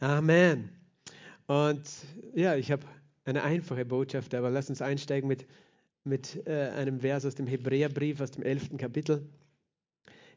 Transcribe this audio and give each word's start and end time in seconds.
Amen. 0.00 0.70
Und 1.46 1.82
ja, 2.34 2.56
ich 2.56 2.70
habe 2.70 2.86
eine 3.24 3.42
einfache 3.42 3.84
Botschaft, 3.84 4.34
aber 4.34 4.50
lass 4.50 4.68
uns 4.68 4.82
einsteigen 4.82 5.28
mit, 5.28 5.46
mit 6.04 6.46
äh, 6.46 6.70
einem 6.70 7.00
Vers 7.00 7.24
aus 7.24 7.34
dem 7.34 7.46
Hebräerbrief, 7.46 8.20
aus 8.20 8.30
dem 8.32 8.42
11. 8.42 8.76
Kapitel. 8.78 9.28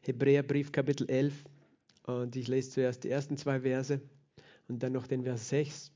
Hebräerbrief, 0.02 0.72
Kapitel 0.72 1.08
11. 1.08 1.44
Und 2.04 2.36
ich 2.36 2.48
lese 2.48 2.70
zuerst 2.70 3.04
die 3.04 3.10
ersten 3.10 3.36
zwei 3.36 3.60
Verse 3.60 4.00
und 4.68 4.82
dann 4.82 4.92
noch 4.92 5.06
den 5.06 5.24
Vers 5.24 5.48
6. 5.48 5.92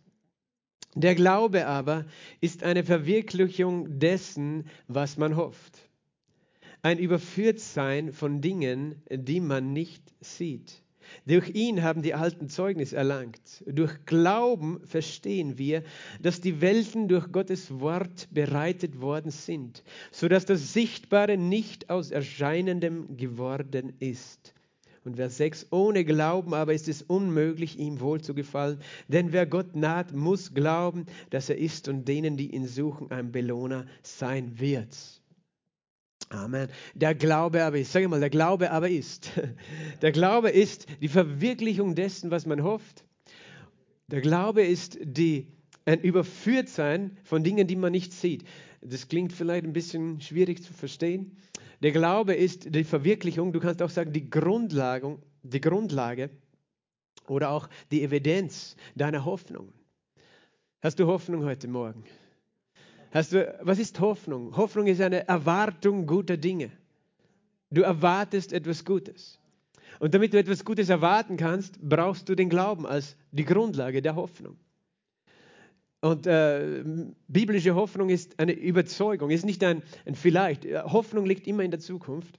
Der 0.95 1.15
Glaube 1.15 1.67
aber 1.67 2.05
ist 2.41 2.65
eine 2.65 2.83
Verwirklichung 2.83 4.01
dessen, 4.01 4.67
was 4.89 5.17
man 5.17 5.37
hofft. 5.37 5.89
Ein 6.83 6.99
Überführtsein 6.99 8.13
von 8.13 8.41
Dingen, 8.41 9.03
die 9.09 9.41
man 9.41 9.73
nicht 9.73 10.03
sieht. 10.21 10.83
Durch 11.27 11.51
ihn 11.51 11.83
haben 11.83 12.03
die 12.03 12.15
Alten 12.15 12.49
Zeugnis 12.49 12.93
erlangt. 12.93 13.63
Durch 13.67 14.05
Glauben 14.07 14.81
verstehen 14.85 15.59
wir, 15.59 15.83
dass 16.21 16.41
die 16.41 16.61
Welten 16.61 17.09
durch 17.09 17.31
Gottes 17.33 17.81
Wort 17.81 18.29
bereitet 18.31 19.01
worden 19.01 19.31
sind, 19.31 19.83
so 20.11 20.29
dass 20.29 20.47
das 20.47 20.73
Sichtbare 20.73 21.37
nicht 21.37 21.91
aus 21.91 22.11
Erscheinendem 22.11 23.17
geworden 23.17 23.95
ist. 23.99 24.55
Und 25.05 25.17
Vers 25.17 25.39
6, 25.39 25.69
ohne 25.71 26.05
Glauben 26.05 26.53
aber 26.53 26.75
ist 26.75 26.87
es 26.87 27.01
unmöglich, 27.01 27.79
ihm 27.79 28.01
wohl 28.01 28.21
zu 28.21 28.35
gefallen, 28.35 28.81
denn 29.09 29.33
wer 29.33 29.47
Gott 29.47 29.75
naht, 29.75 30.13
muss 30.13 30.53
glauben, 30.53 31.07
dass 31.31 31.49
er 31.49 31.57
ist 31.57 31.89
und 31.89 32.07
denen, 32.07 32.37
die 32.37 32.55
ihn 32.55 32.67
suchen, 32.67 33.11
ein 33.11 33.33
Belohner 33.33 33.87
sein 34.03 34.61
wird. 34.61 35.20
Amen. 36.31 36.69
Der 36.95 37.17
Glaube 37.17 37.65
aber 37.65 37.79
ist, 37.79 37.91
sage 37.91 38.07
mal, 38.07 38.21
der 38.21 38.31
Glaube 38.31 38.71
aber 38.71 38.89
ist. 38.89 39.33
Der 40.01 40.13
Glaube 40.13 40.51
ist 40.51 40.87
die 41.01 41.09
Verwirklichung 41.09 41.97
dessen, 41.97 42.31
was 42.31 42.47
man 42.47 42.63
hofft. 42.63 43.05
Der 44.07 44.21
Glaube 44.21 44.63
ist 44.63 44.97
die, 45.03 45.49
ein 45.85 46.01
Überführtsein 46.01 47.19
von 47.25 47.43
Dingen, 47.43 47.67
die 47.67 47.75
man 47.75 47.91
nicht 47.91 48.13
sieht. 48.13 48.45
Das 48.81 49.09
klingt 49.09 49.33
vielleicht 49.33 49.65
ein 49.65 49.73
bisschen 49.73 50.21
schwierig 50.21 50.63
zu 50.63 50.73
verstehen. 50.73 51.37
Der 51.83 51.91
Glaube 51.91 52.35
ist 52.35 52.75
die 52.75 52.85
Verwirklichung, 52.85 53.53
du 53.53 53.59
kannst 53.59 53.83
auch 53.83 53.91
sagen, 53.91 54.13
die 54.13 54.31
Grundlage, 54.31 55.19
die 55.43 55.61
Grundlage 55.61 56.31
oder 57.27 57.51
auch 57.51 57.69
die 57.91 58.03
Evidenz 58.05 58.77
deiner 58.95 59.25
Hoffnung. 59.25 59.73
Hast 60.81 61.01
du 61.01 61.07
Hoffnung 61.07 61.45
heute 61.45 61.67
Morgen? 61.67 62.05
Hast 63.11 63.33
du, 63.33 63.59
was 63.63 63.79
ist 63.79 63.99
Hoffnung? 64.01 64.57
Hoffnung 64.57 64.87
ist 64.87 65.01
eine 65.01 65.27
Erwartung 65.27 66.07
guter 66.07 66.37
Dinge. 66.37 66.71
Du 67.71 67.83
erwartest 67.83 68.53
etwas 68.53 68.85
Gutes. 68.85 69.39
Und 69.99 70.15
damit 70.15 70.33
du 70.33 70.39
etwas 70.39 70.65
Gutes 70.65 70.89
erwarten 70.89 71.37
kannst, 71.37 71.81
brauchst 71.81 72.29
du 72.29 72.35
den 72.35 72.49
Glauben 72.49 72.87
als 72.87 73.17
die 73.33 73.45
Grundlage 73.45 74.01
der 74.01 74.17
Hoffnung. 74.17 74.57
Und 76.01 76.27
äh, 76.27 76.83
biblische 77.29 77.75
Hoffnung 77.75 78.09
ist 78.09 78.39
eine 78.39 78.53
Überzeugung, 78.53 79.31
ist 79.31 79.45
nicht 79.45 79.63
ein, 79.63 79.83
ein 80.07 80.15
Vielleicht. 80.15 80.65
Hoffnung 80.65 81.27
liegt 81.27 81.47
immer 81.47 81.63
in 81.63 81.71
der 81.71 81.81
Zukunft. 81.81 82.39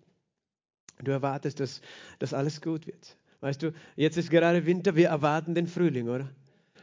Du 1.04 1.12
erwartest, 1.12 1.60
dass, 1.60 1.82
dass 2.18 2.34
alles 2.34 2.62
gut 2.62 2.88
wird. 2.88 3.18
Weißt 3.42 3.62
du, 3.62 3.74
jetzt 3.96 4.18
ist 4.18 4.30
gerade 4.30 4.66
Winter, 4.66 4.96
wir 4.96 5.10
erwarten 5.10 5.54
den 5.54 5.68
Frühling, 5.68 6.10
oder? 6.10 6.30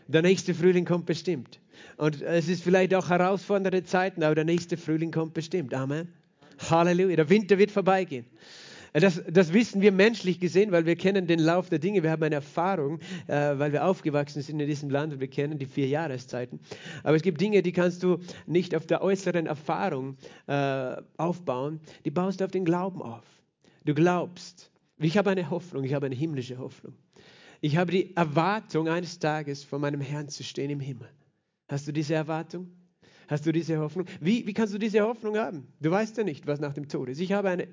Der 0.07 0.23
nächste 0.23 0.55
Frühling 0.55 0.85
kommt 0.85 1.07
bestimmt. 1.07 1.61
Und 1.99 2.23
es 2.23 2.49
ist 2.49 2.63
vielleicht 2.63 2.95
auch 2.95 3.11
herausfordernde 3.11 3.83
Zeiten, 3.83 4.23
aber 4.23 4.37
der 4.37 4.45
nächste 4.45 4.77
Frühling 4.77 5.11
kommt 5.11 5.35
bestimmt. 5.35 5.75
Amen. 5.75 6.09
Halleluja. 6.71 7.17
Der 7.17 7.29
Winter 7.29 7.59
wird 7.59 7.73
vorbeigehen. 7.73 8.25
Das, 8.93 9.21
das, 9.29 9.53
wissen 9.53 9.83
wir 9.83 9.93
menschlich 9.93 10.41
gesehen, 10.41 10.73
weil 10.73 10.87
wir 10.87 10.97
kennen 10.97 11.27
den 11.27 11.41
Lauf 11.41 11.69
der 11.69 11.79
Dinge. 11.79 12.03
Wir 12.03 12.11
haben 12.11 12.23
eine 12.23 12.37
Erfahrung, 12.37 13.01
äh, 13.27 13.59
weil 13.59 13.73
wir 13.73 13.85
aufgewachsen 13.85 14.43
sind 14.43 14.61
in 14.61 14.67
diesem 14.67 14.91
Land 14.91 15.13
und 15.13 15.21
wir 15.21 15.29
kennen 15.29 15.59
die 15.59 15.67
vier 15.67 15.89
Jahreszeiten. 15.89 16.61
Aber 17.03 17.17
es 17.17 17.23
gibt 17.23 17.41
Dinge, 17.41 17.63
die 17.63 17.73
kannst 17.73 18.03
du 18.03 18.19
nicht 18.47 18.75
auf 18.75 18.87
der 18.87 19.03
äußeren 19.03 19.47
Erfahrung 19.47 20.17
äh, 20.47 20.97
aufbauen. 21.17 21.81
Die 22.05 22.11
baust 22.11 22.41
du 22.41 22.45
auf 22.45 22.51
den 22.51 22.65
Glauben 22.65 23.03
auf. 23.03 23.25
Du 23.85 23.93
glaubst. 23.93 24.71
Ich 24.99 25.19
habe 25.19 25.31
eine 25.31 25.51
Hoffnung, 25.51 25.85
ich 25.85 25.95
habe 25.95 26.07
eine 26.07 26.15
himmlische 26.15 26.59
Hoffnung. 26.59 26.95
Ich 27.61 27.77
habe 27.77 27.91
die 27.91 28.17
Erwartung, 28.17 28.89
eines 28.89 29.19
Tages 29.19 29.65
vor 29.65 29.79
meinem 29.81 30.01
Herrn 30.01 30.29
zu 30.29 30.45
stehen 30.45 30.71
im 30.71 30.81
Himmel. 30.81 31.09
Hast 31.69 31.87
du 31.87 31.93
diese 31.93 32.15
Erwartung? 32.15 32.69
Hast 33.29 33.45
du 33.45 33.53
diese 33.53 33.79
Hoffnung? 33.79 34.07
Wie, 34.21 34.47
wie 34.47 34.55
kannst 34.55 34.73
du 34.73 34.79
diese 34.79 35.03
Hoffnung 35.03 35.37
haben? 35.37 35.69
Du 35.81 35.91
weißt 35.91 36.17
ja 36.17 36.25
nicht, 36.25 36.47
was 36.47 36.61
nach 36.61 36.73
dem 36.73 36.89
Tod 36.89 37.11
ist. 37.11 37.21
Ich 37.21 37.33
habe 37.33 37.51
eine 37.51 37.69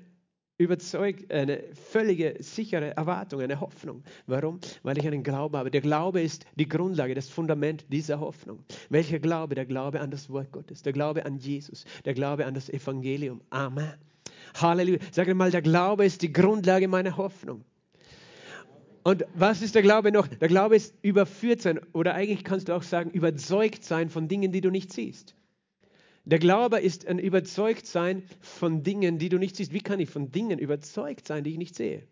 überzeugt, 0.58 1.30
eine 1.32 1.62
völlige 1.74 2.36
sichere 2.40 2.96
Erwartung, 2.96 3.40
eine 3.40 3.60
Hoffnung. 3.60 4.02
Warum? 4.26 4.60
Weil 4.82 4.98
ich 4.98 5.06
einen 5.06 5.22
Glauben 5.22 5.56
habe. 5.56 5.70
Der 5.70 5.80
Glaube 5.80 6.20
ist 6.20 6.44
die 6.56 6.68
Grundlage, 6.68 7.14
das 7.14 7.28
Fundament 7.28 7.86
dieser 7.90 8.20
Hoffnung. 8.20 8.60
Welcher 8.88 9.18
Glaube? 9.18 9.54
Der 9.54 9.66
Glaube 9.66 10.00
an 10.00 10.10
das 10.10 10.30
Wort 10.30 10.52
Gottes, 10.52 10.82
der 10.82 10.92
Glaube 10.92 11.26
an 11.26 11.38
Jesus, 11.38 11.84
der 12.04 12.14
Glaube 12.14 12.46
an 12.46 12.54
das 12.54 12.68
Evangelium. 12.70 13.40
Amen. 13.50 13.92
Halleluja. 14.54 14.98
Sag 15.10 15.32
mal, 15.34 15.50
der 15.50 15.62
Glaube 15.62 16.06
ist 16.06 16.22
die 16.22 16.32
Grundlage 16.32 16.88
meiner 16.88 17.16
Hoffnung. 17.16 17.64
Und 19.06 19.24
was 19.34 19.62
ist 19.62 19.76
der 19.76 19.82
Glaube 19.82 20.10
noch? 20.10 20.26
Der 20.26 20.48
Glaube 20.48 20.74
ist 20.74 20.92
überführt 21.00 21.62
sein 21.62 21.78
oder 21.92 22.14
eigentlich 22.14 22.42
kannst 22.42 22.66
du 22.66 22.72
auch 22.72 22.82
sagen, 22.82 23.10
überzeugt 23.10 23.84
sein 23.84 24.10
von 24.10 24.26
Dingen, 24.26 24.50
die 24.50 24.60
du 24.60 24.68
nicht 24.68 24.92
siehst. 24.92 25.36
Der 26.24 26.40
Glaube 26.40 26.80
ist 26.80 27.06
ein 27.06 27.20
Überzeugtsein 27.20 28.24
von 28.40 28.82
Dingen, 28.82 29.18
die 29.18 29.28
du 29.28 29.38
nicht 29.38 29.54
siehst. 29.54 29.72
Wie 29.72 29.80
kann 29.80 30.00
ich 30.00 30.10
von 30.10 30.32
Dingen 30.32 30.58
überzeugt 30.58 31.28
sein, 31.28 31.44
die 31.44 31.52
ich 31.52 31.56
nicht 31.56 31.76
sehe? 31.76 32.02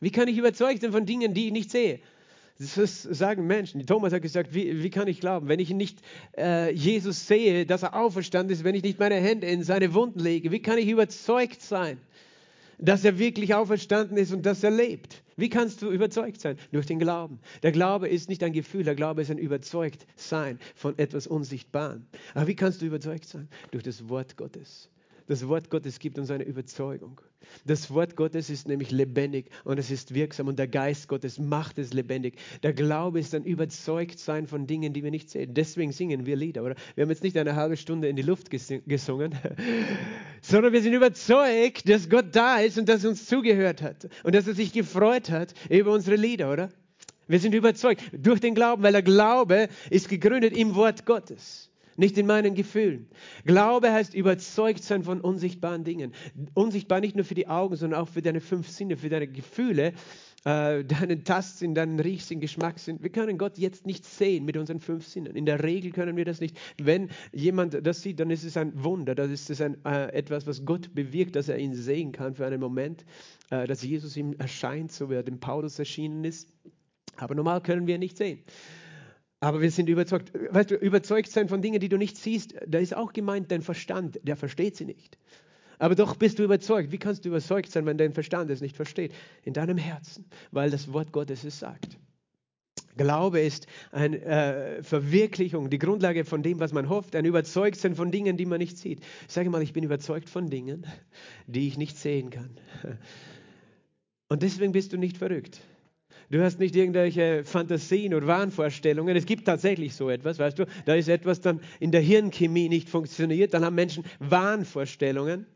Wie 0.00 0.10
kann 0.10 0.28
ich 0.28 0.36
überzeugt 0.36 0.82
sein 0.82 0.92
von 0.92 1.06
Dingen, 1.06 1.32
die 1.32 1.46
ich 1.46 1.52
nicht 1.52 1.70
sehe? 1.70 2.00
Das 2.58 3.02
sagen 3.02 3.46
Menschen. 3.46 3.86
Thomas 3.86 4.12
hat 4.12 4.20
gesagt, 4.20 4.52
wie, 4.52 4.82
wie 4.82 4.90
kann 4.90 5.08
ich 5.08 5.20
glauben, 5.20 5.48
wenn 5.48 5.60
ich 5.60 5.70
nicht 5.70 6.02
äh, 6.36 6.74
Jesus 6.74 7.26
sehe, 7.26 7.64
dass 7.64 7.84
er 7.84 7.94
auferstanden 7.94 8.52
ist, 8.52 8.64
wenn 8.64 8.74
ich 8.74 8.82
nicht 8.82 8.98
meine 8.98 9.14
Hände 9.14 9.46
in 9.46 9.62
seine 9.62 9.94
Wunden 9.94 10.20
lege? 10.20 10.52
Wie 10.52 10.60
kann 10.60 10.76
ich 10.76 10.88
überzeugt 10.88 11.62
sein? 11.62 11.98
Dass 12.80 13.04
er 13.04 13.18
wirklich 13.18 13.54
auferstanden 13.54 14.16
ist 14.16 14.32
und 14.32 14.46
dass 14.46 14.62
er 14.62 14.70
lebt. 14.70 15.22
Wie 15.36 15.48
kannst 15.48 15.82
du 15.82 15.90
überzeugt 15.90 16.40
sein? 16.40 16.56
Durch 16.72 16.86
den 16.86 16.98
Glauben. 16.98 17.40
Der 17.62 17.72
Glaube 17.72 18.08
ist 18.08 18.28
nicht 18.28 18.42
ein 18.42 18.52
Gefühl, 18.52 18.84
der 18.84 18.94
Glaube 18.94 19.22
ist 19.22 19.30
ein 19.30 19.38
Überzeugtsein 19.38 20.58
von 20.74 20.98
etwas 20.98 21.26
Unsichtbarem. 21.26 22.06
Aber 22.34 22.46
wie 22.46 22.56
kannst 22.56 22.82
du 22.82 22.86
überzeugt 22.86 23.26
sein? 23.26 23.48
Durch 23.70 23.84
das 23.84 24.08
Wort 24.08 24.36
Gottes. 24.36 24.90
Das 25.30 25.46
Wort 25.46 25.70
Gottes 25.70 26.00
gibt 26.00 26.18
uns 26.18 26.28
eine 26.32 26.42
Überzeugung. 26.42 27.20
Das 27.64 27.92
Wort 27.92 28.16
Gottes 28.16 28.50
ist 28.50 28.66
nämlich 28.66 28.90
lebendig 28.90 29.48
und 29.62 29.78
es 29.78 29.92
ist 29.92 30.12
wirksam 30.12 30.48
und 30.48 30.58
der 30.58 30.66
Geist 30.66 31.06
Gottes 31.06 31.38
macht 31.38 31.78
es 31.78 31.92
lebendig. 31.92 32.34
Der 32.64 32.72
Glaube 32.72 33.20
ist 33.20 33.32
ein 33.36 33.44
Überzeugtsein 33.44 34.48
von 34.48 34.66
Dingen, 34.66 34.92
die 34.92 35.04
wir 35.04 35.12
nicht 35.12 35.30
sehen. 35.30 35.54
Deswegen 35.54 35.92
singen 35.92 36.26
wir 36.26 36.34
Lieder, 36.34 36.64
oder? 36.64 36.74
Wir 36.96 37.02
haben 37.02 37.10
jetzt 37.10 37.22
nicht 37.22 37.36
eine 37.36 37.54
halbe 37.54 37.76
Stunde 37.76 38.08
in 38.08 38.16
die 38.16 38.22
Luft 38.22 38.50
gesungen, 38.50 39.38
sondern 40.42 40.72
wir 40.72 40.82
sind 40.82 40.94
überzeugt, 40.94 41.88
dass 41.88 42.10
Gott 42.10 42.34
da 42.34 42.58
ist 42.58 42.76
und 42.76 42.88
dass 42.88 43.04
er 43.04 43.10
uns 43.10 43.26
zugehört 43.26 43.82
hat 43.82 44.08
und 44.24 44.34
dass 44.34 44.48
er 44.48 44.54
sich 44.54 44.72
gefreut 44.72 45.30
hat 45.30 45.54
über 45.68 45.92
unsere 45.92 46.16
Lieder, 46.16 46.52
oder? 46.52 46.70
Wir 47.28 47.38
sind 47.38 47.54
überzeugt 47.54 48.02
durch 48.12 48.40
den 48.40 48.56
Glauben, 48.56 48.82
weil 48.82 48.90
der 48.90 49.02
Glaube 49.02 49.68
ist 49.90 50.08
gegründet 50.08 50.56
im 50.56 50.74
Wort 50.74 51.06
Gottes 51.06 51.69
nicht 52.00 52.18
in 52.18 52.26
meinen 52.26 52.54
Gefühlen. 52.54 53.06
Glaube 53.44 53.92
heißt 53.92 54.14
überzeugt 54.14 54.82
sein 54.82 55.04
von 55.04 55.20
unsichtbaren 55.20 55.84
Dingen. 55.84 56.12
Unsichtbar 56.54 57.00
nicht 57.00 57.14
nur 57.14 57.24
für 57.24 57.34
die 57.34 57.46
Augen, 57.46 57.76
sondern 57.76 58.00
auch 58.00 58.08
für 58.08 58.22
deine 58.22 58.40
fünf 58.40 58.68
Sinne, 58.68 58.96
für 58.96 59.08
deine 59.08 59.28
Gefühle, 59.28 59.92
äh, 60.44 60.84
deinen 60.84 61.24
Tastsinn, 61.24 61.74
deinen 61.74 62.00
Riechsinn, 62.00 62.40
Geschmackssinn. 62.40 63.02
Wir 63.02 63.10
können 63.10 63.36
Gott 63.38 63.58
jetzt 63.58 63.86
nicht 63.86 64.04
sehen 64.04 64.44
mit 64.44 64.56
unseren 64.56 64.80
fünf 64.80 65.06
Sinnen. 65.06 65.36
In 65.36 65.44
der 65.44 65.62
Regel 65.62 65.92
können 65.92 66.16
wir 66.16 66.24
das 66.24 66.40
nicht. 66.40 66.58
Wenn 66.82 67.10
jemand 67.32 67.86
das 67.86 68.00
sieht, 68.00 68.18
dann 68.18 68.30
ist 68.30 68.44
es 68.44 68.56
ein 68.56 68.82
Wunder. 68.82 69.14
Das 69.14 69.30
ist 69.30 69.50
es 69.50 69.60
ein, 69.60 69.76
äh, 69.84 70.12
etwas, 70.12 70.46
was 70.46 70.64
Gott 70.64 70.94
bewirkt, 70.94 71.36
dass 71.36 71.48
er 71.48 71.58
ihn 71.58 71.74
sehen 71.74 72.12
kann 72.12 72.34
für 72.34 72.46
einen 72.46 72.60
Moment, 72.60 73.04
äh, 73.50 73.66
dass 73.66 73.82
Jesus 73.82 74.16
ihm 74.16 74.34
erscheint, 74.38 74.90
so 74.90 75.10
wie 75.10 75.14
er 75.14 75.22
dem 75.22 75.38
Paulus 75.38 75.78
erschienen 75.78 76.24
ist. 76.24 76.50
Aber 77.16 77.34
normal 77.34 77.60
können 77.60 77.86
wir 77.86 77.98
nicht 77.98 78.16
sehen. 78.16 78.42
Aber 79.40 79.62
wir 79.62 79.70
sind 79.70 79.88
überzeugt. 79.88 80.32
Weißt 80.50 80.70
du, 80.70 80.76
überzeugt 80.76 81.30
sein 81.30 81.48
von 81.48 81.62
Dingen, 81.62 81.80
die 81.80 81.88
du 81.88 81.96
nicht 81.96 82.18
siehst, 82.18 82.54
da 82.66 82.78
ist 82.78 82.94
auch 82.94 83.12
gemeint 83.12 83.50
dein 83.50 83.62
Verstand, 83.62 84.20
der 84.22 84.36
versteht 84.36 84.76
sie 84.76 84.84
nicht. 84.84 85.18
Aber 85.78 85.94
doch 85.94 86.16
bist 86.16 86.38
du 86.38 86.44
überzeugt. 86.44 86.92
Wie 86.92 86.98
kannst 86.98 87.24
du 87.24 87.30
überzeugt 87.30 87.72
sein, 87.72 87.86
wenn 87.86 87.96
dein 87.96 88.12
Verstand 88.12 88.50
es 88.50 88.60
nicht 88.60 88.76
versteht? 88.76 89.14
In 89.42 89.54
deinem 89.54 89.78
Herzen, 89.78 90.26
weil 90.50 90.70
das 90.70 90.92
Wort 90.92 91.10
Gottes 91.10 91.42
es 91.42 91.58
sagt. 91.58 91.98
Glaube 92.96 93.40
ist 93.40 93.66
eine 93.92 94.20
äh, 94.20 94.82
Verwirklichung, 94.82 95.70
die 95.70 95.78
Grundlage 95.78 96.26
von 96.26 96.42
dem, 96.42 96.60
was 96.60 96.74
man 96.74 96.90
hofft, 96.90 97.16
ein 97.16 97.24
Überzeugtsein 97.24 97.94
von 97.94 98.10
Dingen, 98.10 98.36
die 98.36 98.44
man 98.44 98.58
nicht 98.58 98.76
sieht. 98.76 99.00
Ich 99.26 99.32
sage 99.32 99.48
mal, 99.48 99.62
ich 99.62 99.72
bin 99.72 99.84
überzeugt 99.84 100.28
von 100.28 100.50
Dingen, 100.50 100.84
die 101.46 101.66
ich 101.66 101.78
nicht 101.78 101.96
sehen 101.96 102.28
kann. 102.28 102.50
Und 104.28 104.42
deswegen 104.42 104.72
bist 104.72 104.92
du 104.92 104.98
nicht 104.98 105.16
verrückt. 105.16 105.62
Du 106.30 106.40
hast 106.40 106.60
nicht 106.60 106.76
irgendwelche 106.76 107.42
Fantasien 107.44 108.14
oder 108.14 108.28
Wahnvorstellungen. 108.28 109.16
Es 109.16 109.26
gibt 109.26 109.46
tatsächlich 109.46 109.94
so 109.94 110.08
etwas, 110.10 110.38
weißt 110.38 110.60
du? 110.60 110.66
Da 110.84 110.94
ist 110.94 111.08
etwas 111.08 111.40
dann 111.40 111.60
in 111.80 111.90
der 111.90 112.02
Hirnchemie 112.02 112.68
nicht 112.68 112.88
funktioniert. 112.88 113.52
Dann 113.52 113.64
haben 113.64 113.74
Menschen 113.74 114.04
Wahnvorstellungen. 114.20 115.46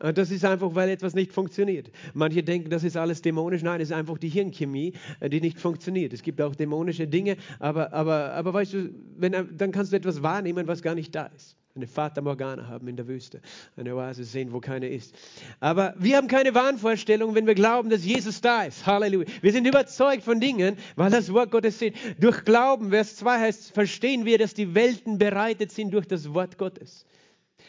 Das 0.00 0.32
ist 0.32 0.44
einfach, 0.44 0.74
weil 0.74 0.88
etwas 0.88 1.14
nicht 1.14 1.32
funktioniert. 1.32 1.92
Manche 2.12 2.42
denken, 2.42 2.68
das 2.70 2.82
ist 2.82 2.96
alles 2.96 3.22
dämonisch. 3.22 3.62
Nein, 3.62 3.80
es 3.80 3.90
ist 3.90 3.96
einfach 3.96 4.18
die 4.18 4.28
Hirnchemie, 4.28 4.94
äh, 5.20 5.30
die 5.30 5.40
nicht 5.40 5.60
funktioniert. 5.60 6.12
Es 6.12 6.22
gibt 6.22 6.42
auch 6.42 6.56
dämonische 6.56 7.06
Dinge, 7.06 7.36
aber, 7.60 7.92
aber, 7.92 8.32
aber 8.32 8.52
weißt 8.52 8.72
du, 8.72 8.90
wenn, 9.16 9.56
dann 9.56 9.70
kannst 9.70 9.92
du 9.92 9.96
etwas 9.96 10.20
wahrnehmen, 10.20 10.66
was 10.66 10.82
gar 10.82 10.96
nicht 10.96 11.14
da 11.14 11.26
ist. 11.26 11.56
Eine 11.76 11.88
Fata 11.88 12.20
Morgana 12.20 12.68
haben 12.68 12.86
in 12.86 12.94
der 12.94 13.08
Wüste, 13.08 13.40
eine 13.76 13.96
Oase 13.96 14.22
sehen, 14.22 14.52
wo 14.52 14.60
keine 14.60 14.88
ist. 14.88 15.12
Aber 15.58 15.92
wir 15.98 16.16
haben 16.16 16.28
keine 16.28 16.54
Wahnvorstellung, 16.54 17.34
wenn 17.34 17.48
wir 17.48 17.56
glauben, 17.56 17.90
dass 17.90 18.04
Jesus 18.04 18.40
da 18.40 18.62
ist. 18.62 18.86
Halleluja. 18.86 19.26
Wir 19.42 19.50
sind 19.50 19.66
überzeugt 19.66 20.22
von 20.22 20.38
Dingen, 20.38 20.76
weil 20.94 21.10
das 21.10 21.32
Wort 21.32 21.50
Gottes 21.50 21.74
steht. 21.74 21.96
Durch 22.20 22.44
Glauben, 22.44 22.90
Vers 22.90 23.16
2 23.16 23.40
heißt, 23.40 23.72
verstehen 23.72 24.24
wir, 24.24 24.38
dass 24.38 24.54
die 24.54 24.76
Welten 24.76 25.18
bereitet 25.18 25.72
sind 25.72 25.92
durch 25.92 26.06
das 26.06 26.32
Wort 26.32 26.58
Gottes. 26.58 27.06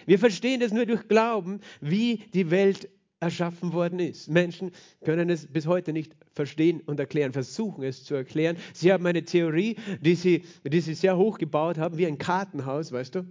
Wir 0.05 0.19
verstehen 0.19 0.61
es 0.61 0.71
nur 0.71 0.85
durch 0.85 1.07
Glauben, 1.07 1.61
wie 1.81 2.17
die 2.35 2.51
Welt 2.51 2.89
erschaffen 3.19 3.73
worden 3.73 3.97
ist. 3.97 4.29
Menschen 4.29 4.69
können 5.03 5.31
es 5.31 5.47
bis 5.47 5.65
heute 5.65 5.93
nicht 5.93 6.15
verstehen 6.31 6.79
und 6.85 6.99
erklären, 6.99 7.33
versuchen 7.33 7.83
es 7.83 8.03
zu 8.03 8.13
erklären. 8.13 8.57
Sie 8.71 8.93
haben 8.93 9.07
eine 9.07 9.23
Theorie, 9.23 9.77
die 9.99 10.13
sie, 10.13 10.43
die 10.63 10.81
sie 10.81 10.93
sehr 10.93 11.17
hoch 11.17 11.39
gebaut 11.39 11.79
haben, 11.79 11.97
wie 11.97 12.05
ein 12.05 12.19
Kartenhaus, 12.19 12.91
weißt 12.91 13.15
du? 13.15 13.25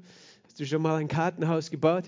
Hast 0.55 0.61
du 0.61 0.67
schon 0.67 0.83
mal 0.83 1.01
ein 1.01 1.09
Kartenhaus 1.09 1.69
gebaut? 1.69 2.05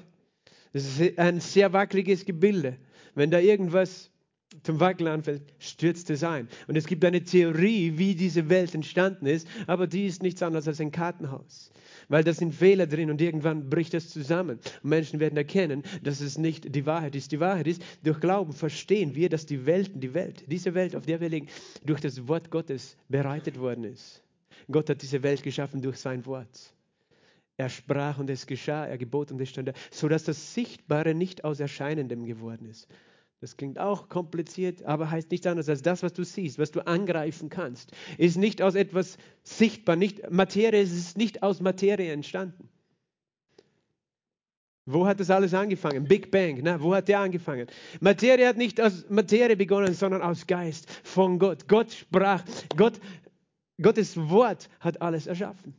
Das 0.72 0.84
ist 1.00 1.18
ein 1.18 1.40
sehr 1.40 1.72
wackeliges 1.72 2.24
Gebilde. 2.24 2.76
Wenn 3.16 3.32
da 3.32 3.40
irgendwas 3.40 4.12
zum 4.62 4.78
Wackeln 4.78 5.08
anfällt, 5.08 5.42
stürzt 5.58 6.10
es 6.10 6.22
ein. 6.22 6.48
Und 6.68 6.76
es 6.76 6.86
gibt 6.86 7.04
eine 7.04 7.24
Theorie, 7.24 7.98
wie 7.98 8.14
diese 8.14 8.48
Welt 8.48 8.72
entstanden 8.72 9.26
ist, 9.26 9.48
aber 9.66 9.88
die 9.88 10.06
ist 10.06 10.22
nichts 10.22 10.44
anderes 10.44 10.68
als 10.68 10.80
ein 10.80 10.92
Kartenhaus 10.92 11.72
weil 12.08 12.22
da 12.22 12.32
sind 12.32 12.54
Fehler 12.54 12.86
drin 12.86 13.10
und 13.10 13.20
irgendwann 13.20 13.68
bricht 13.68 13.92
es 13.92 14.10
zusammen. 14.10 14.60
Und 14.84 14.90
Menschen 14.90 15.18
werden 15.18 15.36
erkennen, 15.36 15.82
dass 16.04 16.20
es 16.20 16.38
nicht 16.38 16.72
die 16.72 16.86
Wahrheit 16.86 17.16
ist. 17.16 17.32
Die 17.32 17.40
Wahrheit 17.40 17.66
ist, 17.66 17.82
durch 18.04 18.20
Glauben 18.20 18.52
verstehen 18.52 19.16
wir, 19.16 19.28
dass 19.28 19.44
die 19.44 19.66
Welten, 19.66 20.00
die 20.00 20.14
Welt, 20.14 20.44
diese 20.46 20.74
Welt, 20.74 20.94
auf 20.94 21.04
der 21.04 21.20
wir 21.20 21.28
leben, 21.28 21.48
durch 21.84 22.00
das 22.00 22.28
Wort 22.28 22.52
Gottes 22.52 22.96
bereitet 23.08 23.58
worden 23.58 23.82
ist. 23.82 24.22
Gott 24.70 24.88
hat 24.88 25.02
diese 25.02 25.24
Welt 25.24 25.42
geschaffen 25.42 25.82
durch 25.82 25.96
sein 25.96 26.24
Wort. 26.26 26.75
Er 27.58 27.70
sprach 27.70 28.18
und 28.18 28.28
es 28.28 28.46
geschah, 28.46 28.86
er 28.86 28.98
gebot 28.98 29.32
und 29.32 29.40
es 29.40 29.48
stand 29.48 29.68
da, 29.68 29.72
sodass 29.90 30.24
das 30.24 30.54
Sichtbare 30.54 31.14
nicht 31.14 31.44
aus 31.44 31.58
Erscheinendem 31.58 32.24
geworden 32.24 32.66
ist. 32.66 32.86
Das 33.40 33.56
klingt 33.56 33.78
auch 33.78 34.08
kompliziert, 34.08 34.82
aber 34.84 35.10
heißt 35.10 35.30
nichts 35.30 35.46
anderes 35.46 35.68
als 35.68 35.82
das, 35.82 36.02
was 36.02 36.12
du 36.12 36.24
siehst, 36.24 36.58
was 36.58 36.70
du 36.70 36.86
angreifen 36.86 37.48
kannst, 37.48 37.92
ist 38.18 38.36
nicht 38.36 38.62
aus 38.62 38.74
etwas 38.74 39.18
sichtbar, 39.42 39.96
nicht 39.96 40.30
Materie, 40.30 40.80
es 40.80 40.92
ist 40.92 41.18
nicht 41.18 41.42
aus 41.42 41.60
Materie 41.60 42.12
entstanden. 42.12 42.68
Wo 44.86 45.06
hat 45.06 45.18
das 45.18 45.30
alles 45.30 45.52
angefangen? 45.52 46.04
Big 46.04 46.30
Bang, 46.30 46.62
ne? 46.62 46.80
wo 46.80 46.94
hat 46.94 47.08
der 47.08 47.20
angefangen? 47.20 47.66
Materie 48.00 48.46
hat 48.46 48.56
nicht 48.56 48.80
aus 48.80 49.04
Materie 49.10 49.56
begonnen, 49.56 49.94
sondern 49.94 50.22
aus 50.22 50.46
Geist 50.46 50.88
von 51.02 51.38
Gott. 51.38 51.66
Gott 51.68 51.92
sprach, 51.92 52.44
Gott, 52.76 53.00
Gottes 53.82 54.16
Wort 54.16 54.68
hat 54.80 55.02
alles 55.02 55.26
erschaffen. 55.26 55.74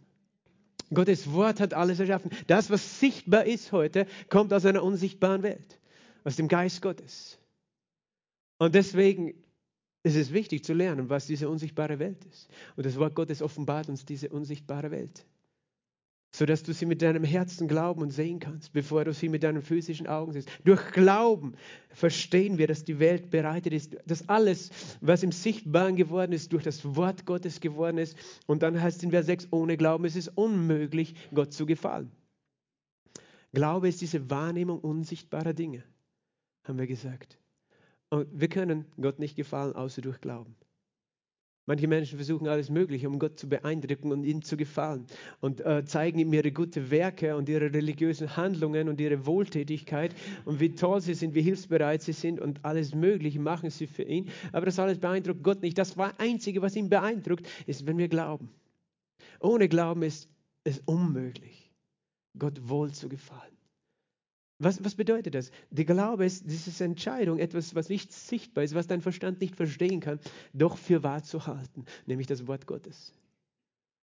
Gottes 0.93 1.31
Wort 1.31 1.59
hat 1.59 1.73
alles 1.73 1.99
erschaffen. 1.99 2.31
Das, 2.47 2.69
was 2.69 2.99
sichtbar 2.99 3.45
ist 3.45 3.71
heute, 3.71 4.07
kommt 4.29 4.53
aus 4.53 4.65
einer 4.65 4.83
unsichtbaren 4.83 5.43
Welt, 5.43 5.79
aus 6.23 6.35
dem 6.35 6.47
Geist 6.47 6.81
Gottes. 6.81 7.37
Und 8.57 8.73
deswegen 8.73 9.33
ist 10.03 10.15
es 10.15 10.31
wichtig 10.31 10.63
zu 10.63 10.73
lernen, 10.73 11.09
was 11.09 11.27
diese 11.27 11.49
unsichtbare 11.49 11.99
Welt 11.99 12.23
ist. 12.25 12.49
Und 12.75 12.85
das 12.85 12.97
Wort 12.97 13.15
Gottes 13.15 13.41
offenbart 13.41 13.89
uns 13.89 14.05
diese 14.05 14.29
unsichtbare 14.29 14.91
Welt, 14.91 15.25
sodass 16.31 16.63
du 16.63 16.73
sie 16.73 16.85
mit 16.85 17.01
deinem 17.01 17.23
Herzen 17.23 17.67
glauben 17.67 18.01
und 18.01 18.11
sehen 18.11 18.39
kannst, 18.39 18.73
bevor 18.73 19.05
du 19.05 19.13
sie 19.13 19.29
mit 19.29 19.43
deinen 19.43 19.61
physischen 19.61 20.07
Augen 20.07 20.33
siehst. 20.33 20.49
Durch 20.63 20.91
Glauben 20.91 21.53
verstehen 21.89 22.57
wir, 22.57 22.67
dass 22.67 22.83
die 22.83 22.99
Welt 22.99 23.29
bereitet 23.29 23.73
ist, 23.73 23.97
dass 24.05 24.27
alles, 24.29 24.69
was 25.01 25.23
im 25.23 25.31
Sichtbaren 25.31 25.95
geworden 25.95 26.33
ist, 26.33 26.53
durch 26.53 26.63
das 26.63 26.95
Wort 26.95 27.25
Gottes 27.25 27.59
geworden 27.59 27.97
ist. 27.97 28.17
Und 28.45 28.61
dann 28.61 28.81
heißt 28.81 28.97
es 28.97 29.03
in 29.03 29.11
Vers 29.11 29.25
6, 29.25 29.47
ohne 29.51 29.77
Glauben 29.77 30.05
ist 30.05 30.17
es 30.17 30.27
unmöglich, 30.27 31.15
Gott 31.33 31.53
zu 31.53 31.65
gefallen. 31.65 32.11
Glaube 33.53 33.87
ist 33.87 34.01
diese 34.01 34.29
Wahrnehmung 34.29 34.79
unsichtbarer 34.79 35.53
Dinge, 35.53 35.83
haben 36.63 36.77
wir 36.77 36.87
gesagt. 36.87 37.39
Und 38.09 38.27
wir 38.31 38.49
können 38.49 38.85
Gott 39.01 39.19
nicht 39.19 39.35
gefallen, 39.35 39.73
außer 39.73 40.01
durch 40.01 40.21
Glauben. 40.21 40.55
Manche 41.67 41.87
Menschen 41.89 42.17
versuchen 42.17 42.47
alles 42.47 42.69
Mögliche, 42.69 43.09
um 43.09 43.19
Gott 43.19 43.37
zu 43.37 43.49
beeindrucken 43.49 44.13
und 44.13 44.23
ihm 44.23 44.41
zu 44.41 44.55
gefallen 44.55 45.05
und 45.41 45.59
äh, 45.65 45.83
zeigen 45.83 46.17
ihm 46.17 46.31
ihre 46.31 46.53
guten 46.53 46.89
Werke 46.89 47.35
und 47.35 47.49
ihre 47.49 47.73
religiösen 47.73 48.37
Handlungen 48.37 48.87
und 48.87 49.01
ihre 49.01 49.25
Wohltätigkeit 49.25 50.15
und 50.45 50.61
wie 50.61 50.73
toll 50.73 51.01
sie 51.01 51.13
sind, 51.13 51.35
wie 51.35 51.41
hilfsbereit 51.41 52.01
sie 52.01 52.13
sind 52.13 52.39
und 52.39 52.63
alles 52.63 52.95
Mögliche 52.95 53.41
machen 53.41 53.69
sie 53.69 53.85
für 53.85 54.03
ihn. 54.03 54.29
Aber 54.53 54.65
das 54.65 54.79
alles 54.79 54.97
beeindruckt 54.97 55.43
Gott 55.43 55.61
nicht. 55.61 55.77
Das 55.77 55.97
Einzige, 56.17 56.61
was 56.61 56.73
ihn 56.77 56.89
beeindruckt, 56.89 57.45
ist, 57.65 57.85
wenn 57.85 57.97
wir 57.97 58.07
glauben. 58.07 58.49
Ohne 59.41 59.67
Glauben 59.67 60.03
ist 60.03 60.29
es 60.63 60.79
unmöglich, 60.85 61.69
Gott 62.39 62.69
wohl 62.69 62.93
zu 62.93 63.09
gefallen. 63.09 63.56
Was, 64.59 64.83
was 64.83 64.95
bedeutet 64.95 65.35
das? 65.35 65.51
Der 65.69 65.85
Glaube 65.85 66.25
ist 66.25 66.49
diese 66.49 66.83
Entscheidung, 66.83 67.37
etwas, 67.37 67.75
was 67.75 67.89
nicht 67.89 68.11
sichtbar 68.11 68.63
ist, 68.63 68.73
was 68.73 68.87
dein 68.87 69.01
Verstand 69.01 69.39
nicht 69.39 69.55
verstehen 69.55 69.99
kann, 69.99 70.19
doch 70.53 70.77
für 70.77 71.03
wahr 71.03 71.21
zu 71.23 71.45
halten, 71.45 71.85
nämlich 72.07 72.25
das 72.25 72.47
Wort 72.47 72.65
Gottes, 72.65 73.13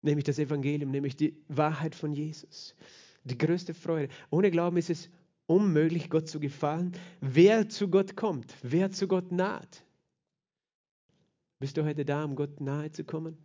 nämlich 0.04 0.26
das 0.26 0.38
Evangelium, 0.38 0.92
nämlich 0.92 1.16
die 1.16 1.36
Wahrheit 1.48 1.96
von 1.96 2.14
Jesus. 2.14 2.76
Die 3.24 3.38
größte 3.38 3.74
Freude. 3.74 4.14
Ohne 4.30 4.52
Glauben 4.52 4.78
ist 4.78 4.90
es 4.90 5.10
unmöglich, 5.48 6.10
Gott 6.10 6.28
zu 6.28 6.40
gefallen. 6.40 6.92
Wer 7.22 7.70
zu 7.70 7.88
Gott 7.88 8.16
kommt, 8.16 8.54
wer 8.62 8.92
zu 8.92 9.08
Gott 9.08 9.32
naht. 9.32 9.84
Bist 11.60 11.78
du 11.78 11.86
heute 11.86 12.06
da, 12.06 12.26
um 12.26 12.36
Gott 12.36 12.60
nahe 12.60 12.92
zu 12.92 13.06
kommen? 13.06 13.38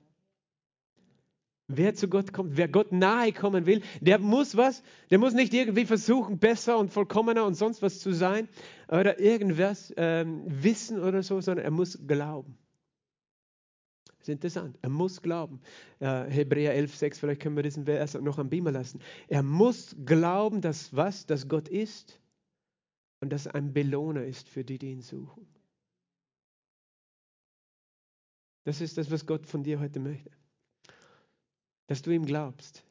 Wer 1.71 1.95
zu 1.95 2.09
Gott 2.09 2.33
kommt, 2.33 2.57
wer 2.57 2.67
Gott 2.67 2.93
nahe 2.93 3.31
kommen 3.31 3.67
will, 3.67 3.83
der 4.01 4.19
muss 4.19 4.57
was, 4.57 4.83
der 5.11 5.19
muss 5.19 5.35
nicht 5.35 5.53
irgendwie 5.53 5.85
versuchen, 5.85 6.39
besser 6.39 6.79
und 6.79 6.91
vollkommener 6.91 7.45
und 7.45 7.55
sonst 7.55 7.83
was 7.83 8.01
zu 8.01 8.13
sein 8.13 8.49
oder 8.89 9.21
irgendwas 9.21 9.93
ähm, 9.99 10.45
wissen 10.47 10.99
oder 11.03 11.23
so, 11.23 11.43
sondern 11.43 11.67
er 11.67 11.71
muss 11.71 11.99
glauben. 12.07 12.57
Das 14.07 14.29
ist 14.29 14.29
interessant. 14.31 14.79
Er 14.81 14.89
muss 14.89 15.21
glauben. 15.21 15.61
Äh, 16.01 16.25
Hebräer 16.31 16.73
11, 16.73 16.97
6, 16.97 17.19
vielleicht 17.19 17.43
können 17.43 17.57
wir 17.57 17.63
diesen 17.63 17.85
Vers 17.85 18.15
noch 18.15 18.39
am 18.39 18.49
Beamer 18.49 18.73
lassen. 18.73 19.01
Er 19.29 19.43
muss 19.43 19.95
glauben, 20.07 20.63
dass 20.63 20.97
was, 20.97 21.27
dass 21.27 21.49
Gott 21.49 21.69
ist 21.69 22.19
und 23.21 23.31
dass 23.31 23.47
ein 23.47 23.75
Belohner 23.75 24.25
ist 24.25 24.49
für 24.49 24.65
die, 24.65 24.79
die 24.79 24.91
ihn 24.93 25.03
suchen. 25.03 25.47
Das 28.65 28.81
ist 28.81 28.97
das, 28.97 29.11
was 29.11 29.27
Gott 29.27 29.47
von 29.47 29.63
dir 29.63 29.81
heute 29.81 30.01
möchte 30.01 30.38
dass 31.89 32.03
du 32.03 32.13
ihm 32.13 32.25
glaubst. 32.25 32.85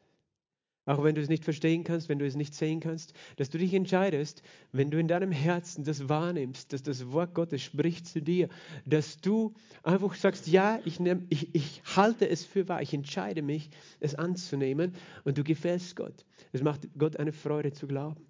Auch 0.88 1.04
wenn 1.04 1.16
du 1.16 1.22
es 1.22 1.28
nicht 1.28 1.44
verstehen 1.44 1.84
kannst, 1.84 2.08
wenn 2.08 2.18
du 2.18 2.26
es 2.26 2.38
nicht 2.38 2.54
sehen 2.54 2.80
kannst, 2.80 3.14
dass 3.36 3.50
du 3.50 3.58
dich 3.58 3.74
entscheidest, 3.74 4.42
wenn 4.72 4.90
du 4.90 4.98
in 4.98 5.10
deinem 5.10 5.34
Herzen 5.34 5.84
das 5.84 6.08
wahrnimmst, 6.08 6.72
dass 6.72 6.82
das 6.82 7.12
Wort 7.12 7.34
Gottes 7.34 7.62
spricht 7.62 8.08
zu 8.08 8.22
dir, 8.22 8.48
dass 8.86 9.20
du 9.20 9.54
einfach 9.84 10.16
sagst, 10.16 10.48
ja, 10.48 10.80
ich, 10.86 11.02
nehm, 11.02 11.26
ich, 11.30 11.54
ich 11.54 11.82
halte 11.98 12.30
es 12.30 12.46
für 12.46 12.70
wahr, 12.70 12.82
ich 12.82 12.94
entscheide 12.94 13.42
mich, 13.42 13.70
es 14.00 14.16
anzunehmen 14.16 14.96
und 15.26 15.38
du 15.38 15.44
gefällst 15.44 15.98
Gott. 15.98 16.26
Es 16.54 16.64
macht 16.64 16.88
Gott 16.98 17.18
eine 17.18 17.34
Freude 17.34 17.74
zu 17.74 17.86
glauben. 17.86 18.26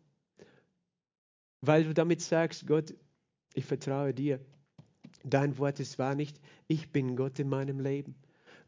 Weil 1.61 1.83
du 1.83 1.93
damit 1.93 2.21
sagst, 2.21 2.65
Gott, 2.65 2.95
ich 3.53 3.65
vertraue 3.65 4.15
dir. 4.15 4.39
Dein 5.23 5.59
Wort 5.59 5.79
ist 5.79 5.99
wahr 5.99 6.15
nicht, 6.15 6.39
ich 6.67 6.91
bin 6.91 7.15
Gott 7.15 7.37
in 7.37 7.49
meinem 7.49 7.79
Leben. 7.79 8.15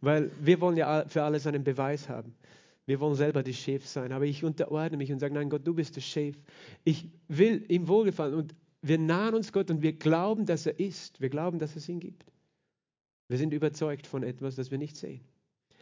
Weil 0.01 0.31
wir 0.39 0.61
wollen 0.61 0.77
ja 0.77 1.05
für 1.07 1.23
alles 1.23 1.45
einen 1.47 1.63
Beweis 1.63 2.09
haben. 2.09 2.35
Wir 2.85 2.99
wollen 2.99 3.15
selber 3.15 3.43
die 3.43 3.53
Chef 3.53 3.85
sein. 3.85 4.11
Aber 4.11 4.25
ich 4.25 4.43
unterordne 4.43 4.97
mich 4.97 5.11
und 5.11 5.19
sage, 5.19 5.33
nein, 5.33 5.49
Gott, 5.49 5.67
du 5.67 5.73
bist 5.73 5.95
der 5.95 6.01
Chef. 6.01 6.35
Ich 6.83 7.07
will 7.27 7.65
ihm 7.67 7.87
wohlgefallen. 7.87 8.33
Und 8.33 8.55
wir 8.81 8.97
nahen 8.97 9.35
uns 9.35 9.51
Gott 9.51 9.69
und 9.69 9.81
wir 9.81 9.93
glauben, 9.93 10.45
dass 10.45 10.65
er 10.65 10.79
ist. 10.79 11.19
Wir 11.21 11.29
glauben, 11.29 11.59
dass 11.59 11.75
es 11.75 11.87
ihn 11.89 11.99
gibt. 11.99 12.25
Wir 13.27 13.37
sind 13.37 13.53
überzeugt 13.53 14.07
von 14.07 14.23
etwas, 14.23 14.55
das 14.55 14.71
wir 14.71 14.77
nicht 14.77 14.95
sehen. 14.95 15.21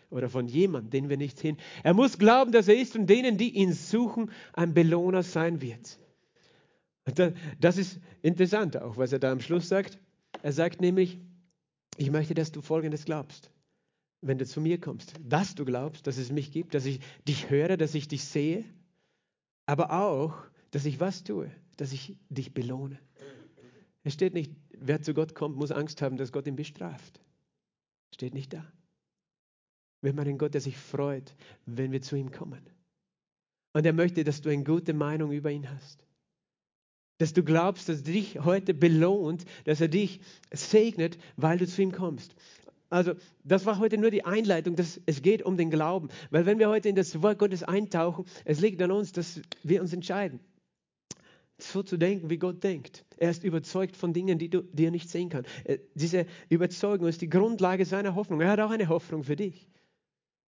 Oder 0.09 0.29
von 0.29 0.47
jemandem, 0.47 0.89
den 0.89 1.09
wir 1.09 1.17
nicht 1.17 1.37
sehen. 1.37 1.57
Er 1.83 1.93
muss 1.93 2.17
glauben, 2.17 2.51
dass 2.51 2.67
er 2.67 2.75
ist 2.75 2.95
und 2.95 3.07
denen, 3.07 3.37
die 3.37 3.55
ihn 3.55 3.73
suchen, 3.73 4.31
ein 4.53 4.73
Belohner 4.73 5.23
sein 5.23 5.61
wird. 5.61 5.99
Das 7.59 7.77
ist 7.77 7.99
interessant 8.21 8.75
auch, 8.81 8.97
was 8.97 9.13
er 9.13 9.19
da 9.19 9.31
am 9.31 9.39
Schluss 9.39 9.69
sagt. 9.69 9.97
Er 10.41 10.51
sagt 10.51 10.81
nämlich, 10.81 11.19
ich 11.97 12.11
möchte, 12.11 12.33
dass 12.33 12.51
du 12.51 12.61
Folgendes 12.61 13.05
glaubst 13.05 13.49
wenn 14.21 14.37
du 14.37 14.45
zu 14.45 14.61
mir 14.61 14.79
kommst, 14.79 15.13
dass 15.21 15.55
du 15.55 15.65
glaubst, 15.65 16.07
dass 16.07 16.17
es 16.17 16.31
mich 16.31 16.51
gibt, 16.51 16.73
dass 16.73 16.85
ich 16.85 16.99
dich 17.27 17.49
höre, 17.49 17.77
dass 17.77 17.95
ich 17.95 18.07
dich 18.07 18.23
sehe, 18.23 18.65
aber 19.65 19.91
auch, 19.91 20.35
dass 20.71 20.85
ich 20.85 20.99
was 20.99 21.23
tue, 21.23 21.51
dass 21.77 21.91
ich 21.93 22.17
dich 22.29 22.53
belohne. 22.53 22.99
Es 24.03 24.13
steht 24.13 24.33
nicht, 24.33 24.51
wer 24.71 25.01
zu 25.01 25.13
Gott 25.13 25.35
kommt, 25.35 25.57
muss 25.57 25.71
Angst 25.71 26.01
haben, 26.01 26.17
dass 26.17 26.31
Gott 26.31 26.47
ihn 26.47 26.55
bestraft. 26.55 27.21
Steht 28.13 28.33
nicht 28.33 28.53
da. 28.53 28.65
Wir 30.01 30.11
haben 30.11 30.19
einen 30.19 30.37
Gott, 30.37 30.53
der 30.53 30.61
sich 30.61 30.77
freut, 30.77 31.35
wenn 31.65 31.91
wir 31.91 32.01
zu 32.01 32.15
ihm 32.15 32.31
kommen. 32.31 32.61
Und 33.73 33.85
er 33.85 33.93
möchte, 33.93 34.23
dass 34.23 34.41
du 34.41 34.49
eine 34.49 34.63
gute 34.63 34.93
Meinung 34.93 35.31
über 35.31 35.51
ihn 35.51 35.69
hast. 35.69 36.07
dass 37.17 37.33
du 37.33 37.43
glaubst, 37.43 37.89
dass 37.89 38.01
er 38.01 38.13
dich 38.13 38.39
heute 38.39 38.73
belohnt, 38.73 39.45
dass 39.65 39.81
er 39.81 39.87
dich 39.87 40.19
segnet, 40.51 41.17
weil 41.35 41.57
du 41.57 41.67
zu 41.67 41.81
ihm 41.81 41.91
kommst. 41.91 42.35
Also, 42.89 43.13
das 43.43 43.65
war 43.65 43.79
heute 43.79 43.97
nur 43.97 44.11
die 44.11 44.23
Einleitung, 44.23 44.75
dass 44.75 45.01
es 45.05 45.21
geht 45.21 45.41
um 45.41 45.57
den 45.57 45.69
Glauben. 45.69 46.09
Weil 46.29 46.45
wenn 46.45 46.59
wir 46.59 46.69
heute 46.69 46.89
in 46.89 46.95
das 46.95 47.21
Wort 47.21 47.39
Gottes 47.39 47.63
eintauchen, 47.63 48.25
es 48.45 48.61
liegt 48.61 48.81
an 48.81 48.91
uns, 48.91 49.11
dass 49.11 49.41
wir 49.63 49.81
uns 49.81 49.91
entscheiden, 49.93 50.39
so 51.57 51.83
zu 51.83 51.97
denken, 51.97 52.29
wie 52.29 52.37
Gott 52.37 52.63
denkt. 52.63 53.03
Er 53.17 53.31
ist 53.31 53.43
überzeugt 53.43 53.97
von 53.97 54.13
Dingen, 54.13 54.37
die, 54.37 54.49
du, 54.49 54.61
die 54.61 54.85
er 54.85 54.91
nicht 54.91 55.09
sehen 55.09 55.29
kann. 55.29 55.43
Äh, 55.65 55.79
diese 55.95 56.25
Überzeugung 56.49 57.07
ist 57.07 57.21
die 57.21 57.29
Grundlage 57.29 57.85
seiner 57.85 58.15
Hoffnung. 58.15 58.41
Er 58.41 58.51
hat 58.51 58.59
auch 58.59 58.71
eine 58.71 58.87
Hoffnung 58.87 59.23
für 59.23 59.35
dich. 59.35 59.69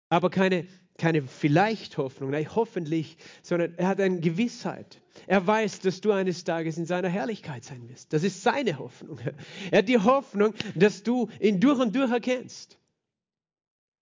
Aber 0.09 0.31
keine 0.31 0.67
keine 0.99 1.23
vielleicht 1.23 1.99
Hoffnung, 1.99 2.31
nein, 2.31 2.49
hoffentlich, 2.55 3.17
sondern 3.43 3.75
er 3.77 3.89
hat 3.89 4.01
eine 4.01 4.21
Gewissheit. 4.21 5.01
Er 5.27 5.47
weiß, 5.47 5.81
dass 5.81 6.01
du 6.01 6.13
eines 6.13 6.45
Tages 6.45 6.79
in 6.79 6.87
seiner 6.87 7.09
Herrlichkeit 7.09 7.65
sein 7.65 7.89
wirst. 7.89 8.13
Das 8.13 8.23
ist 8.23 8.43
seine 8.43 8.79
Hoffnung. 8.79 9.19
Er 9.71 9.79
hat 9.79 9.89
die 9.89 9.99
Hoffnung, 9.99 10.55
dass 10.75 11.03
du 11.03 11.29
ihn 11.41 11.61
durch 11.61 11.79
und 11.79 11.95
durch 11.95 12.11
erkennst. 12.11 12.79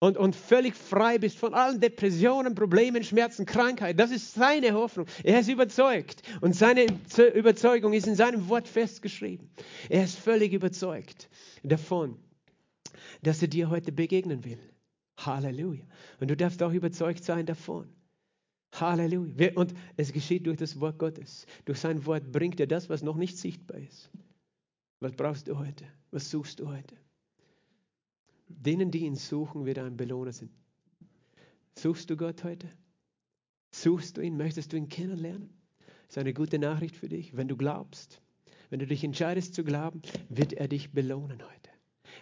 Und, 0.00 0.18
und 0.18 0.36
völlig 0.36 0.74
frei 0.74 1.18
bist 1.18 1.38
von 1.38 1.54
allen 1.54 1.80
Depressionen, 1.80 2.54
Problemen, 2.54 3.04
Schmerzen, 3.04 3.46
Krankheit. 3.46 3.98
Das 3.98 4.10
ist 4.10 4.34
seine 4.34 4.74
Hoffnung. 4.74 5.06
Er 5.22 5.40
ist 5.40 5.48
überzeugt. 5.48 6.22
Und 6.42 6.54
seine 6.54 6.86
Überzeugung 7.34 7.94
ist 7.94 8.06
in 8.06 8.14
seinem 8.14 8.48
Wort 8.48 8.68
festgeschrieben. 8.68 9.48
Er 9.88 10.04
ist 10.04 10.18
völlig 10.18 10.52
überzeugt 10.52 11.30
davon, 11.62 12.18
dass 13.22 13.40
er 13.40 13.48
dir 13.48 13.70
heute 13.70 13.92
begegnen 13.92 14.44
will. 14.44 14.58
Halleluja. 15.18 15.85
Und 16.21 16.30
du 16.30 16.37
darfst 16.37 16.62
auch 16.62 16.73
überzeugt 16.73 17.25
sein 17.25 17.47
davon. 17.47 17.88
Halleluja. 18.73 19.52
Und 19.54 19.75
es 19.97 20.12
geschieht 20.12 20.47
durch 20.47 20.59
das 20.59 20.80
Wort 20.80 20.99
Gottes. 20.99 21.47
Durch 21.64 21.78
sein 21.78 22.04
Wort 22.06 22.33
bringt 22.33 22.61
er 22.61 22.66
das, 22.66 22.88
was 22.88 23.02
noch 23.02 23.16
nicht 23.16 23.38
sichtbar 23.38 23.78
ist. 23.78 24.11
Was 25.00 25.12
brauchst 25.12 25.49
du 25.49 25.59
heute? 25.59 25.85
Was 26.11 26.30
suchst 26.30 26.61
du 26.61 26.68
heute? 26.68 26.97
Denen, 28.49 28.90
die 28.90 29.04
ihn 29.04 29.16
suchen, 29.16 29.64
wird 29.64 29.78
er 29.78 29.85
ein 29.85 29.97
Belohner 29.97 30.33
sein. 30.33 30.50
Suchst 31.76 32.11
du 32.11 32.16
Gott 32.16 32.44
heute? 32.44 32.68
Suchst 33.71 34.16
du 34.16 34.21
ihn? 34.21 34.37
Möchtest 34.37 34.73
du 34.73 34.76
ihn 34.76 34.88
kennenlernen? 34.88 35.50
Das 36.06 36.16
ist 36.16 36.18
eine 36.18 36.35
gute 36.35 36.59
Nachricht 36.59 36.97
für 36.97 37.09
dich. 37.09 37.37
Wenn 37.37 37.49
du 37.49 37.56
glaubst, 37.56 38.23
wenn 38.71 38.78
du 38.78 38.87
dich 38.87 39.04
entscheidest 39.04 39.54
zu 39.54 39.64
glauben, 39.64 40.02
wird 40.28 40.52
er 40.52 40.68
dich 40.68 40.92
belohnen 40.92 41.42
heute. 41.42 41.71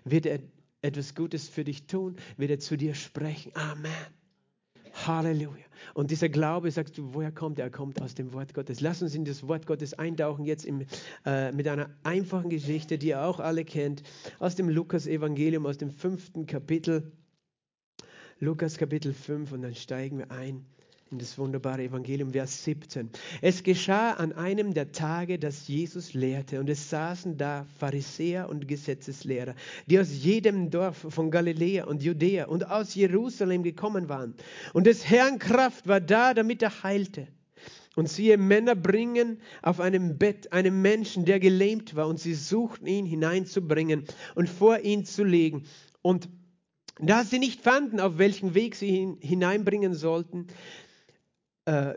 Wird 0.05 0.27
er 0.27 0.41
etwas 0.83 1.15
Gutes 1.15 1.49
für 1.49 1.65
dich 1.65 1.87
tun, 1.87 2.17
wird 2.37 2.51
er 2.51 2.59
zu 2.59 2.77
dir 2.77 2.95
sprechen. 2.95 3.53
Amen. 3.55 3.91
Halleluja. 5.07 5.65
Und 5.95 6.11
dieser 6.11 6.29
Glaube, 6.29 6.71
sagst 6.71 6.99
du, 6.99 7.15
woher 7.15 7.33
kommt 7.33 7.59
er? 7.59 7.67
Er 7.67 7.71
kommt 7.71 8.01
aus 8.01 8.15
dem 8.15 8.33
Wort 8.33 8.55
Gottes. 8.55 8.81
Lass 8.81 9.03
uns 9.03 9.15
in 9.15 9.25
das 9.25 9.47
Wort 9.49 9.67
Gottes 9.67 9.95
eintauchen, 9.95 10.45
jetzt 10.45 10.65
im, 10.65 10.85
äh, 11.25 11.51
mit 11.53 11.67
einer 11.67 11.91
einfachen 12.03 12.51
Geschichte, 12.51 12.99
die 12.99 13.09
ihr 13.09 13.23
auch 13.23 13.41
alle 13.41 13.65
kennt, 13.65 14.03
aus 14.39 14.55
dem 14.55 14.69
Lukas-Evangelium, 14.69 15.67
aus 15.67 15.79
dem 15.79 15.91
fünften 15.91 16.47
Kapitel. 16.47 17.13
Lukas 18.39 18.77
Kapitel 18.77 19.13
5 19.13 19.53
und 19.53 19.63
dann 19.63 19.75
steigen 19.75 20.19
wir 20.19 20.31
ein 20.31 20.49
in 20.57 20.67
das 21.19 21.37
wunderbare 21.39 21.83
Evangelium, 21.83 22.31
Vers 22.33 22.65
17. 22.65 23.11
Es 23.41 23.63
geschah 23.63 24.13
an 24.13 24.33
einem 24.33 24.73
der 24.73 24.93
Tage, 24.93 25.39
dass 25.39 25.69
Jesus 25.69 26.15
lehrte, 26.15 26.61
und 26.61 26.69
es 26.69 26.91
saßen 26.91 27.37
da 27.37 27.67
Pharisäer 27.79 28.49
und 28.49 28.69
Gesetzeslehrer, 28.69 29.55
die 29.87 29.99
aus 29.99 30.11
jedem 30.23 30.71
Dorf 30.71 31.07
von 31.09 31.31
Galiläa 31.31 31.85
und 31.85 32.03
Judäa 32.03 32.47
und 32.47 32.71
aus 32.71 32.95
Jerusalem 32.95 33.63
gekommen 33.63 34.09
waren. 34.09 34.35
Und 34.73 34.87
des 34.87 35.09
Herrn 35.09 35.39
Kraft 35.39 35.87
war 35.87 36.01
da, 36.01 36.35
damit 36.35 36.63
er 36.63 36.83
heilte. 36.83 37.29
Und 37.95 38.09
siehe, 38.09 38.39
Männer 38.39 38.75
bringen 38.75 39.39
auf 39.61 39.79
einem 39.81 40.17
Bett 40.17 40.53
einen 40.53 40.81
Menschen, 40.81 41.27
der 41.27 41.41
gelähmt 41.41 41.95
war, 41.95 42.09
und 42.09 42.19
sie 42.19 42.35
suchten 42.35 42.87
ihn 42.87 43.05
hineinzubringen 43.05 44.05
und 44.35 44.49
vor 44.49 44.79
ihn 44.79 45.05
zu 45.05 45.25
legen. 45.25 45.65
Und 46.01 46.29
da 46.99 47.25
sie 47.25 47.39
nicht 47.39 47.61
fanden, 47.61 48.01
auf 48.01 48.19
welchen 48.19 48.55
Weg 48.55 48.77
sie 48.77 48.89
ihn 48.89 49.19
hineinbringen 49.21 49.95
sollten, 49.95 50.47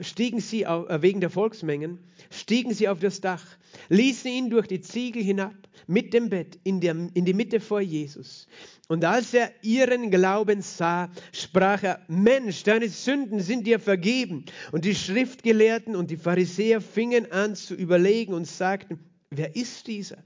stiegen 0.02 0.40
sie 0.40 0.68
auf, 0.68 0.88
äh, 0.90 1.02
wegen 1.02 1.22
der 1.22 1.32
Volksmengen, 1.32 2.00
stiegen 2.30 2.74
sie 2.74 2.88
auf 2.88 3.00
das 3.00 3.20
Dach, 3.20 3.44
ließen 3.90 4.30
ihn 4.30 4.50
durch 4.50 4.68
die 4.68 4.82
Ziegel 4.82 5.24
hinab 5.24 5.56
mit 5.88 6.14
dem 6.14 6.30
Bett 6.30 6.60
in, 6.64 6.82
der, 6.82 6.96
in 7.14 7.26
die 7.26 7.34
Mitte 7.34 7.60
vor 7.60 7.82
Jesus. 7.82 8.48
Und 8.88 9.04
als 9.04 9.34
er 9.34 9.52
ihren 9.64 10.12
Glauben 10.12 10.62
sah, 10.62 11.10
sprach 11.32 11.82
er, 11.82 12.02
Mensch, 12.08 12.64
deine 12.64 12.88
Sünden 12.90 13.40
sind 13.40 13.66
dir 13.66 13.80
vergeben. 13.80 14.46
Und 14.72 14.86
die 14.86 14.94
Schriftgelehrten 14.94 15.96
und 15.96 16.12
die 16.12 16.18
Pharisäer 16.18 16.80
fingen 16.80 17.32
an 17.32 17.56
zu 17.56 17.74
überlegen 17.74 18.34
und 18.34 18.46
sagten, 18.46 19.00
wer 19.32 19.56
ist 19.56 19.88
dieser, 19.88 20.18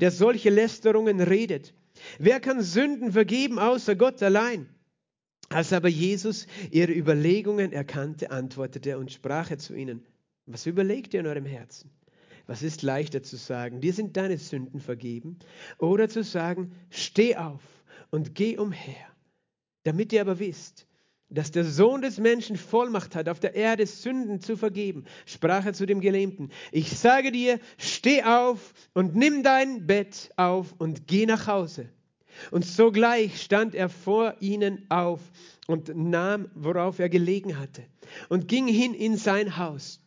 der 0.00 0.10
solche 0.10 0.50
Lästerungen 0.50 1.20
redet? 1.20 1.72
Wer 2.18 2.40
kann 2.40 2.62
Sünden 2.62 3.12
vergeben 3.12 3.60
außer 3.60 3.94
Gott 3.94 4.22
allein? 4.22 4.68
Als 5.48 5.72
aber 5.72 5.88
Jesus 5.88 6.46
ihre 6.70 6.92
Überlegungen 6.92 7.72
erkannte, 7.72 8.30
antwortete 8.30 8.90
er 8.90 8.98
und 8.98 9.12
sprach 9.12 9.50
er 9.50 9.58
zu 9.58 9.74
ihnen, 9.74 10.04
was 10.46 10.66
überlegt 10.66 11.14
ihr 11.14 11.20
in 11.20 11.26
eurem 11.26 11.46
Herzen? 11.46 11.90
Was 12.46 12.62
ist 12.62 12.82
leichter 12.82 13.22
zu 13.22 13.36
sagen, 13.36 13.80
dir 13.80 13.92
sind 13.92 14.16
deine 14.16 14.38
Sünden 14.38 14.80
vergeben, 14.80 15.38
oder 15.78 16.08
zu 16.08 16.22
sagen, 16.22 16.72
steh 16.88 17.36
auf 17.36 17.62
und 18.10 18.34
geh 18.34 18.56
umher, 18.56 19.06
damit 19.84 20.12
ihr 20.12 20.22
aber 20.22 20.38
wisst, 20.38 20.86
dass 21.30 21.50
der 21.50 21.64
Sohn 21.64 22.00
des 22.00 22.18
Menschen 22.18 22.56
Vollmacht 22.56 23.14
hat, 23.14 23.28
auf 23.28 23.38
der 23.38 23.54
Erde 23.54 23.86
Sünden 23.86 24.40
zu 24.40 24.56
vergeben, 24.56 25.04
sprach 25.26 25.66
er 25.66 25.74
zu 25.74 25.84
dem 25.84 26.00
Gelähmten, 26.00 26.50
ich 26.72 26.98
sage 26.98 27.32
dir, 27.32 27.60
steh 27.76 28.22
auf 28.22 28.72
und 28.94 29.14
nimm 29.14 29.42
dein 29.42 29.86
Bett 29.86 30.30
auf 30.36 30.74
und 30.78 31.06
geh 31.06 31.26
nach 31.26 31.46
Hause. 31.46 31.90
Und 32.50 32.64
sogleich 32.64 33.42
stand 33.42 33.74
er 33.74 33.88
vor 33.88 34.34
ihnen 34.40 34.86
auf 34.90 35.20
und 35.66 35.94
nahm, 35.94 36.48
worauf 36.54 36.98
er 36.98 37.08
gelegen 37.08 37.58
hatte, 37.58 37.84
und 38.28 38.48
ging 38.48 38.66
hin 38.66 38.94
in 38.94 39.16
sein 39.16 39.56
Haus 39.58 40.00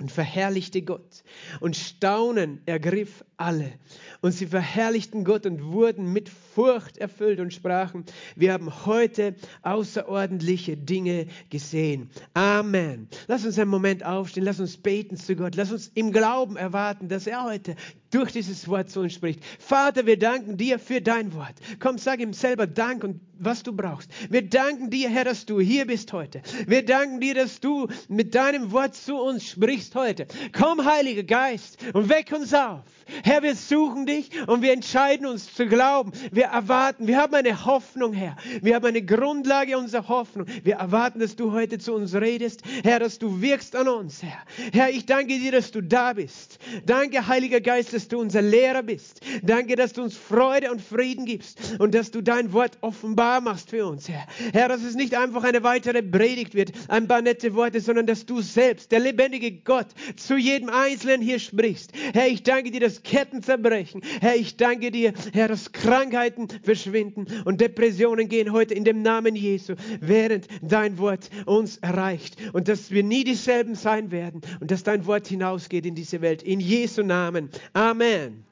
und 0.00 0.12
verherrlichte 0.12 0.82
Gott. 0.82 1.24
Und 1.60 1.76
Staunen 1.76 2.60
ergriff 2.66 3.24
alle. 3.36 3.72
Und 4.20 4.32
sie 4.32 4.46
verherrlichten 4.46 5.24
Gott 5.24 5.44
und 5.44 5.72
wurden 5.72 6.12
mit 6.12 6.28
Furcht 6.28 6.98
erfüllt 6.98 7.40
und 7.40 7.52
sprachen, 7.52 8.04
wir 8.36 8.52
haben 8.52 8.86
heute 8.86 9.34
außerordentliche 9.62 10.76
Dinge 10.76 11.26
gesehen. 11.50 12.10
Amen. 12.34 13.08
Lass 13.26 13.44
uns 13.44 13.58
einen 13.58 13.70
Moment 13.70 14.04
aufstehen, 14.04 14.44
lass 14.44 14.60
uns 14.60 14.76
beten 14.76 15.16
zu 15.16 15.34
Gott, 15.34 15.56
lass 15.56 15.72
uns 15.72 15.88
im 15.94 16.12
Glauben 16.12 16.56
erwarten, 16.56 17.08
dass 17.08 17.26
er 17.26 17.44
heute 17.44 17.74
durch 18.10 18.32
dieses 18.32 18.68
Wort 18.68 18.90
zu 18.90 19.00
uns 19.00 19.14
spricht. 19.14 19.40
Vater, 19.58 20.06
wir 20.06 20.18
danken 20.18 20.56
dir 20.56 20.78
für 20.78 21.00
dein 21.00 21.34
Wort. 21.34 21.54
Komm, 21.78 21.98
sag 21.98 22.20
ihm 22.20 22.32
selber 22.32 22.66
Dank 22.66 23.04
und 23.04 23.20
was 23.38 23.62
du 23.62 23.72
brauchst. 23.72 24.10
Wir 24.30 24.42
danken 24.42 24.90
dir, 24.90 25.08
Herr, 25.08 25.24
dass 25.24 25.46
du 25.46 25.60
hier 25.60 25.86
bist 25.86 26.12
heute. 26.12 26.42
Wir 26.66 26.84
danken 26.84 27.20
dir, 27.20 27.34
dass 27.34 27.60
du 27.60 27.88
mit 28.08 28.34
deinem 28.34 28.72
Wort 28.72 28.94
zu 28.94 29.16
uns 29.16 29.46
sprichst 29.46 29.94
heute. 29.94 30.26
Komm, 30.52 30.84
Heiliger 30.84 31.22
Geist, 31.22 31.78
und 31.92 32.08
weck 32.08 32.32
uns 32.32 32.52
auf. 32.54 32.82
Herr, 33.24 33.42
wir 33.42 33.54
suchen 33.54 34.06
dich 34.06 34.30
und 34.46 34.62
wir 34.62 34.72
entscheiden 34.72 35.26
uns 35.26 35.54
zu 35.54 35.66
glauben. 35.66 36.12
Wir 36.32 36.46
erwarten, 36.46 37.06
wir 37.06 37.18
haben 37.18 37.34
eine 37.34 37.64
Hoffnung, 37.64 38.12
Herr. 38.12 38.36
Wir 38.62 38.74
haben 38.74 38.86
eine 38.86 39.02
Grundlage 39.02 39.78
unserer 39.78 40.08
Hoffnung. 40.08 40.46
Wir 40.62 40.76
erwarten, 40.76 41.18
dass 41.20 41.36
du 41.36 41.52
heute 41.52 41.78
zu 41.78 41.94
uns 41.94 42.14
redest. 42.14 42.62
Herr, 42.84 43.00
dass 43.00 43.18
du 43.18 43.40
wirkst 43.40 43.76
an 43.76 43.88
uns, 43.88 44.22
Herr. 44.22 44.42
Herr, 44.72 44.90
ich 44.90 45.06
danke 45.06 45.38
dir, 45.38 45.52
dass 45.52 45.70
du 45.70 45.82
da 45.82 46.12
bist. 46.12 46.58
Danke, 46.86 47.26
Heiliger 47.26 47.60
Geist, 47.60 47.92
dass 47.92 48.08
du 48.08 48.18
unser 48.18 48.42
Lehrer 48.42 48.82
bist. 48.82 49.20
Danke, 49.42 49.76
dass 49.76 49.92
du 49.92 50.02
uns 50.02 50.16
Freude 50.16 50.70
und 50.70 50.80
Frieden 50.80 51.24
gibst 51.24 51.58
und 51.78 51.94
dass 51.94 52.10
du 52.10 52.22
dein 52.22 52.52
Wort 52.52 52.78
offenbar 52.80 53.40
machst 53.40 53.70
für 53.70 53.86
uns, 53.86 54.08
Herr. 54.08 54.26
Herr, 54.52 54.68
dass 54.68 54.82
es 54.82 54.94
nicht 54.94 55.14
einfach 55.14 55.44
eine 55.44 55.62
weitere 55.62 56.02
Predigt 56.02 56.54
wird, 56.54 56.72
ein 56.88 57.08
paar 57.08 57.22
nette 57.22 57.54
Worte, 57.54 57.80
sondern 57.80 58.06
dass 58.06 58.26
du 58.26 58.40
selbst, 58.40 58.92
der 58.92 59.00
lebendige 59.00 59.52
Gott, 59.52 59.88
zu 60.16 60.36
jedem 60.36 60.68
Einzelnen 60.68 61.20
hier 61.22 61.38
sprichst. 61.38 61.92
Herr, 62.12 62.28
ich 62.28 62.42
danke 62.42 62.70
dir, 62.70 62.80
dass 62.80 62.97
Ketten 63.02 63.42
zerbrechen. 63.42 64.02
Herr, 64.20 64.36
ich 64.36 64.56
danke 64.56 64.90
dir, 64.90 65.12
Herr, 65.32 65.48
dass 65.48 65.72
Krankheiten 65.72 66.48
verschwinden 66.62 67.26
und 67.44 67.60
Depressionen 67.60 68.28
gehen 68.28 68.52
heute 68.52 68.74
in 68.74 68.84
dem 68.84 69.02
Namen 69.02 69.36
Jesu, 69.36 69.74
während 70.00 70.46
dein 70.62 70.98
Wort 70.98 71.30
uns 71.46 71.78
erreicht 71.78 72.36
und 72.52 72.68
dass 72.68 72.90
wir 72.90 73.02
nie 73.02 73.24
dieselben 73.24 73.74
sein 73.74 74.10
werden 74.10 74.42
und 74.60 74.70
dass 74.70 74.82
dein 74.82 75.06
Wort 75.06 75.26
hinausgeht 75.26 75.86
in 75.86 75.94
diese 75.94 76.20
Welt. 76.20 76.42
In 76.42 76.60
Jesu 76.60 77.02
Namen. 77.02 77.50
Amen. 77.72 77.98
Amen. 77.98 78.44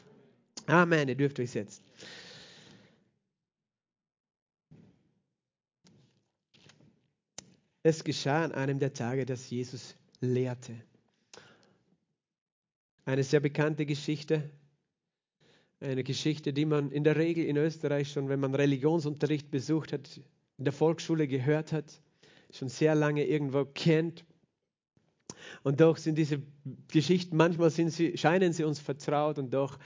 Amen. 0.67 1.09
Ihr 1.09 1.15
dürft 1.15 1.39
euch 1.41 1.51
setzen. 1.51 1.83
Es 7.83 8.03
geschah 8.03 8.45
an 8.45 8.53
einem 8.53 8.79
der 8.79 8.93
Tage, 8.93 9.25
dass 9.25 9.49
Jesus 9.49 9.95
lehrte. 10.21 10.75
Eine 13.07 13.23
sehr 13.23 13.39
bekannte 13.39 13.87
Geschichte. 13.87 14.51
Eine 15.79 16.03
Geschichte, 16.03 16.53
die 16.53 16.65
man 16.65 16.91
in 16.91 17.05
der 17.05 17.15
Regel 17.15 17.45
in 17.45 17.57
Österreich 17.57 18.11
schon, 18.11 18.29
wenn 18.29 18.41
man 18.41 18.53
Religionsunterricht 18.53 19.49
besucht 19.49 19.93
hat, 19.93 20.21
in 20.59 20.65
der 20.65 20.73
Volksschule 20.73 21.29
gehört 21.29 21.71
hat, 21.71 22.03
schon 22.51 22.69
sehr 22.69 22.97
lange 22.97 23.25
irgendwo 23.25 23.65
kennt. 23.65 24.25
Und 25.63 25.81
doch 25.81 25.99
sind 25.99 26.19
diese 26.19 26.43
Geschichten, 26.89 27.37
manchmal 27.37 27.71
sie, 27.71 28.17
scheinen 28.19 28.53
sie 28.53 28.65
uns 28.65 28.81
vertraut 28.81 29.39
und 29.39 29.55
doch 29.55 29.79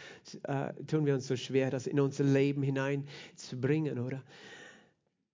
äh, 0.45 0.73
tun 0.87 1.05
wir 1.05 1.13
uns 1.13 1.27
so 1.27 1.37
schwer, 1.37 1.71
das 1.71 1.87
in 1.87 2.01
unser 2.01 2.25
Leben 2.25 2.63
hineinzubringen, 2.63 3.99
oder? 3.99 4.23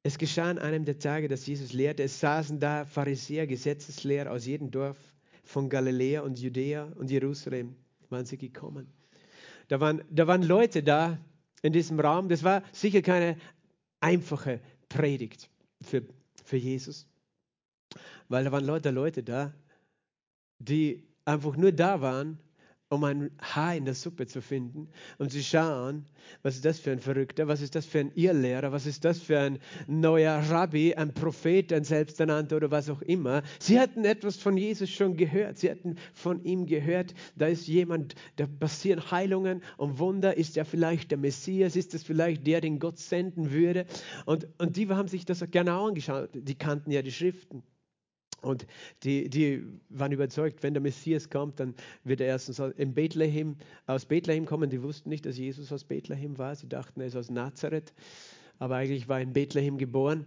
Es 0.03 0.19
geschah 0.19 0.51
an 0.51 0.59
einem 0.59 0.85
der 0.85 0.99
Tage, 0.99 1.29
dass 1.29 1.47
Jesus 1.47 1.73
lehrte. 1.73 2.03
Es 2.03 2.19
saßen 2.19 2.59
da 2.59 2.85
Pharisäer, 2.85 3.47
Gesetzeslehrer 3.47 4.33
aus 4.33 4.45
jedem 4.45 4.73
Dorf 4.73 4.97
von 5.47 5.71
Galiläa 5.71 6.23
und 6.23 6.39
Judäa 6.39 6.93
und 6.97 7.11
Jerusalem 7.11 7.77
waren 8.11 8.27
sie 8.27 8.37
gekommen. 8.37 8.89
Da 9.69 9.81
waren, 9.81 10.03
da 10.11 10.27
waren 10.27 10.43
Leute 10.43 10.83
da 10.83 11.19
in 11.63 11.73
diesem 11.73 11.99
Raum. 11.99 12.29
Das 12.29 12.45
war 12.45 12.63
sicher 12.73 13.01
keine 13.01 13.39
einfache 14.01 14.61
Predigt 14.89 15.49
für, 15.81 16.03
für 16.45 16.57
Jesus, 16.57 17.07
weil 18.29 18.45
da 18.45 18.53
waren 18.53 18.65
Leute, 18.65 18.91
Leute 18.91 19.23
da, 19.23 19.55
die 20.59 21.03
einfach 21.25 21.57
nur 21.57 21.73
da 21.73 22.01
waren, 22.01 22.39
um 22.89 23.03
ein 23.03 23.31
Haar 23.41 23.75
in 23.75 23.85
der 23.85 23.95
Suppe 23.95 24.27
zu 24.27 24.41
finden 24.41 24.89
und 25.19 25.33
zu 25.33 25.43
schauen, 25.43 26.07
was 26.43 26.55
ist 26.55 26.65
das 26.65 26.79
für 26.79 26.93
ein 26.93 27.01
Verrückter, 27.01 27.49
was 27.49 27.61
ist 27.61 27.75
das 27.75 27.85
für 27.85 27.99
ein 27.99 28.13
Irrlehrer, 28.15 28.71
was 28.71 28.87
ist 28.87 29.05
das 29.05 29.19
für 29.19 29.41
ein 29.41 29.59
neuer 29.89 30.39
Rabbi, 30.51 30.95
ein 30.95 31.13
Prophet, 31.13 31.73
ein 31.73 31.83
Selbsternannter 31.83 32.57
oder 32.57 32.71
was 32.71 32.89
auch 32.89 33.03
immer. 33.03 33.43
Sie 33.59 33.81
hatten 33.81 34.05
etwas 34.05 34.37
von 34.37 34.57
Jesus 34.57 34.89
schon 34.91 35.17
gehört, 35.17 35.59
sie 35.59 35.71
hatten 35.71 35.97
von 36.15 36.45
ihm 36.45 36.67
gehört, 36.67 37.15
da 37.35 37.49
ist 37.49 37.67
jemand, 37.67 38.15
da 38.37 38.47
passieren 38.47 39.11
Heilungen 39.11 39.63
und 39.79 39.99
Wunder, 39.99 40.37
ist 40.37 40.57
er 40.57 40.65
vielleicht 40.65 41.11
der 41.11 41.19
Messias, 41.19 41.75
ist 41.75 41.93
es 41.93 42.05
vielleicht 42.05 42.47
der, 42.47 42.61
den 42.61 42.79
Gott 42.79 42.99
senden 42.99 43.51
würde? 43.51 43.87
Und, 44.27 44.47
und 44.59 44.77
die 44.77 44.89
haben 44.89 45.09
sich 45.09 45.25
das 45.25 45.45
gerne 45.51 45.73
angeschaut, 45.73 46.31
die 46.35 46.55
kannten 46.55 46.93
ja 46.93 47.03
die 47.03 47.13
Schriften. 47.13 47.65
Und 48.43 48.67
die, 49.03 49.29
die 49.29 49.65
waren 49.89 50.13
überzeugt, 50.13 50.63
wenn 50.63 50.75
der 50.75 50.83
Messias 50.83 51.31
kommt, 51.31 51.59
dann 51.59 51.75
wird 52.05 52.21
er 52.21 52.27
erstens 52.27 52.59
in 52.59 52.95
Bethlehem, 52.95 53.57
aus 53.87 54.07
Bethlehem 54.07 54.47
kommen. 54.47 54.71
Die 54.71 54.83
wussten 54.83 55.09
nicht, 55.09 55.27
dass 55.27 55.39
Jesus 55.39 55.73
aus 55.73 55.85
Bethlehem 55.85 56.39
war. 56.39 56.55
Sie 56.55 56.69
dachten, 56.69 57.01
er 57.01 57.07
ist 57.07 57.17
aus 57.17 57.31
Nazareth. 57.31 57.93
Aber 58.59 58.77
eigentlich 58.77 59.09
war 59.09 59.19
er 59.19 59.25
in 59.25 59.33
Bethlehem 59.33 59.79
geboren. 59.79 60.27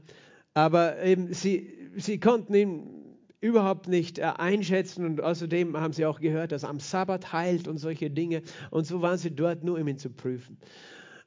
Aber 0.54 1.02
eben, 1.04 1.34
sie, 1.34 1.70
sie 1.96 2.20
konnten 2.20 2.54
ihn 2.54 3.00
überhaupt 3.42 3.88
nicht 3.88 4.20
äh, 4.20 4.24
einschätzen 4.24 5.06
und 5.06 5.22
außerdem 5.22 5.78
haben 5.78 5.94
sie 5.94 6.06
auch 6.06 6.20
gehört, 6.20 6.52
dass 6.52 6.64
er 6.64 6.70
am 6.70 6.80
Sabbat 6.80 7.32
heilt 7.32 7.68
und 7.68 7.78
solche 7.78 8.10
Dinge. 8.10 8.42
Und 8.70 8.86
so 8.86 9.02
waren 9.02 9.18
sie 9.18 9.32
dort 9.32 9.64
nur, 9.64 9.80
um 9.80 9.88
ihn 9.88 9.98
zu 9.98 10.10
prüfen. 10.10 10.58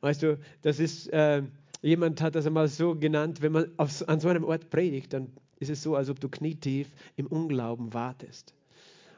Weißt 0.00 0.22
du, 0.22 0.38
das 0.62 0.78
ist, 0.78 1.08
äh, 1.12 1.42
jemand 1.80 2.20
hat 2.20 2.34
das 2.34 2.46
einmal 2.46 2.68
so 2.68 2.94
genannt, 2.94 3.40
wenn 3.40 3.52
man 3.52 3.66
auf, 3.76 4.06
an 4.08 4.20
so 4.20 4.28
einem 4.28 4.44
Ort 4.44 4.68
predigt, 4.68 5.12
dann 5.12 5.28
ist 5.62 5.70
es 5.70 5.82
so, 5.82 5.96
als 5.96 6.10
ob 6.10 6.20
du 6.20 6.28
knietief 6.28 6.88
im 7.16 7.26
Unglauben 7.26 7.94
wartest. 7.94 8.54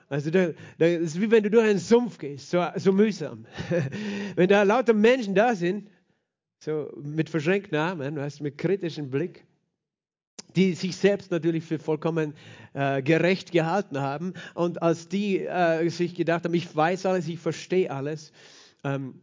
Also 0.08 0.30
das 0.30 0.54
ist 0.78 1.20
wie 1.20 1.30
wenn 1.30 1.42
du 1.42 1.50
durch 1.50 1.64
einen 1.68 1.78
Sumpf 1.78 2.18
gehst, 2.18 2.50
so, 2.50 2.64
so 2.76 2.92
mühsam. 2.92 3.46
wenn 4.36 4.48
da 4.48 4.62
lauter 4.62 4.92
Menschen 4.92 5.34
da 5.34 5.54
sind, 5.54 5.88
so 6.60 6.92
mit 7.02 7.30
verschränkten 7.30 7.76
Armen, 7.76 8.16
weißt, 8.16 8.40
mit 8.42 8.58
kritischem 8.58 9.10
Blick, 9.10 9.44
die 10.54 10.74
sich 10.74 10.96
selbst 10.96 11.30
natürlich 11.30 11.64
für 11.64 11.78
vollkommen 11.78 12.34
äh, 12.74 13.02
gerecht 13.02 13.50
gehalten 13.50 14.00
haben 14.00 14.34
und 14.54 14.82
als 14.82 15.08
die 15.08 15.40
äh, 15.40 15.88
sich 15.88 16.14
gedacht 16.14 16.44
haben, 16.44 16.54
ich 16.54 16.74
weiß 16.74 17.06
alles, 17.06 17.26
ich 17.26 17.40
verstehe 17.40 17.90
alles. 17.90 18.32
Ähm, 18.84 19.20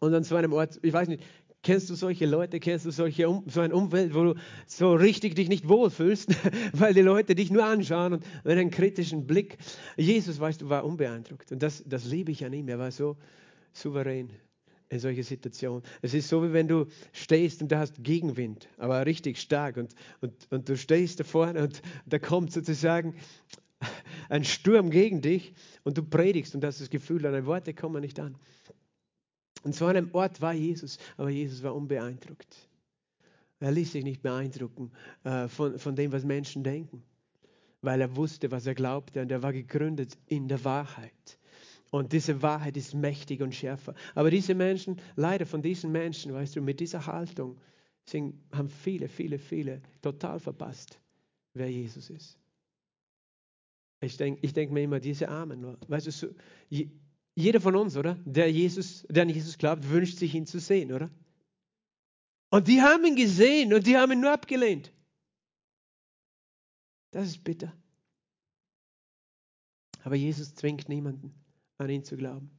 und 0.00 0.14
an 0.14 0.24
so 0.24 0.36
einem 0.36 0.52
Ort, 0.52 0.78
ich 0.82 0.92
weiß 0.92 1.08
nicht, 1.08 1.24
Kennst 1.62 1.90
du 1.90 1.94
solche 1.94 2.26
Leute, 2.26 2.60
kennst 2.60 2.86
du 2.86 2.90
solche, 2.90 3.42
so 3.46 3.60
ein 3.60 3.72
Umfeld, 3.72 4.14
wo 4.14 4.22
du 4.22 4.34
so 4.66 4.94
richtig 4.94 5.34
dich 5.34 5.48
nicht 5.48 5.68
wohlfühlst, 5.68 6.30
weil 6.72 6.94
die 6.94 7.00
Leute 7.00 7.34
dich 7.34 7.50
nur 7.50 7.64
anschauen 7.64 8.14
und 8.14 8.24
mit 8.44 8.52
einem 8.52 8.70
kritischen 8.70 9.26
Blick. 9.26 9.58
Jesus, 9.96 10.38
weißt 10.38 10.62
du, 10.62 10.68
war 10.68 10.84
unbeeindruckt. 10.84 11.50
Und 11.50 11.62
das, 11.62 11.82
das 11.84 12.04
liebe 12.04 12.30
ich 12.30 12.44
an 12.44 12.52
ihm. 12.52 12.68
Er 12.68 12.78
war 12.78 12.92
so 12.92 13.16
souverän 13.72 14.30
in 14.88 15.00
solche 15.00 15.22
Situationen. 15.22 15.82
Es 16.00 16.14
ist 16.14 16.28
so, 16.28 16.42
wie 16.42 16.52
wenn 16.52 16.68
du 16.68 16.86
stehst 17.12 17.60
und 17.60 17.70
du 17.70 17.78
hast 17.78 18.02
Gegenwind, 18.02 18.68
aber 18.78 19.04
richtig 19.04 19.38
stark. 19.38 19.76
Und, 19.76 19.94
und, 20.20 20.32
und 20.50 20.68
du 20.68 20.76
stehst 20.76 21.20
da 21.20 21.24
vorne 21.24 21.62
und 21.62 21.82
da 22.06 22.18
kommt 22.18 22.52
sozusagen 22.52 23.14
ein 24.28 24.44
Sturm 24.44 24.90
gegen 24.90 25.20
dich 25.20 25.54
und 25.84 25.98
du 25.98 26.02
predigst 26.02 26.54
und 26.54 26.64
hast 26.64 26.80
das 26.80 26.90
Gefühl, 26.90 27.22
deine 27.22 27.46
Worte 27.46 27.74
kommen 27.74 28.00
nicht 28.00 28.18
an. 28.20 28.36
Und 29.62 29.74
so 29.74 29.86
einem 29.86 30.10
Ort 30.12 30.40
war 30.40 30.52
Jesus, 30.52 30.98
aber 31.16 31.30
Jesus 31.30 31.62
war 31.62 31.74
unbeeindruckt. 31.74 32.68
Er 33.60 33.72
ließ 33.72 33.92
sich 33.92 34.04
nicht 34.04 34.22
beeindrucken 34.22 34.92
äh, 35.24 35.48
von, 35.48 35.78
von 35.78 35.96
dem, 35.96 36.12
was 36.12 36.24
Menschen 36.24 36.62
denken, 36.62 37.02
weil 37.82 38.00
er 38.00 38.14
wusste, 38.14 38.50
was 38.50 38.66
er 38.66 38.74
glaubte 38.74 39.20
und 39.20 39.32
er 39.32 39.42
war 39.42 39.52
gegründet 39.52 40.16
in 40.26 40.46
der 40.46 40.64
Wahrheit. 40.64 41.38
Und 41.90 42.12
diese 42.12 42.42
Wahrheit 42.42 42.76
ist 42.76 42.94
mächtig 42.94 43.40
und 43.40 43.54
schärfer. 43.54 43.94
Aber 44.14 44.30
diese 44.30 44.54
Menschen, 44.54 45.00
leider 45.16 45.46
von 45.46 45.62
diesen 45.62 45.90
Menschen, 45.90 46.34
weißt 46.34 46.56
du, 46.56 46.60
mit 46.60 46.80
dieser 46.80 47.06
Haltung 47.06 47.58
sind, 48.04 48.34
haben 48.52 48.68
viele, 48.68 49.08
viele, 49.08 49.38
viele 49.38 49.82
total 50.02 50.38
verpasst, 50.38 51.00
wer 51.54 51.70
Jesus 51.70 52.10
ist. 52.10 52.38
Ich 54.00 54.16
denke 54.16 54.40
ich 54.42 54.52
denk 54.52 54.70
mir 54.70 54.82
immer, 54.82 55.00
diese 55.00 55.28
Armen, 55.28 55.76
weißt 55.88 56.06
du, 56.06 56.10
so, 56.12 56.28
jeder 57.38 57.60
von 57.60 57.76
uns, 57.76 57.96
oder? 57.96 58.18
Der, 58.24 58.50
Jesus, 58.50 59.06
der 59.08 59.22
an 59.22 59.28
Jesus 59.28 59.58
glaubt, 59.58 59.88
wünscht 59.88 60.18
sich 60.18 60.34
ihn 60.34 60.44
zu 60.44 60.58
sehen, 60.58 60.92
oder? 60.92 61.08
Und 62.50 62.66
die 62.66 62.82
haben 62.82 63.04
ihn 63.04 63.14
gesehen 63.14 63.72
und 63.72 63.86
die 63.86 63.96
haben 63.96 64.10
ihn 64.10 64.20
nur 64.20 64.32
abgelehnt. 64.32 64.92
Das 67.12 67.28
ist 67.28 67.44
bitter. 67.44 67.72
Aber 70.02 70.16
Jesus 70.16 70.52
zwingt 70.56 70.88
niemanden, 70.88 71.32
an 71.76 71.88
ihn 71.90 72.02
zu 72.02 72.16
glauben. 72.16 72.50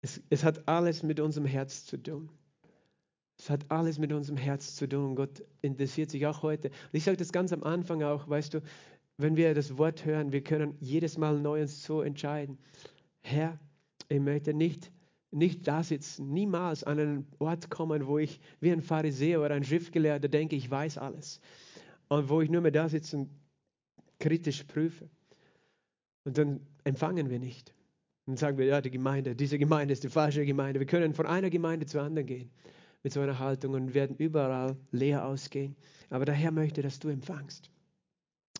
Es, 0.00 0.22
es 0.30 0.44
hat 0.44 0.66
alles 0.66 1.02
mit 1.02 1.20
unserem 1.20 1.46
Herz 1.46 1.84
zu 1.84 1.98
tun. 1.98 2.30
Es 3.38 3.50
hat 3.50 3.70
alles 3.70 3.98
mit 3.98 4.14
unserem 4.14 4.38
Herz 4.38 4.76
zu 4.76 4.88
tun. 4.88 5.14
Gott 5.14 5.44
interessiert 5.60 6.10
sich 6.10 6.26
auch 6.26 6.42
heute. 6.42 6.68
Und 6.68 6.94
ich 6.94 7.04
sage 7.04 7.18
das 7.18 7.32
ganz 7.32 7.52
am 7.52 7.64
Anfang 7.64 8.02
auch, 8.02 8.26
weißt 8.30 8.54
du, 8.54 8.62
wenn 9.18 9.36
wir 9.36 9.52
das 9.52 9.76
Wort 9.76 10.06
hören, 10.06 10.32
wir 10.32 10.42
können 10.42 10.74
jedes 10.80 11.18
Mal 11.18 11.38
neu 11.38 11.60
uns 11.60 11.84
so 11.84 12.00
entscheiden. 12.00 12.56
Herr, 13.22 13.58
ich 14.08 14.20
möchte 14.20 14.52
nicht, 14.52 14.92
nicht 15.30 15.66
da 15.66 15.82
sitzen, 15.82 16.32
niemals 16.32 16.84
an 16.84 16.98
einen 16.98 17.26
Ort 17.38 17.70
kommen, 17.70 18.06
wo 18.06 18.18
ich 18.18 18.40
wie 18.60 18.70
ein 18.70 18.82
Pharisäer 18.82 19.40
oder 19.40 19.54
ein 19.54 19.64
Schriftgelehrter 19.64 20.28
denke, 20.28 20.56
ich 20.56 20.70
weiß 20.70 20.98
alles. 20.98 21.40
Und 22.08 22.28
wo 22.28 22.42
ich 22.42 22.50
nur 22.50 22.60
mehr 22.60 22.70
da 22.70 22.88
sitze 22.88 23.16
und 23.16 23.30
kritisch 24.18 24.64
prüfe. 24.64 25.08
Und 26.24 26.38
dann 26.38 26.60
empfangen 26.84 27.30
wir 27.30 27.38
nicht. 27.38 27.74
Dann 28.26 28.36
sagen 28.36 28.58
wir, 28.58 28.66
ja, 28.66 28.80
die 28.80 28.90
Gemeinde, 28.90 29.34
diese 29.34 29.58
Gemeinde 29.58 29.92
ist 29.92 30.04
die 30.04 30.08
falsche 30.08 30.44
Gemeinde. 30.44 30.78
Wir 30.78 30.86
können 30.86 31.14
von 31.14 31.26
einer 31.26 31.50
Gemeinde 31.50 31.86
zur 31.86 32.02
anderen 32.02 32.26
gehen 32.26 32.50
mit 33.02 33.12
so 33.12 33.20
einer 33.20 33.38
Haltung 33.38 33.74
und 33.74 33.94
werden 33.94 34.16
überall 34.16 34.76
leer 34.92 35.26
ausgehen. 35.26 35.76
Aber 36.10 36.24
der 36.24 36.34
Herr 36.34 36.52
möchte, 36.52 36.82
dass 36.82 37.00
du 37.00 37.08
empfangst. 37.08 37.70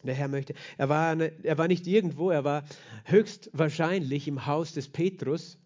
Der 0.05 0.15
Herr 0.15 0.29
möchte. 0.29 0.55
Er 0.79 0.89
war, 0.89 1.17
er 1.21 1.59
war 1.59 1.69
nicht 1.69 1.87
irgendwo, 1.87 2.31
er 2.31 2.45
war 2.45 2.65
höchstwahrscheinlich 3.05 4.27
im 4.29 4.47
Haus 4.47 4.73
des 4.73 4.89
Petrus. 4.89 5.59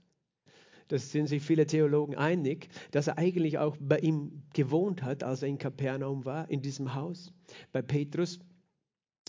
Das 0.88 1.10
sind 1.10 1.26
sich 1.26 1.42
viele 1.42 1.66
Theologen 1.66 2.14
einig, 2.14 2.68
dass 2.92 3.08
er 3.08 3.18
eigentlich 3.18 3.58
auch 3.58 3.76
bei 3.80 3.98
ihm 3.98 4.42
gewohnt 4.54 5.02
hat, 5.02 5.24
als 5.24 5.42
er 5.42 5.48
in 5.48 5.58
Kapernaum 5.58 6.24
war, 6.24 6.48
in 6.48 6.62
diesem 6.62 6.94
Haus, 6.94 7.32
bei 7.72 7.82
Petrus. 7.82 8.38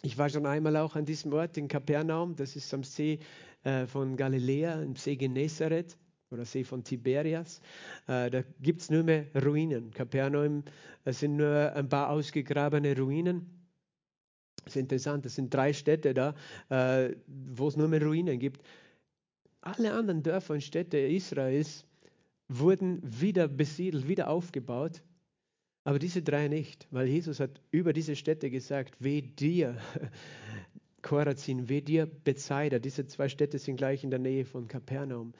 Ich 0.03 0.17
war 0.17 0.29
schon 0.29 0.45
einmal 0.45 0.77
auch 0.77 0.95
an 0.95 1.05
diesem 1.05 1.33
Ort 1.33 1.57
in 1.57 1.67
Kapernaum, 1.67 2.35
das 2.35 2.55
ist 2.55 2.71
am 2.73 2.83
See 2.83 3.19
äh, 3.63 3.87
von 3.87 4.15
Galiläa, 4.15 4.81
im 4.83 4.95
See 4.95 5.15
Genezareth 5.15 5.97
oder 6.29 6.45
See 6.45 6.63
von 6.63 6.83
Tiberias. 6.83 7.61
Äh, 8.07 8.29
da 8.29 8.43
gibt 8.61 8.81
es 8.81 8.91
nur 8.91 9.01
mehr 9.03 9.25
Ruinen. 9.43 9.91
Kapernaum 9.91 10.63
äh, 11.05 11.11
sind 11.11 11.37
nur 11.37 11.73
ein 11.73 11.89
paar 11.89 12.09
ausgegrabene 12.09 12.95
Ruinen. 12.95 13.56
Das 14.67 14.75
ist 14.75 14.81
interessant, 14.81 15.25
es 15.25 15.35
sind 15.35 15.53
drei 15.53 15.71
Städte 15.71 16.13
da, 16.13 16.35
äh, 16.67 17.15
wo 17.25 17.69
es 17.69 17.77
nur 17.77 17.87
mehr 17.87 18.03
Ruinen 18.03 18.37
gibt. 18.37 18.61
Alle 19.61 19.93
anderen 19.93 20.23
Dörfer 20.23 20.55
und 20.55 20.61
Städte 20.61 20.97
Israels 20.97 21.85
wurden 22.49 22.99
wieder 23.01 23.47
besiedelt, 23.47 24.09
wieder 24.09 24.29
aufgebaut. 24.29 25.03
Aber 25.85 25.99
diese 25.99 26.21
drei 26.21 26.49
nicht, 26.49 26.85
weil 26.91 27.07
Jesus 27.07 27.39
hat 27.39 27.61
über 27.71 27.93
diese 27.93 28.17
Städte 28.17 28.49
gesagt, 28.49 28.95
weh 28.99 29.21
dir, 29.21 29.77
Korazin, 31.01 31.69
weh 31.69 31.79
dir, 31.79 32.05
Bethsaida. 32.05 32.77
Diese 32.77 33.07
zwei 33.07 33.29
Städte 33.29 33.59
sind 33.59 33.77
gleich 33.77 34.03
in 34.03 34.09
der 34.09 34.19
Nähe 34.19 34.43
von 34.43 34.67
Kapernaum. 34.67 35.33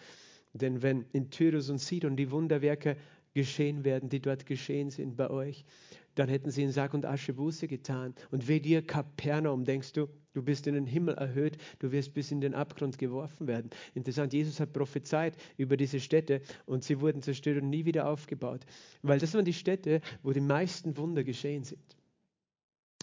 Denn 0.54 0.82
wenn 0.82 1.06
in 1.12 1.30
Tyrus 1.32 1.70
und 1.70 1.80
Sidon 1.80 2.16
die 2.16 2.32
Wunderwerke 2.32 2.96
geschehen 3.34 3.84
werden, 3.84 4.08
die 4.08 4.22
dort 4.22 4.46
geschehen 4.46 4.90
sind 4.90 5.18
bei 5.18 5.30
euch, 5.30 5.66
dann 6.20 6.30
hätten 6.30 6.52
sie 6.52 6.64
in 6.64 6.72
Sack 6.72 6.94
und 6.94 7.06
Asche 7.06 7.34
Buße 7.34 7.68
getan. 7.68 8.16
Und 8.32 8.48
weh 8.48 8.60
dir, 8.60 8.86
Kapernaum, 8.86 9.66
denkst 9.66 9.94
du, 9.94 10.08
du 10.34 10.42
bist 10.42 10.68
in 10.68 10.74
den 10.74 10.86
Himmel 10.86 11.16
erhöht, 11.16 11.58
du 11.80 11.92
wirst 11.92 12.14
bis 12.14 12.32
in 12.32 12.42
den 12.42 12.54
Abgrund 12.54 12.98
geworfen 12.98 13.48
werden. 13.48 13.70
Interessant, 13.94 14.34
Jesus 14.34 14.60
hat 14.60 14.74
prophezeit 14.74 15.38
über 15.58 15.78
diese 15.78 16.00
Städte 16.00 16.42
und 16.66 16.84
sie 16.84 17.02
wurden 17.02 17.22
zerstört 17.22 17.62
und 17.62 17.70
nie 17.70 17.86
wieder 17.86 18.08
aufgebaut. 18.08 18.66
Weil 19.02 19.20
das 19.20 19.34
waren 19.34 19.46
die 19.46 19.54
Städte, 19.54 20.02
wo 20.24 20.32
die 20.32 20.42
meisten 20.42 20.98
Wunder 20.98 21.24
geschehen 21.24 21.64
sind. 21.64 21.98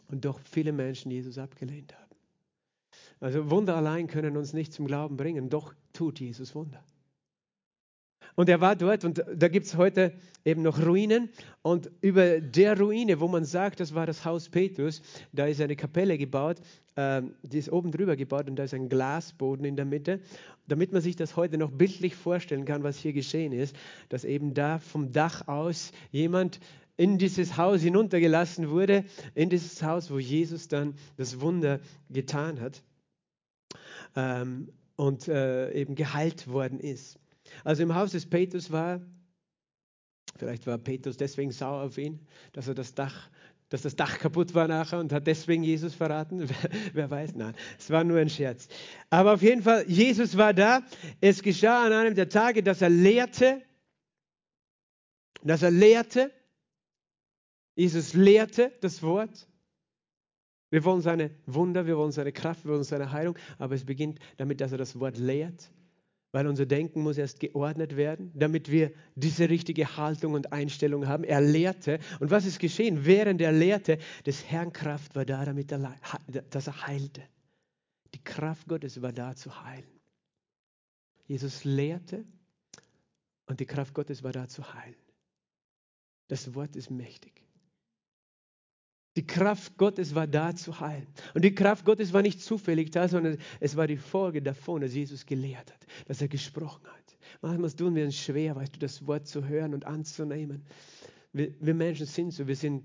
Und 0.08 0.24
doch 0.24 0.40
viele 0.40 0.72
Menschen 0.72 1.10
Jesus 1.10 1.38
abgelehnt 1.38 1.94
haben. 1.94 2.04
Also 3.20 3.50
Wunder 3.50 3.76
allein 3.76 4.06
können 4.06 4.36
uns 4.36 4.52
nicht 4.52 4.72
zum 4.72 4.86
Glauben 4.86 5.16
bringen, 5.16 5.48
doch 5.48 5.74
tut 5.92 6.20
Jesus 6.20 6.54
Wunder. 6.54 6.84
Und 8.36 8.48
er 8.48 8.60
war 8.60 8.74
dort 8.74 9.04
und 9.04 9.24
da 9.32 9.48
gibt 9.48 9.66
es 9.66 9.76
heute 9.76 10.12
eben 10.44 10.62
noch 10.62 10.84
Ruinen. 10.84 11.30
Und 11.62 11.90
über 12.00 12.40
der 12.40 12.78
Ruine, 12.78 13.20
wo 13.20 13.28
man 13.28 13.44
sagt, 13.44 13.80
das 13.80 13.94
war 13.94 14.06
das 14.06 14.24
Haus 14.24 14.48
Petrus, 14.48 15.02
da 15.32 15.46
ist 15.46 15.60
eine 15.60 15.76
Kapelle 15.76 16.18
gebaut, 16.18 16.60
äh, 16.96 17.22
die 17.42 17.58
ist 17.58 17.70
oben 17.70 17.92
drüber 17.92 18.16
gebaut 18.16 18.48
und 18.48 18.56
da 18.56 18.64
ist 18.64 18.74
ein 18.74 18.88
Glasboden 18.88 19.64
in 19.64 19.76
der 19.76 19.84
Mitte, 19.84 20.20
damit 20.66 20.92
man 20.92 21.00
sich 21.00 21.16
das 21.16 21.36
heute 21.36 21.58
noch 21.58 21.70
bildlich 21.70 22.14
vorstellen 22.14 22.64
kann, 22.64 22.82
was 22.82 22.98
hier 22.98 23.12
geschehen 23.12 23.52
ist, 23.52 23.76
dass 24.08 24.24
eben 24.24 24.54
da 24.54 24.78
vom 24.78 25.12
Dach 25.12 25.46
aus 25.46 25.92
jemand 26.10 26.60
in 26.96 27.18
dieses 27.18 27.56
Haus 27.56 27.82
hinuntergelassen 27.82 28.70
wurde, 28.70 29.04
in 29.34 29.50
dieses 29.50 29.82
Haus, 29.82 30.10
wo 30.10 30.18
Jesus 30.18 30.68
dann 30.68 30.94
das 31.16 31.40
Wunder 31.40 31.80
getan 32.08 32.60
hat 32.60 32.82
ähm, 34.14 34.68
und 34.96 35.28
äh, 35.28 35.72
eben 35.72 35.96
geheilt 35.96 36.46
worden 36.48 36.78
ist. 36.78 37.18
Also 37.62 37.82
im 37.82 37.94
Haus 37.94 38.12
des 38.12 38.26
Petrus 38.26 38.70
war, 38.70 39.00
vielleicht 40.36 40.66
war 40.66 40.78
Petrus 40.78 41.16
deswegen 41.16 41.52
sauer 41.52 41.82
auf 41.82 41.98
ihn, 41.98 42.26
dass 42.52 42.68
er 42.68 42.74
das 42.74 42.94
Dach, 42.94 43.30
dass 43.68 43.82
das 43.82 43.96
Dach 43.96 44.18
kaputt 44.18 44.54
war 44.54 44.68
nachher 44.68 44.98
und 44.98 45.12
hat 45.12 45.26
deswegen 45.26 45.62
Jesus 45.62 45.94
verraten. 45.94 46.48
Wer 46.92 47.10
weiß, 47.10 47.34
nein, 47.34 47.54
es 47.78 47.90
war 47.90 48.04
nur 48.04 48.18
ein 48.18 48.30
Scherz. 48.30 48.68
Aber 49.10 49.34
auf 49.34 49.42
jeden 49.42 49.62
Fall, 49.62 49.84
Jesus 49.88 50.36
war 50.36 50.54
da. 50.54 50.82
Es 51.20 51.42
geschah 51.42 51.84
an 51.86 51.92
einem 51.92 52.14
der 52.14 52.28
Tage, 52.28 52.62
dass 52.62 52.82
er 52.82 52.90
lehrte, 52.90 53.62
dass 55.42 55.62
er 55.62 55.70
lehrte. 55.70 56.32
Jesus 57.76 58.14
lehrte 58.14 58.72
das 58.80 59.02
Wort. 59.02 59.48
Wir 60.70 60.84
wollen 60.84 61.02
seine 61.02 61.30
Wunder, 61.46 61.86
wir 61.86 61.96
wollen 61.96 62.10
seine 62.10 62.32
Kraft, 62.32 62.64
wir 62.64 62.72
wollen 62.72 62.84
seine 62.84 63.12
Heilung, 63.12 63.36
aber 63.58 63.74
es 63.74 63.84
beginnt 63.84 64.18
damit, 64.38 64.60
dass 64.60 64.72
er 64.72 64.78
das 64.78 64.98
Wort 64.98 65.18
lehrt 65.18 65.70
weil 66.34 66.48
unser 66.48 66.66
Denken 66.66 67.00
muss 67.00 67.16
erst 67.16 67.38
geordnet 67.38 67.94
werden, 67.94 68.32
damit 68.34 68.68
wir 68.68 68.92
diese 69.14 69.48
richtige 69.48 69.96
Haltung 69.96 70.32
und 70.34 70.52
Einstellung 70.52 71.06
haben. 71.06 71.22
Er 71.22 71.40
lehrte. 71.40 72.00
Und 72.18 72.32
was 72.32 72.44
ist 72.44 72.58
geschehen? 72.58 73.06
Während 73.06 73.40
er 73.40 73.52
lehrte, 73.52 73.98
des 74.26 74.44
Herrn 74.50 74.72
Kraft 74.72 75.14
war 75.14 75.24
da, 75.24 75.44
damit 75.44 75.70
er, 75.70 75.94
dass 76.50 76.66
er 76.66 76.88
heilte. 76.88 77.22
Die 78.14 78.24
Kraft 78.24 78.66
Gottes 78.66 79.00
war 79.00 79.12
da 79.12 79.36
zu 79.36 79.62
heilen. 79.64 80.00
Jesus 81.28 81.62
lehrte 81.62 82.24
und 83.46 83.60
die 83.60 83.66
Kraft 83.66 83.94
Gottes 83.94 84.24
war 84.24 84.32
da 84.32 84.48
zu 84.48 84.74
heilen. 84.74 84.96
Das 86.26 86.52
Wort 86.56 86.74
ist 86.74 86.90
mächtig. 86.90 87.43
Die 89.16 89.26
Kraft 89.26 89.76
Gottes 89.76 90.14
war 90.14 90.26
da 90.26 90.54
zu 90.54 90.80
heilen. 90.80 91.06
Und 91.34 91.44
die 91.44 91.54
Kraft 91.54 91.84
Gottes 91.84 92.12
war 92.12 92.22
nicht 92.22 92.40
zufällig 92.40 92.90
da, 92.90 93.06
sondern 93.06 93.38
es 93.60 93.76
war 93.76 93.86
die 93.86 93.96
Folge 93.96 94.42
davon, 94.42 94.80
dass 94.80 94.94
Jesus 94.94 95.24
gelehrt 95.24 95.72
hat, 95.72 95.86
dass 96.06 96.20
er 96.20 96.28
gesprochen 96.28 96.86
hat. 96.86 97.16
Manchmal 97.40 97.70
tun 97.70 97.94
wir 97.94 98.04
uns 98.04 98.16
schwer, 98.16 98.56
weißt 98.56 98.74
du, 98.74 98.78
das 98.80 99.06
Wort 99.06 99.26
zu 99.26 99.46
hören 99.46 99.74
und 99.74 99.86
anzunehmen. 99.86 100.64
Wir, 101.32 101.54
wir 101.60 101.74
Menschen 101.74 102.06
sind 102.06 102.32
so, 102.32 102.46
wir 102.46 102.56
sind 102.56 102.82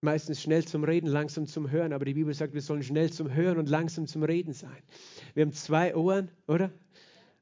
meistens 0.00 0.42
schnell 0.42 0.64
zum 0.64 0.84
Reden, 0.84 1.06
langsam 1.06 1.46
zum 1.46 1.70
Hören, 1.70 1.92
aber 1.92 2.04
die 2.04 2.14
Bibel 2.14 2.34
sagt, 2.34 2.54
wir 2.54 2.60
sollen 2.60 2.82
schnell 2.82 3.10
zum 3.10 3.32
Hören 3.32 3.58
und 3.58 3.68
langsam 3.68 4.06
zum 4.06 4.22
Reden 4.22 4.52
sein. 4.52 4.82
Wir 5.34 5.44
haben 5.44 5.52
zwei 5.52 5.96
Ohren, 5.96 6.30
oder? 6.46 6.70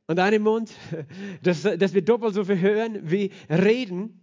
Und 0.07 0.19
einen 0.19 0.43
Mund, 0.43 0.73
dass, 1.43 1.63
dass 1.63 1.95
wir 1.95 2.03
doppelt 2.03 2.35
so 2.35 2.45
viel 2.45 2.61
hören 2.61 3.11
wie 3.11 3.31
reden. 3.51 4.22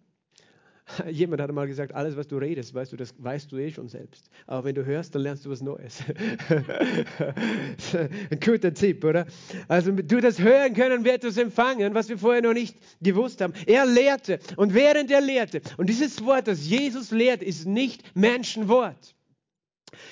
Jemand 1.11 1.41
hat 1.41 1.51
mal 1.51 1.67
gesagt, 1.67 1.93
alles, 1.93 2.15
was 2.17 2.27
du 2.27 2.37
redest, 2.37 2.73
weißt 2.73 2.91
du, 2.91 2.97
das 2.97 3.13
weißt 3.17 3.51
du 3.51 3.57
eh 3.57 3.71
schon 3.71 3.89
selbst. 3.89 4.29
Aber 4.47 4.63
wenn 4.65 4.75
du 4.75 4.85
hörst, 4.85 5.15
dann 5.15 5.21
lernst 5.23 5.45
du 5.45 5.49
was 5.49 5.61
Neues. 5.61 6.03
Ein 8.31 8.39
guter 8.39 8.73
Tipp, 8.73 9.03
oder? 9.03 9.25
Also 9.67 9.91
du 9.91 10.21
das 10.21 10.39
hören 10.39 10.73
können, 10.73 11.03
wir 11.03 11.13
etwas 11.13 11.37
empfangen, 11.37 11.93
was 11.93 12.09
wir 12.09 12.17
vorher 12.17 12.41
noch 12.41 12.53
nicht 12.53 12.75
gewusst 13.01 13.41
haben. 13.41 13.53
Er 13.65 13.85
lehrte 13.85 14.39
und 14.55 14.73
während 14.73 15.11
er 15.11 15.21
lehrte, 15.21 15.61
und 15.77 15.89
dieses 15.89 16.23
Wort, 16.23 16.47
das 16.47 16.67
Jesus 16.67 17.11
lehrt, 17.11 17.43
ist 17.43 17.65
nicht 17.65 18.15
Menschenwort. 18.15 19.15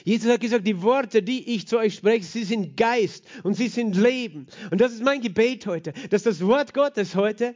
Jesus 0.03 0.31
hat 0.31 0.41
gesagt, 0.41 0.65
die 0.65 0.81
Worte, 0.81 1.21
die 1.21 1.53
ich 1.55 1.67
zu 1.67 1.77
euch 1.77 1.93
spreche, 1.95 2.25
sie 2.25 2.43
sind 2.43 2.75
Geist 2.77 3.25
und 3.43 3.53
sie 3.53 3.67
sind 3.67 3.95
Leben. 3.95 4.47
Und 4.71 4.81
das 4.81 4.91
ist 4.91 5.03
mein 5.03 5.21
Gebet 5.21 5.67
heute, 5.67 5.93
dass 6.09 6.23
das 6.23 6.43
Wort 6.45 6.73
Gottes 6.73 7.15
heute 7.15 7.53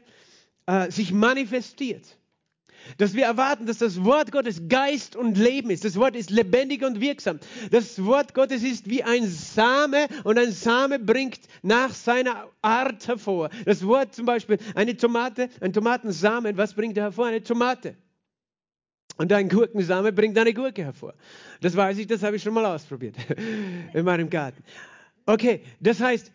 äh, 0.68 0.92
sich 0.92 1.12
manifestiert 1.12 2.18
dass 2.98 3.14
wir 3.14 3.26
erwarten, 3.26 3.66
dass 3.66 3.78
das 3.78 4.04
Wort 4.04 4.32
Gottes 4.32 4.68
Geist 4.68 5.16
und 5.16 5.38
Leben 5.38 5.70
ist. 5.70 5.86
Das 5.86 5.96
Wort 5.96 6.16
ist 6.16 6.30
lebendig 6.30 6.84
und 6.84 7.02
wirksam. 7.02 7.40
Das 7.72 8.04
Wort 8.04 8.34
Gottes 8.34 8.64
ist 8.64 8.90
wie 8.90 9.04
ein 9.04 9.28
Same 9.28 10.08
und 10.24 10.38
ein 10.38 10.52
Same 10.52 11.00
bringt 11.00 11.40
nach 11.62 11.94
seiner 11.94 12.48
Art 12.62 13.08
hervor. 13.08 13.50
Das 13.66 13.86
Wort 13.86 14.16
zum 14.16 14.26
Beispiel, 14.26 14.58
eine 14.76 14.96
Tomate, 14.96 15.50
ein 15.60 15.74
Tomatensamen, 15.74 16.58
was 16.58 16.74
bringt 16.74 16.98
er 16.98 17.06
hervor? 17.06 17.28
Eine 17.28 17.44
Tomate. 17.44 17.96
Und 19.18 19.32
ein 19.34 19.50
Gurkensame 19.50 20.12
bringt 20.12 20.38
eine 20.38 20.54
Gurke 20.54 20.84
hervor. 20.84 21.14
Das 21.62 21.76
weiß 21.76 21.98
ich, 21.98 22.08
das 22.08 22.24
habe 22.24 22.38
ich 22.38 22.44
schon 22.44 22.54
mal 22.54 22.66
ausprobiert 22.66 23.16
in 23.94 24.06
meinem 24.06 24.30
Garten. 24.30 24.64
Okay, 25.26 25.62
das 25.80 26.00
heißt, 26.00 26.32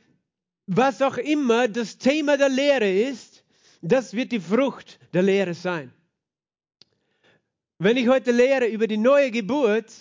was 0.67 1.03
auch 1.03 1.17
immer 1.17 1.69
das 1.69 1.99
Thema 1.99 2.37
der 2.37 2.49
Lehre 2.49 2.91
ist, 2.91 3.45
das 3.83 4.15
wird 4.15 4.33
die 4.33 4.41
Frucht 4.41 4.99
der 5.13 5.23
Lehre 5.23 5.55
sein. 5.55 5.93
Wenn 7.79 7.97
ich 7.97 8.09
heute 8.09 8.33
lehre 8.33 8.67
über 8.67 8.87
die 8.87 8.97
neue 8.97 9.31
Geburt, 9.31 9.93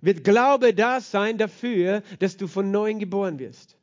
wird 0.00 0.22
Glaube 0.22 0.72
da 0.72 1.00
sein 1.00 1.36
dafür, 1.36 2.02
dass 2.20 2.36
du 2.36 2.46
von 2.46 2.70
neuem 2.70 2.98
geboren 2.98 3.38
wirst. 3.38 3.76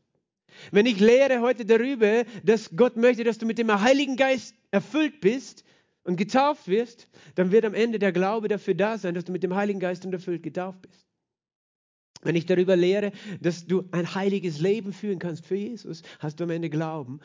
Wenn 0.72 0.86
ich 0.86 1.00
lehre 1.00 1.42
heute 1.42 1.66
darüber, 1.66 2.24
dass 2.44 2.76
Gott 2.76 2.96
möchte, 2.96 3.24
dass 3.24 3.38
du 3.38 3.46
mit 3.46 3.58
dem 3.58 3.82
Heiligen 3.82 4.16
Geist 4.16 4.56
erfüllt 4.70 5.20
bist 5.20 5.66
und 6.04 6.18
getauft 6.18 6.68
wirst, 6.68 7.08
dann 7.36 7.52
wird 7.52 7.66
am 7.66 7.74
Ende 7.74 8.00
der 8.00 8.12
Glaube 8.12 8.48
dafür 8.48 8.76
da 8.76 8.98
sein, 8.98 9.16
dass 9.16 9.26
du 9.26 9.32
mit 9.32 9.44
dem 9.44 9.56
Heiligen 9.56 9.80
Geist 9.80 10.06
und 10.06 10.14
erfüllt 10.14 10.44
getauft 10.44 10.82
bist. 10.82 11.08
Wenn 12.22 12.36
ich 12.36 12.46
darüber 12.46 12.76
lehre, 12.76 13.12
dass 13.42 13.66
du 13.66 13.88
ein 13.92 14.14
heiliges 14.14 14.60
Leben 14.60 14.94
führen 14.94 15.20
kannst 15.20 15.46
für 15.46 15.56
Jesus, 15.56 16.04
hast 16.20 16.40
du 16.40 16.44
am 16.44 16.52
Ende 16.52 16.70
Glauben, 16.70 17.20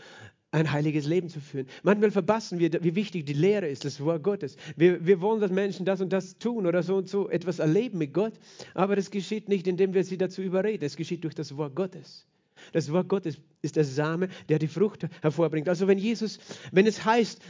ein 0.57 0.73
heiliges 0.73 1.07
Leben 1.07 1.29
zu 1.29 1.41
führen. 1.41 1.67
Manchmal 1.83 2.11
verpassen 2.11 2.59
wir, 2.59 2.73
wie 2.83 2.95
wichtig 2.95 3.27
die 3.27 3.35
Lehre 3.35 3.69
ist, 3.69 3.85
das 3.85 4.01
Wort 4.01 4.23
Gottes. 4.23 4.57
Wir, 4.77 5.05
wir 5.05 5.21
wollen, 5.21 5.41
dass 5.41 5.51
Menschen 5.51 5.85
das 5.85 6.01
und 6.01 6.13
das 6.13 6.39
tun 6.39 6.67
oder 6.67 6.83
so 6.83 6.97
und 6.97 7.09
so 7.09 7.29
etwas 7.29 7.59
erleben 7.59 7.99
mit 7.99 8.15
Gott, 8.15 8.33
aber 8.75 8.97
das 8.97 9.11
geschieht 9.11 9.49
nicht, 9.49 9.67
indem 9.67 9.93
wir 9.93 10.03
sie 10.03 10.17
dazu 10.17 10.43
überreden. 10.43 10.85
Es 10.85 10.97
geschieht 10.97 11.25
durch 11.25 11.35
das 11.35 11.57
Wort 11.57 11.77
Gottes. 11.77 12.27
Das 12.73 12.91
Wort 12.91 13.09
Gottes 13.09 13.39
ist 13.61 13.77
der 13.77 13.85
Same, 13.85 14.29
der 14.49 14.59
die 14.59 14.67
Frucht 14.67 15.07
hervorbringt. 15.21 15.69
Also 15.69 15.87
wenn 15.87 15.99
Jesus, 15.99 16.39
wenn 16.73 16.87
es 16.87 17.05
heißt, 17.05 17.43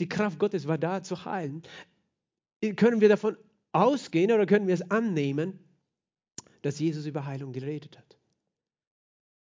die 0.00 0.08
Kraft 0.08 0.38
Gottes 0.38 0.66
war 0.66 0.78
da 0.78 1.02
zu 1.02 1.24
heilen, 1.24 1.62
können 2.74 3.00
wir 3.00 3.08
davon 3.08 3.36
ausgehen 3.70 4.32
oder 4.32 4.46
können 4.46 4.66
wir 4.66 4.74
es 4.74 4.90
annehmen, 4.90 5.60
dass 6.62 6.80
Jesus 6.80 7.06
über 7.06 7.24
Heilung 7.24 7.52
geredet 7.52 7.96
hat 7.96 8.18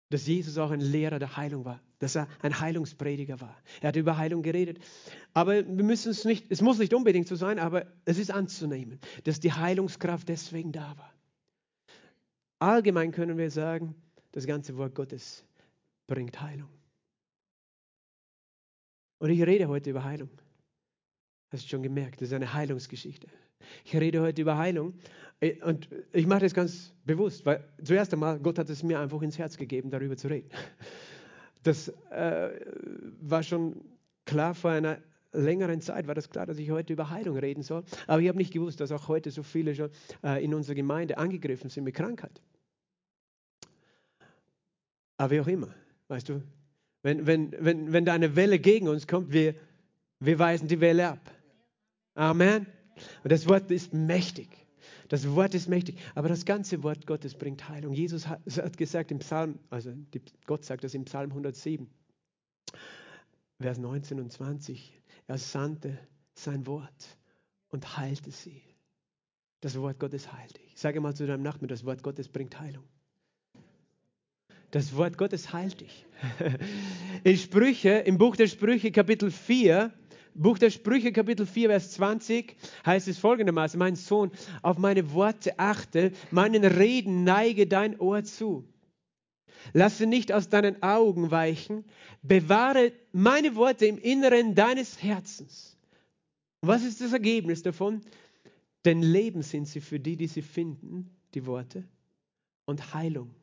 dass 0.10 0.26
Jesus 0.26 0.58
auch 0.58 0.72
ein 0.72 0.82
Lehrer 0.82 1.20
der 1.20 1.38
Heilung 1.38 1.66
war, 1.66 1.82
dass 2.00 2.16
er 2.16 2.28
ein 2.42 2.60
Heilungsprediger 2.60 3.40
war. 3.42 3.56
Er 3.82 3.90
hat 3.90 3.96
über 3.96 4.18
Heilung 4.18 4.42
geredet. 4.42 4.80
Aber 5.34 5.56
wir 5.56 5.84
müssen 5.84 6.12
es 6.12 6.26
nicht, 6.26 6.46
es 6.50 6.62
muss 6.62 6.80
nicht 6.80 6.94
unbedingt 6.94 7.28
so 7.28 7.36
sein, 7.36 7.60
aber 7.60 7.86
es 8.06 8.18
ist 8.18 8.32
anzunehmen, 8.32 9.00
dass 9.26 9.40
die 9.40 9.54
Heilungskraft 9.54 10.28
deswegen 10.28 10.72
da 10.72 10.98
war. 10.98 11.14
Allgemein 12.60 13.12
können 13.12 13.38
wir 13.38 13.52
sagen, 13.52 13.96
das 14.32 14.48
ganze 14.48 14.78
Wort 14.78 14.96
Gottes 14.96 15.46
bringt 16.08 16.42
Heilung. 16.42 16.70
Und 19.20 19.30
ich 19.30 19.42
rede 19.44 19.68
heute 19.68 19.90
über 19.90 20.04
Heilung. 20.04 20.30
Hast 21.52 21.66
du 21.66 21.70
schon 21.70 21.84
gemerkt, 21.84 22.22
das 22.22 22.30
ist 22.30 22.34
eine 22.34 22.54
Heilungsgeschichte. 22.54 23.28
Ich 23.84 23.96
rede 23.96 24.22
heute 24.22 24.42
über 24.42 24.58
Heilung 24.58 24.94
und 25.64 25.90
ich 26.14 26.26
mache 26.28 26.42
das 26.42 26.54
ganz 26.54 26.94
bewusst, 27.06 27.46
weil 27.46 27.64
zuerst 27.84 28.14
einmal, 28.14 28.40
Gott 28.40 28.58
hat 28.58 28.70
es 28.70 28.84
mir 28.84 29.00
einfach 29.00 29.22
ins 29.22 29.38
Herz 29.38 29.58
gegeben, 29.58 29.90
darüber 29.90 30.16
zu 30.16 30.28
reden. 30.28 30.50
Das 31.64 31.90
äh, 32.12 32.52
war 33.22 33.44
schon 33.44 33.82
klar 34.26 34.56
vor 34.56 34.72
einer 34.72 35.00
längeren 35.32 35.82
Zeit, 35.82 36.08
war 36.08 36.16
das 36.16 36.30
klar, 36.30 36.46
dass 36.46 36.58
ich 36.58 36.72
heute 36.72 36.94
über 36.94 37.10
Heilung 37.10 37.38
reden 37.38 37.64
soll. 37.64 37.84
Aber 38.08 38.22
ich 38.22 38.28
habe 38.28 38.38
nicht 38.38 38.54
gewusst, 38.54 38.80
dass 38.80 38.92
auch 38.92 39.08
heute 39.08 39.32
so 39.32 39.44
viele 39.44 39.76
schon 39.76 39.90
äh, 40.24 40.44
in 40.44 40.54
unserer 40.54 40.76
Gemeinde 40.76 41.18
angegriffen 41.18 41.70
sind 41.70 41.84
mit 41.84 41.96
Krankheit. 41.96 42.42
Aber 45.18 45.32
wie 45.32 45.42
auch 45.42 45.48
immer, 45.48 45.68
weißt 46.08 46.30
du, 46.30 46.42
wenn, 47.04 47.28
wenn, 47.28 47.54
wenn, 47.60 47.92
wenn 47.92 48.06
da 48.06 48.14
eine 48.14 48.36
Welle 48.36 48.60
gegen 48.60 48.88
uns 48.88 49.08
kommt, 49.08 49.32
wir, 49.32 49.56
wir 50.20 50.40
weisen 50.40 50.68
die 50.68 50.80
Welle 50.80 51.10
ab. 51.10 51.32
Amen. 52.16 52.66
Und 53.24 53.32
das 53.32 53.48
Wort 53.48 53.72
ist 53.72 53.94
mächtig. 53.94 54.50
Das 55.10 55.28
Wort 55.32 55.56
ist 55.56 55.68
mächtig, 55.68 55.98
aber 56.16 56.30
das 56.30 56.46
ganze 56.46 56.84
Wort 56.84 57.08
Gottes 57.08 57.34
bringt 57.34 57.68
Heilung. 57.68 57.94
Jesus 57.94 58.28
hat, 58.28 58.78
gesagt 58.78 59.12
im 59.12 59.20
Psalm, 59.20 59.60
also 59.72 59.92
Gott 60.46 60.64
sagt 60.64 60.84
das 60.84 60.94
im 60.94 61.06
Psalm 61.06 61.32
107, 61.32 61.90
Vers 63.60 63.80
19 63.80 64.20
und 64.20 64.32
20, 64.32 65.02
er 65.28 65.38
sandte 65.38 65.98
sein 66.36 66.66
Wort 66.68 67.18
und 67.70 67.98
heilte 67.98 68.32
sie. 68.32 68.62
Das 69.62 69.78
Wort 69.80 70.00
Gottes 70.00 70.32
heilt 70.32 70.58
dich. 70.58 70.74
Sage 70.76 71.02
mal 71.02 71.16
zu 71.16 71.26
deinem 71.26 71.44
Nachbarn, 71.44 71.68
das 71.68 71.84
Wort 71.86 72.04
Gottes 72.04 72.30
bringt 72.30 72.60
Heilung. 72.60 72.86
Das 74.72 74.96
Wort 74.96 75.18
Gottes 75.18 75.52
heilt 75.52 75.82
dich. 75.82 76.06
In 77.24 77.36
Sprüche, 77.36 77.90
im 77.90 78.20
Buch 78.20 78.36
der 78.36 78.48
Sprüche 78.48 78.92
Kapitel 78.92 79.32
4, 79.32 79.92
Buch 80.40 80.58
der 80.58 80.70
Sprüche 80.70 81.12
Kapitel 81.12 81.46
4, 81.46 81.68
Vers 81.68 81.92
20 81.92 82.56
heißt 82.86 83.10
es 83.10 83.20
folgendermaßen, 83.20 83.78
mein 83.78 83.98
Sohn, 83.98 84.32
auf 84.62 84.78
meine 84.78 85.12
Worte 85.12 85.60
achte, 85.60 86.14
meinen 86.32 86.64
Reden 86.64 87.26
neige 87.26 87.68
dein 87.68 88.00
Ohr 88.00 88.24
zu. 88.24 88.64
Lasse 89.74 90.06
nicht 90.06 90.32
aus 90.32 90.48
deinen 90.48 90.82
Augen 90.82 91.30
weichen, 91.30 91.84
bewahre 92.22 92.94
meine 93.12 93.56
Worte 93.58 93.86
im 93.86 93.98
Inneren 93.98 94.56
deines 94.56 95.04
Herzens. 95.04 95.78
Was 96.62 96.86
ist 96.86 97.02
das 97.02 97.12
Ergebnis 97.12 97.62
davon? 97.62 98.00
Denn 98.86 99.02
Leben 99.02 99.42
sind 99.42 99.68
sie 99.68 99.82
für 99.82 100.00
die, 100.00 100.16
die 100.16 100.28
sie 100.28 100.42
finden, 100.42 101.10
die 101.34 101.46
Worte, 101.46 101.84
und 102.64 102.94
Heilung 102.94 103.36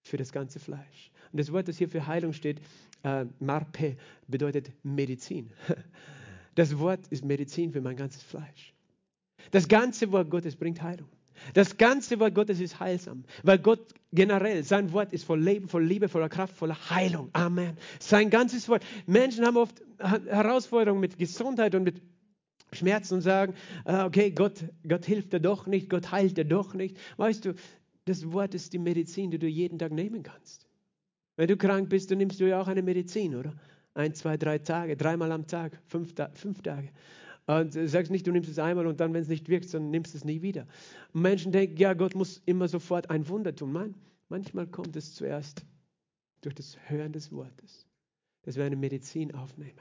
für 0.00 0.16
das 0.16 0.32
ganze 0.32 0.58
Fleisch. 0.58 1.10
Und 1.32 1.38
das 1.38 1.52
Wort, 1.52 1.68
das 1.68 1.76
hier 1.76 1.90
für 1.90 2.06
Heilung 2.06 2.32
steht, 2.32 2.62
äh, 3.04 3.26
Marpe, 3.38 3.96
bedeutet 4.26 4.72
Medizin. 4.82 5.50
Das 6.56 6.78
Wort 6.78 7.08
ist 7.08 7.24
Medizin 7.24 7.72
für 7.72 7.80
mein 7.80 7.96
ganzes 7.96 8.22
Fleisch. 8.22 8.72
Das 9.50 9.66
ganze 9.66 10.12
Wort 10.12 10.30
Gottes 10.30 10.54
bringt 10.54 10.80
Heilung. 10.80 11.08
Das 11.52 11.76
ganze 11.76 12.20
Wort 12.20 12.34
Gottes 12.34 12.60
ist 12.60 12.78
heilsam, 12.78 13.24
weil 13.42 13.58
Gott 13.58 13.92
generell, 14.12 14.62
sein 14.62 14.92
Wort 14.92 15.12
ist 15.12 15.24
voll 15.24 15.42
Leben, 15.42 15.68
voll 15.68 15.84
Liebe, 15.84 16.08
voller 16.08 16.28
Kraft, 16.28 16.54
voller 16.54 16.78
Heilung. 16.90 17.28
Amen. 17.32 17.76
Sein 17.98 18.30
ganzes 18.30 18.68
Wort. 18.68 18.84
Menschen 19.06 19.44
haben 19.44 19.56
oft 19.56 19.82
Herausforderungen 19.98 21.00
mit 21.00 21.18
Gesundheit 21.18 21.74
und 21.74 21.82
mit 21.82 22.00
Schmerzen 22.72 23.14
und 23.14 23.20
sagen, 23.22 23.54
ah, 23.84 24.06
okay, 24.06 24.30
Gott, 24.30 24.64
Gott 24.88 25.04
hilft 25.04 25.32
dir 25.32 25.40
doch 25.40 25.66
nicht, 25.66 25.90
Gott 25.90 26.12
heilt 26.12 26.36
dir 26.36 26.44
doch 26.44 26.74
nicht. 26.74 26.96
Weißt 27.16 27.44
du, 27.44 27.54
das 28.04 28.32
Wort 28.32 28.54
ist 28.54 28.72
die 28.72 28.78
Medizin, 28.78 29.30
die 29.30 29.38
du 29.38 29.48
jeden 29.48 29.78
Tag 29.78 29.92
nehmen 29.92 30.22
kannst. 30.22 30.63
Wenn 31.36 31.48
du 31.48 31.56
krank 31.56 31.88
bist, 31.88 32.10
dann 32.10 32.18
nimmst 32.18 32.40
du 32.40 32.48
ja 32.48 32.60
auch 32.60 32.68
eine 32.68 32.82
Medizin, 32.82 33.34
oder? 33.34 33.54
Ein, 33.94 34.14
zwei, 34.14 34.36
drei 34.36 34.58
Tage, 34.58 34.96
dreimal 34.96 35.30
am 35.32 35.46
Tag, 35.46 35.80
fünf, 35.86 36.14
fünf 36.34 36.62
Tage. 36.62 36.90
Und 37.46 37.74
du 37.74 37.88
sagst 37.88 38.10
nicht, 38.10 38.26
du 38.26 38.32
nimmst 38.32 38.50
es 38.50 38.58
einmal 38.58 38.86
und 38.86 39.00
dann, 39.00 39.12
wenn 39.12 39.22
es 39.22 39.28
nicht 39.28 39.48
wirkt, 39.48 39.72
dann 39.74 39.90
nimmst 39.90 40.14
du 40.14 40.18
es 40.18 40.24
nie 40.24 40.42
wieder. 40.42 40.66
Und 41.12 41.22
Menschen 41.22 41.52
denken, 41.52 41.76
ja, 41.76 41.92
Gott 41.92 42.14
muss 42.14 42.42
immer 42.46 42.68
sofort 42.68 43.10
ein 43.10 43.28
Wunder 43.28 43.54
tun. 43.54 43.72
Nein, 43.72 43.94
manchmal 44.28 44.66
kommt 44.66 44.96
es 44.96 45.14
zuerst 45.14 45.64
durch 46.40 46.54
das 46.54 46.78
Hören 46.88 47.12
des 47.12 47.32
Wortes, 47.32 47.86
dass 48.42 48.56
wir 48.56 48.64
eine 48.64 48.76
Medizin 48.76 49.34
aufnehmen. 49.34 49.78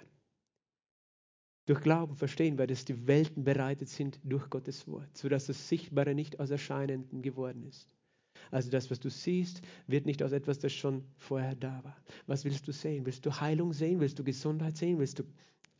Durch 1.65 1.79
Glauben 1.79 2.17
verstehen 2.17 2.57
wir, 2.57 2.67
dass 2.67 2.83
die 2.83 3.07
Welten 3.07 3.45
bereitet 3.45 3.87
sind 3.87 4.19
durch 4.23 4.49
Gottes 4.49 4.85
Wort, 4.87 5.17
sodass 5.17 5.45
das 5.45 5.69
Sichtbare 5.69 6.13
nicht 6.13 6.41
aus 6.41 6.51
Erscheinenden 6.51 7.21
geworden 7.21 7.63
ist. 7.63 7.87
Also 8.51 8.69
das, 8.69 8.91
was 8.91 8.99
du 8.99 9.09
siehst, 9.09 9.61
wird 9.87 10.05
nicht 10.05 10.21
aus 10.23 10.31
etwas, 10.31 10.59
das 10.59 10.73
schon 10.73 11.03
vorher 11.17 11.55
da 11.55 11.83
war. 11.83 11.97
Was 12.27 12.45
willst 12.45 12.67
du 12.67 12.71
sehen? 12.71 13.05
Willst 13.05 13.25
du 13.25 13.31
Heilung 13.39 13.73
sehen? 13.73 13.99
Willst 13.99 14.19
du 14.19 14.23
Gesundheit 14.23 14.77
sehen? 14.77 14.99
Willst 14.99 15.19
du 15.19 15.23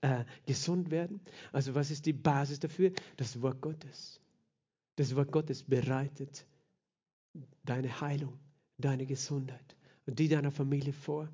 äh, 0.02 0.26
gesund 0.46 0.92
werden? 0.92 1.22
Also 1.52 1.76
was 1.76 1.92
ist 1.92 2.06
die 2.06 2.14
Basis 2.14 2.60
dafür? 2.60 2.92
Das 3.18 3.42
Wort 3.42 3.62
Gottes. 3.62 4.20
Das 4.96 5.16
Wort 5.16 5.32
Gottes 5.32 5.64
bereitet 5.64 6.46
deine 7.64 8.02
Heilung, 8.02 8.38
deine 8.78 9.06
Gesundheit 9.06 9.76
und 10.06 10.20
die 10.20 10.28
deiner 10.28 10.52
Familie 10.52 10.94
vor. 10.94 11.30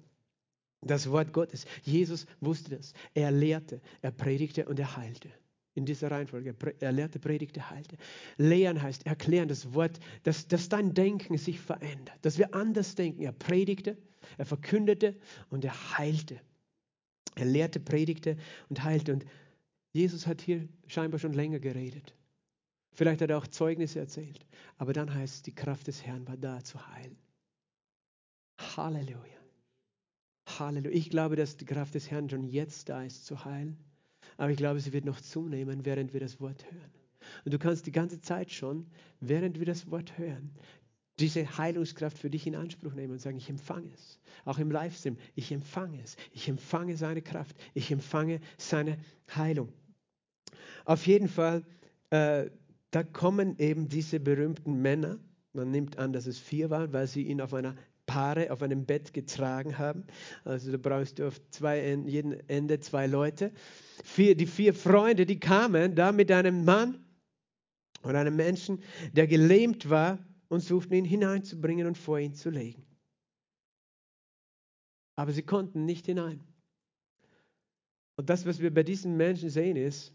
Das 0.81 1.09
Wort 1.09 1.33
Gottes. 1.33 1.65
Jesus 1.83 2.25
wusste 2.39 2.77
das. 2.77 2.93
Er 3.13 3.31
lehrte, 3.31 3.81
er 4.01 4.11
predigte 4.11 4.65
und 4.65 4.79
er 4.79 4.95
heilte. 4.95 5.29
In 5.75 5.85
dieser 5.85 6.11
Reihenfolge. 6.11 6.55
Er 6.79 6.91
lehrte, 6.91 7.19
predigte, 7.19 7.69
heilte. 7.69 7.95
Lehren 8.37 8.81
heißt 8.81 9.05
erklären, 9.05 9.47
das 9.47 9.73
Wort, 9.73 9.99
dass, 10.23 10.47
dass 10.47 10.67
dein 10.67 10.93
Denken 10.93 11.37
sich 11.37 11.59
verändert, 11.59 12.17
dass 12.21 12.37
wir 12.37 12.53
anders 12.53 12.95
denken. 12.95 13.21
Er 13.21 13.31
predigte, 13.31 13.97
er 14.37 14.45
verkündete 14.45 15.15
und 15.49 15.63
er 15.63 15.97
heilte. 15.97 16.41
Er 17.35 17.45
lehrte, 17.45 17.79
predigte 17.79 18.37
und 18.67 18.83
heilte. 18.83 19.13
Und 19.13 19.25
Jesus 19.93 20.27
hat 20.27 20.41
hier 20.41 20.67
scheinbar 20.87 21.19
schon 21.19 21.33
länger 21.33 21.59
geredet. 21.59 22.15
Vielleicht 22.91 23.21
hat 23.21 23.29
er 23.29 23.37
auch 23.37 23.47
Zeugnisse 23.47 23.99
erzählt. 23.99 24.45
Aber 24.77 24.93
dann 24.93 25.13
heißt 25.13 25.35
es, 25.35 25.41
die 25.43 25.55
Kraft 25.55 25.87
des 25.87 26.05
Herrn 26.05 26.27
war 26.27 26.37
da 26.37 26.63
zu 26.63 26.85
heilen. 26.87 27.17
Halleluja. 28.59 29.39
Halleluja. 30.57 30.95
Ich 30.95 31.09
glaube, 31.09 31.35
dass 31.35 31.55
die 31.55 31.65
Kraft 31.65 31.95
des 31.95 32.11
Herrn 32.11 32.29
schon 32.29 32.43
jetzt 32.43 32.89
da 32.89 33.03
ist 33.03 33.25
zu 33.25 33.45
heilen. 33.45 33.77
Aber 34.39 34.51
ich 34.51 34.57
glaube, 34.57 34.79
sie 34.79 34.93
wird 34.93 35.03
noch 35.03 35.19
zunehmen, 35.19 35.83
während 35.83 36.13
wir 36.13 36.21
das 36.21 36.39
Wort 36.39 36.63
hören. 36.71 36.91
Und 37.43 37.53
du 37.53 37.59
kannst 37.59 37.85
die 37.85 37.91
ganze 37.91 38.21
Zeit 38.21 38.49
schon, 38.51 38.87
während 39.19 39.59
wir 39.59 39.65
das 39.65 39.91
Wort 39.91 40.17
hören, 40.17 40.51
diese 41.19 41.57
Heilungskraft 41.57 42.17
für 42.17 42.29
dich 42.29 42.47
in 42.47 42.55
Anspruch 42.55 42.93
nehmen 42.93 43.11
und 43.11 43.19
sagen, 43.19 43.35
ich 43.35 43.49
empfange 43.49 43.91
es. 43.93 44.17
Auch 44.45 44.57
im 44.57 44.71
Livestream, 44.71 45.17
ich 45.35 45.51
empfange 45.51 46.01
es. 46.01 46.15
Ich 46.31 46.47
empfange 46.47 46.95
seine 46.95 47.21
Kraft. 47.21 47.53
Ich 47.73 47.91
empfange 47.91 48.39
seine 48.57 48.97
Heilung. 49.35 49.73
Auf 50.85 51.05
jeden 51.05 51.27
Fall, 51.27 51.65
äh, 52.09 52.49
da 52.91 53.03
kommen 53.03 53.59
eben 53.59 53.89
diese 53.89 54.21
berühmten 54.21 54.81
Männer. 54.81 55.19
Man 55.51 55.69
nimmt 55.69 55.97
an, 55.97 56.13
dass 56.13 56.27
es 56.27 56.39
vier 56.39 56.69
waren, 56.69 56.93
weil 56.93 57.07
sie 57.07 57.23
ihn 57.23 57.41
auf 57.41 57.53
einer 57.53 57.75
Paare 58.09 58.51
auf 58.51 58.63
einem 58.63 58.87
Bett 58.87 59.13
getragen 59.13 59.77
haben. 59.77 60.03
Also 60.43 60.71
da 60.71 60.77
brauchst 60.77 61.19
du 61.19 61.27
auf 61.27 61.39
zwei, 61.51 61.93
jedem 62.07 62.39
Ende 62.47 62.79
zwei 62.79 63.05
Leute. 63.05 63.51
Vier, 64.03 64.35
die 64.35 64.47
vier 64.47 64.73
Freunde, 64.73 65.27
die 65.27 65.39
kamen 65.39 65.93
da 65.93 66.11
mit 66.11 66.31
einem 66.31 66.65
Mann 66.65 67.05
und 68.01 68.15
einem 68.15 68.35
Menschen, 68.35 68.81
der 69.13 69.27
gelähmt 69.27 69.91
war 69.91 70.17
und 70.47 70.61
suchten 70.61 70.95
ihn 70.95 71.05
hineinzubringen 71.05 71.85
und 71.85 71.99
vor 71.99 72.17
ihn 72.17 72.33
zu 72.33 72.49
legen. 72.49 72.83
Aber 75.15 75.31
sie 75.31 75.43
konnten 75.43 75.85
nicht 75.85 76.07
hinein. 76.07 76.43
Und 78.15 78.27
das, 78.31 78.47
was 78.47 78.59
wir 78.59 78.73
bei 78.73 78.81
diesen 78.81 79.17
Menschen 79.17 79.51
sehen, 79.51 79.77
ist, 79.77 80.11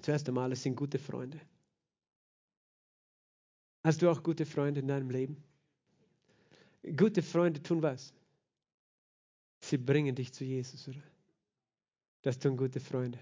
zuerst 0.00 0.28
einmal, 0.28 0.50
es 0.50 0.64
sind 0.64 0.74
gute 0.74 0.98
Freunde. 0.98 1.40
Hast 3.84 4.02
du 4.02 4.10
auch 4.10 4.20
gute 4.24 4.46
Freunde 4.46 4.80
in 4.80 4.88
deinem 4.88 5.10
Leben? 5.10 5.36
Gute 6.96 7.22
Freunde 7.22 7.62
tun 7.62 7.82
was? 7.82 8.12
Sie 9.60 9.78
bringen 9.78 10.14
dich 10.14 10.32
zu 10.32 10.44
Jesus, 10.44 10.88
oder? 10.88 11.02
Das 12.22 12.38
tun 12.38 12.56
gute 12.56 12.80
Freunde. 12.80 13.18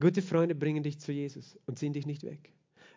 Gute 0.00 0.22
Freunde 0.22 0.54
bringen 0.54 0.82
dich 0.82 1.00
zu 1.00 1.12
Jesus 1.12 1.58
und 1.66 1.78
ziehen 1.78 1.92
dich 1.92 2.06
nicht 2.06 2.22
weg. 2.22 2.52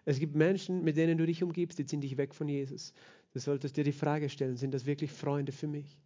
Es 0.06 0.20
gibt 0.20 0.36
Menschen, 0.36 0.84
mit 0.84 0.98
denen 0.98 1.18
du 1.18 1.26
dich 1.26 1.42
umgibst, 1.42 1.80
die 1.80 1.86
ziehen 1.86 2.02
dich 2.02 2.18
weg 2.18 2.36
von 2.36 2.48
Jesus. 2.48 2.94
Du 3.34 3.40
solltest 3.40 3.78
dir 3.78 3.84
die 3.84 3.92
Frage 3.92 4.30
stellen, 4.30 4.58
sind 4.58 4.74
das 4.74 4.86
wirklich 4.86 5.12
Freunde 5.12 5.52
für 5.52 5.68
mich? 5.68 5.98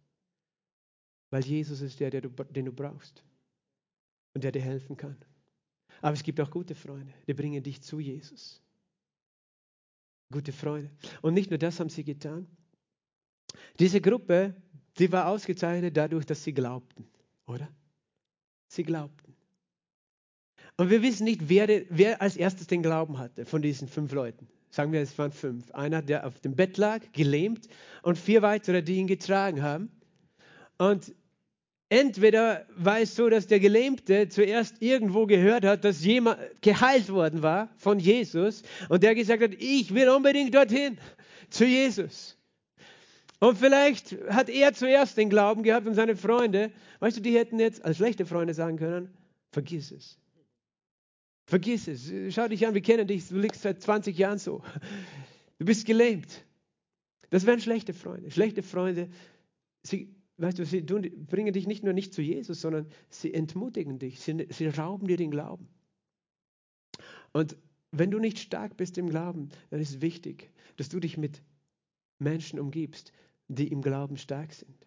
Weil 1.30 1.44
Jesus 1.44 1.80
ist 1.80 2.00
der, 2.00 2.10
der 2.10 2.22
du, 2.22 2.28
den 2.28 2.66
du 2.66 2.72
brauchst 2.72 3.22
und 4.34 4.44
der 4.44 4.52
dir 4.52 4.62
helfen 4.62 4.96
kann. 4.96 5.16
Aber 6.00 6.14
es 6.14 6.22
gibt 6.22 6.40
auch 6.40 6.50
gute 6.50 6.74
Freunde, 6.74 7.12
die 7.26 7.34
bringen 7.34 7.62
dich 7.62 7.82
zu 7.82 8.00
Jesus. 8.00 8.62
Gute 10.30 10.52
Freunde. 10.52 10.90
Und 11.22 11.34
nicht 11.34 11.50
nur 11.50 11.58
das 11.58 11.80
haben 11.80 11.88
sie 11.88 12.04
getan, 12.04 12.46
diese 13.78 14.00
Gruppe, 14.00 14.54
die 14.98 15.10
war 15.12 15.28
ausgezeichnet 15.28 15.96
dadurch, 15.96 16.24
dass 16.24 16.42
sie 16.42 16.52
glaubten, 16.52 17.06
oder? 17.46 17.68
Sie 18.68 18.82
glaubten. 18.82 19.34
Und 20.76 20.90
wir 20.90 21.02
wissen 21.02 21.24
nicht, 21.24 21.48
wer, 21.48 21.68
wer 21.88 22.20
als 22.20 22.36
erstes 22.36 22.66
den 22.66 22.82
Glauben 22.82 23.18
hatte 23.18 23.46
von 23.46 23.62
diesen 23.62 23.88
fünf 23.88 24.12
Leuten. 24.12 24.46
Sagen 24.70 24.92
wir, 24.92 25.00
es 25.00 25.16
waren 25.18 25.32
fünf. 25.32 25.70
Einer, 25.70 26.02
der 26.02 26.26
auf 26.26 26.38
dem 26.40 26.54
Bett 26.54 26.76
lag, 26.76 27.00
gelähmt, 27.12 27.66
und 28.02 28.18
vier 28.18 28.42
weitere, 28.42 28.82
die 28.82 28.96
ihn 28.96 29.06
getragen 29.06 29.62
haben. 29.62 29.90
Und 30.76 31.14
entweder 31.88 32.66
war 32.76 33.00
es 33.00 33.14
so, 33.14 33.30
dass 33.30 33.46
der 33.46 33.60
Gelähmte 33.60 34.28
zuerst 34.28 34.82
irgendwo 34.82 35.26
gehört 35.26 35.64
hat, 35.64 35.84
dass 35.84 36.04
jemand 36.04 36.38
geheilt 36.60 37.08
worden 37.08 37.42
war 37.42 37.70
von 37.78 37.98
Jesus 37.98 38.62
und 38.88 39.02
der 39.02 39.14
gesagt 39.14 39.42
hat, 39.42 39.54
ich 39.58 39.94
will 39.94 40.10
unbedingt 40.10 40.54
dorthin 40.54 40.98
zu 41.48 41.64
Jesus. 41.64 42.36
Und 43.38 43.58
vielleicht 43.58 44.12
hat 44.30 44.48
er 44.48 44.72
zuerst 44.72 45.16
den 45.16 45.28
Glauben 45.28 45.62
gehabt 45.62 45.86
und 45.86 45.94
seine 45.94 46.16
Freunde, 46.16 46.72
weißt 47.00 47.18
du, 47.18 47.20
die 47.20 47.36
hätten 47.36 47.58
jetzt 47.58 47.84
als 47.84 47.98
schlechte 47.98 48.24
Freunde 48.24 48.54
sagen 48.54 48.78
können, 48.78 49.14
vergiss 49.50 49.90
es. 49.90 50.18
Vergiss 51.46 51.86
es. 51.86 52.10
Schau 52.34 52.48
dich 52.48 52.66
an, 52.66 52.74
wir 52.74 52.82
kennen 52.82 53.06
dich, 53.06 53.28
du 53.28 53.38
liegst 53.38 53.62
seit 53.62 53.80
20 53.80 54.16
Jahren 54.16 54.38
so. 54.38 54.62
Du 55.58 55.64
bist 55.64 55.86
gelähmt. 55.86 56.44
Das 57.30 57.46
wären 57.46 57.60
schlechte 57.60 57.92
Freunde. 57.92 58.30
Schlechte 58.30 58.62
Freunde, 58.62 59.08
sie, 59.82 60.14
weißt 60.38 60.58
du, 60.58 60.64
sie 60.64 60.84
tun, 60.84 61.02
bringen 61.26 61.52
dich 61.52 61.66
nicht 61.66 61.84
nur 61.84 61.92
nicht 61.92 62.14
zu 62.14 62.22
Jesus, 62.22 62.60
sondern 62.60 62.86
sie 63.10 63.32
entmutigen 63.32 63.98
dich. 63.98 64.20
Sie, 64.20 64.46
sie 64.50 64.66
rauben 64.68 65.06
dir 65.06 65.16
den 65.16 65.30
Glauben. 65.30 65.68
Und 67.32 67.56
wenn 67.92 68.10
du 68.10 68.18
nicht 68.18 68.38
stark 68.38 68.76
bist 68.76 68.98
im 68.98 69.08
Glauben, 69.08 69.50
dann 69.70 69.80
ist 69.80 69.90
es 69.90 70.00
wichtig, 70.00 70.50
dass 70.76 70.88
du 70.88 71.00
dich 71.00 71.16
mit 71.16 71.42
Menschen 72.18 72.58
umgibst, 72.58 73.12
die 73.48 73.68
im 73.68 73.82
Glauben 73.82 74.16
stark 74.16 74.52
sind. 74.52 74.86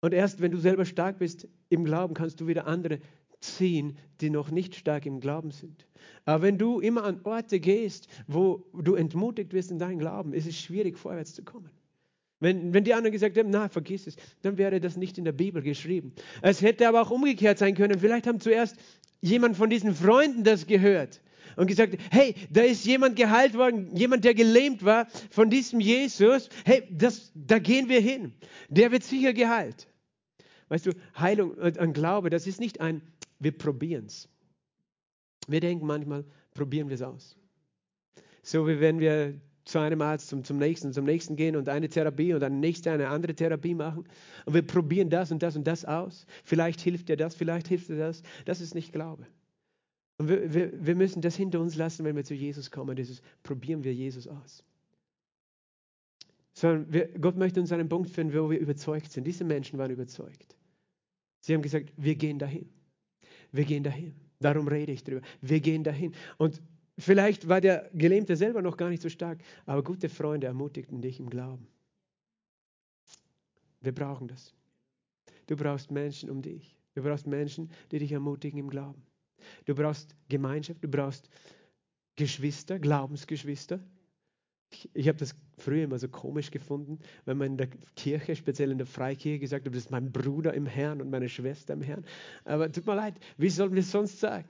Und 0.00 0.12
erst 0.12 0.40
wenn 0.40 0.52
du 0.52 0.58
selber 0.58 0.84
stark 0.84 1.18
bist 1.18 1.48
im 1.70 1.84
Glauben, 1.84 2.14
kannst 2.14 2.40
du 2.40 2.46
wieder 2.46 2.66
andere 2.66 2.98
ziehen, 3.40 3.98
die 4.20 4.30
noch 4.30 4.50
nicht 4.50 4.74
stark 4.74 5.06
im 5.06 5.20
Glauben 5.20 5.50
sind. 5.50 5.86
Aber 6.24 6.42
wenn 6.42 6.58
du 6.58 6.80
immer 6.80 7.04
an 7.04 7.20
Orte 7.24 7.60
gehst, 7.60 8.08
wo 8.26 8.66
du 8.74 8.94
entmutigt 8.94 9.52
wirst 9.52 9.70
in 9.70 9.78
deinem 9.78 9.98
Glauben, 9.98 10.32
ist 10.32 10.46
es 10.46 10.58
schwierig, 10.58 10.98
vorwärts 10.98 11.34
zu 11.34 11.42
kommen. 11.42 11.70
Wenn, 12.40 12.74
wenn 12.74 12.84
die 12.84 12.92
anderen 12.92 13.12
gesagt 13.12 13.38
haben, 13.38 13.50
na, 13.50 13.68
vergiss 13.68 14.06
es, 14.06 14.16
dann 14.42 14.58
wäre 14.58 14.80
das 14.80 14.96
nicht 14.96 15.16
in 15.16 15.24
der 15.24 15.32
Bibel 15.32 15.62
geschrieben. 15.62 16.12
Es 16.42 16.60
hätte 16.60 16.88
aber 16.88 17.00
auch 17.00 17.10
umgekehrt 17.10 17.58
sein 17.58 17.74
können. 17.74 17.98
Vielleicht 17.98 18.26
haben 18.26 18.40
zuerst 18.40 18.76
jemand 19.20 19.56
von 19.56 19.70
diesen 19.70 19.94
Freunden 19.94 20.44
das 20.44 20.66
gehört 20.66 21.22
und 21.56 21.66
gesagt, 21.66 21.96
hey, 22.10 22.34
da 22.50 22.62
ist 22.62 22.84
jemand 22.84 23.16
geheilt 23.16 23.54
worden, 23.54 23.94
jemand, 23.94 24.24
der 24.24 24.34
gelähmt 24.34 24.84
war 24.84 25.06
von 25.30 25.50
diesem 25.50 25.80
Jesus. 25.80 26.48
Hey, 26.64 26.82
das, 26.90 27.32
da 27.34 27.58
gehen 27.58 27.88
wir 27.88 28.00
hin. 28.00 28.32
Der 28.68 28.92
wird 28.92 29.04
sicher 29.04 29.32
geheilt. 29.32 29.88
Weißt 30.68 30.86
du, 30.86 30.92
Heilung 31.18 31.52
und 31.52 31.92
Glaube, 31.92 32.30
das 32.30 32.46
ist 32.46 32.60
nicht 32.60 32.80
ein, 32.80 33.02
wir 33.38 33.52
probieren 33.52 34.06
es. 34.06 34.28
Wir 35.46 35.60
denken 35.60 35.86
manchmal, 35.86 36.24
probieren 36.54 36.88
wir 36.88 36.94
es 36.94 37.02
aus. 37.02 37.36
So 38.42 38.66
wie 38.66 38.80
wenn 38.80 38.98
wir 38.98 39.40
zu 39.64 39.78
einem 39.78 40.02
Arzt, 40.02 40.28
zum, 40.28 40.44
zum 40.44 40.58
nächsten, 40.58 40.92
zum 40.92 41.04
nächsten 41.04 41.36
gehen 41.36 41.56
und 41.56 41.68
eine 41.68 41.88
Therapie 41.88 42.34
und 42.34 42.40
dann 42.40 42.60
nächste 42.60 42.90
eine 42.92 43.08
andere 43.08 43.34
Therapie 43.34 43.74
machen. 43.74 44.04
Und 44.44 44.54
wir 44.54 44.62
probieren 44.62 45.08
das 45.10 45.30
und 45.32 45.42
das 45.42 45.56
und 45.56 45.66
das 45.66 45.84
aus. 45.84 46.26
Vielleicht 46.44 46.80
hilft 46.80 47.08
dir 47.08 47.16
das, 47.16 47.34
vielleicht 47.34 47.68
hilft 47.68 47.88
dir 47.88 47.96
das. 47.96 48.22
Das 48.44 48.60
ist 48.60 48.74
nicht 48.74 48.92
Glaube. 48.92 49.26
Und 50.24 50.30
wir, 50.30 50.54
wir, 50.54 50.86
wir 50.86 50.94
müssen 50.94 51.20
das 51.20 51.36
hinter 51.36 51.60
uns 51.60 51.76
lassen, 51.76 52.02
wenn 52.06 52.16
wir 52.16 52.24
zu 52.24 52.32
Jesus 52.32 52.70
kommen. 52.70 52.96
Dieses 52.96 53.20
probieren 53.42 53.84
wir 53.84 53.92
Jesus 53.92 54.26
aus. 54.26 54.64
Sondern 56.54 56.90
wir, 56.90 57.08
Gott 57.08 57.36
möchte 57.36 57.60
uns 57.60 57.70
an 57.72 57.80
einen 57.80 57.90
Punkt 57.90 58.08
führen, 58.08 58.32
wo 58.32 58.48
wir 58.48 58.58
überzeugt 58.58 59.12
sind. 59.12 59.26
Diese 59.26 59.44
Menschen 59.44 59.78
waren 59.78 59.90
überzeugt. 59.90 60.56
Sie 61.40 61.52
haben 61.52 61.60
gesagt, 61.60 61.92
wir 61.98 62.14
gehen 62.14 62.38
dahin. 62.38 62.70
Wir 63.52 63.66
gehen 63.66 63.84
dahin. 63.84 64.14
Darum 64.40 64.66
rede 64.66 64.92
ich 64.92 65.04
drüber. 65.04 65.20
Wir 65.42 65.60
gehen 65.60 65.84
dahin. 65.84 66.14
Und 66.38 66.62
Vielleicht 66.96 67.48
war 67.48 67.60
der 67.60 67.90
Gelähmte 67.92 68.36
selber 68.36 68.62
noch 68.62 68.76
gar 68.76 68.88
nicht 68.88 69.02
so 69.02 69.08
stark, 69.08 69.40
aber 69.66 69.82
gute 69.82 70.08
Freunde 70.08 70.46
ermutigten 70.46 71.02
dich 71.02 71.18
im 71.18 71.28
Glauben. 71.28 71.66
Wir 73.80 73.92
brauchen 73.92 74.28
das. 74.28 74.54
Du 75.48 75.56
brauchst 75.56 75.90
Menschen 75.90 76.30
um 76.30 76.40
dich. 76.40 76.76
Du 76.94 77.02
brauchst 77.02 77.26
Menschen, 77.26 77.68
die 77.90 77.98
dich 77.98 78.12
ermutigen 78.12 78.60
im 78.60 78.70
Glauben. 78.70 79.02
Du 79.64 79.74
brauchst 79.74 80.14
Gemeinschaft, 80.28 80.82
du 80.82 80.88
brauchst 80.88 81.28
Geschwister, 82.16 82.78
Glaubensgeschwister, 82.78 83.80
ich, 84.74 84.90
ich 84.94 85.08
habe 85.08 85.18
das 85.18 85.34
früher 85.58 85.84
immer 85.84 85.98
so 85.98 86.08
komisch 86.08 86.50
gefunden, 86.50 86.98
wenn 87.24 87.38
man 87.38 87.52
in 87.52 87.56
der 87.56 87.68
Kirche, 87.96 88.34
speziell 88.34 88.70
in 88.70 88.78
der 88.78 88.86
Freikirche, 88.86 89.38
gesagt 89.38 89.66
hat, 89.66 89.74
das 89.74 89.84
ist 89.84 89.90
mein 89.90 90.10
Bruder 90.10 90.52
im 90.54 90.66
Herrn 90.66 91.00
und 91.00 91.10
meine 91.10 91.28
Schwester 91.28 91.74
im 91.74 91.82
Herrn. 91.82 92.04
Aber 92.44 92.70
tut 92.70 92.86
mir 92.86 92.96
leid, 92.96 93.14
wie 93.36 93.50
sollen 93.50 93.72
wir 93.72 93.80
es 93.80 93.90
sonst 93.90 94.18
sagen? 94.18 94.48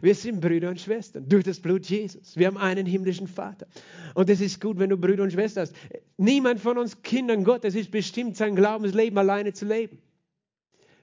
Wir 0.00 0.14
sind 0.14 0.40
Brüder 0.40 0.70
und 0.70 0.80
Schwestern 0.80 1.28
durch 1.28 1.44
das 1.44 1.60
Blut 1.60 1.86
Jesus. 1.86 2.36
Wir 2.36 2.46
haben 2.46 2.56
einen 2.56 2.86
himmlischen 2.86 3.28
Vater. 3.28 3.66
Und 4.14 4.30
es 4.30 4.40
ist 4.40 4.60
gut, 4.60 4.78
wenn 4.78 4.90
du 4.90 4.96
Brüder 4.96 5.22
und 5.22 5.32
Schwestern 5.32 5.62
hast. 5.62 5.74
Niemand 6.16 6.60
von 6.60 6.78
uns 6.78 7.02
Kindern 7.02 7.44
Gottes 7.44 7.74
ist 7.74 7.90
bestimmt, 7.90 8.36
sein 8.36 8.56
Glaubensleben 8.56 9.18
alleine 9.18 9.52
zu 9.52 9.66
leben. 9.66 9.98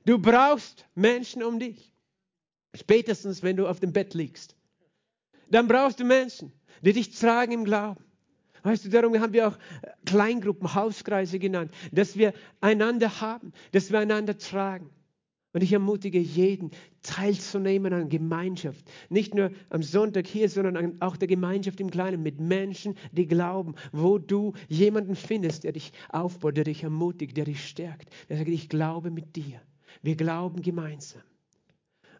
Du 0.06 0.20
brauchst 0.20 0.88
Menschen 0.96 1.44
um 1.44 1.60
dich. 1.60 1.93
Spätestens, 2.76 3.44
wenn 3.44 3.58
du 3.58 3.68
auf 3.68 3.80
dem 3.80 3.94
Bett 3.94 4.14
liegst. 4.14 4.56
Dann 5.50 5.68
brauchst 5.68 6.00
du 6.00 6.06
Menschen, 6.06 6.52
die 6.82 6.94
dich 6.94 7.12
tragen 7.12 7.52
im 7.52 7.66
Glauben. 7.66 8.04
Weißt 8.64 8.86
du, 8.86 8.90
darum 8.90 9.20
haben 9.20 9.34
wir 9.34 9.48
auch 9.48 9.58
Kleingruppen, 10.06 10.74
Hauskreise 10.74 11.38
genannt, 11.38 11.72
dass 11.92 12.18
wir 12.18 12.34
einander 12.62 13.22
haben, 13.22 13.52
dass 13.74 13.92
wir 13.92 14.00
einander 14.00 14.38
tragen. 14.38 14.90
Und 15.52 15.62
ich 15.62 15.72
ermutige 15.72 16.18
jeden, 16.18 16.72
teilzunehmen 17.04 17.94
an 17.94 18.10
Gemeinschaft. 18.10 18.84
Nicht 19.10 19.36
nur 19.36 19.52
am 19.70 19.84
Sonntag 19.84 20.26
hier, 20.26 20.50
sondern 20.50 21.00
auch 21.00 21.16
der 21.16 21.28
Gemeinschaft 21.28 21.80
im 21.80 21.92
Kleinen 21.92 22.24
mit 22.24 22.40
Menschen, 22.40 22.96
die 23.12 23.28
glauben, 23.28 23.76
wo 23.92 24.18
du 24.18 24.54
jemanden 24.68 25.16
findest, 25.16 25.64
der 25.64 25.74
dich 25.74 25.92
aufbaut, 26.10 26.58
der 26.58 26.64
dich 26.64 26.84
ermutigt, 26.84 27.38
der 27.38 27.46
dich 27.46 27.68
stärkt. 27.68 28.10
Der 28.30 28.38
sagt, 28.38 28.50
ich 28.50 28.68
glaube 28.68 29.12
mit 29.12 29.36
dir. 29.36 29.62
Wir 30.02 30.16
glauben 30.16 30.64
gemeinsam. 30.64 31.22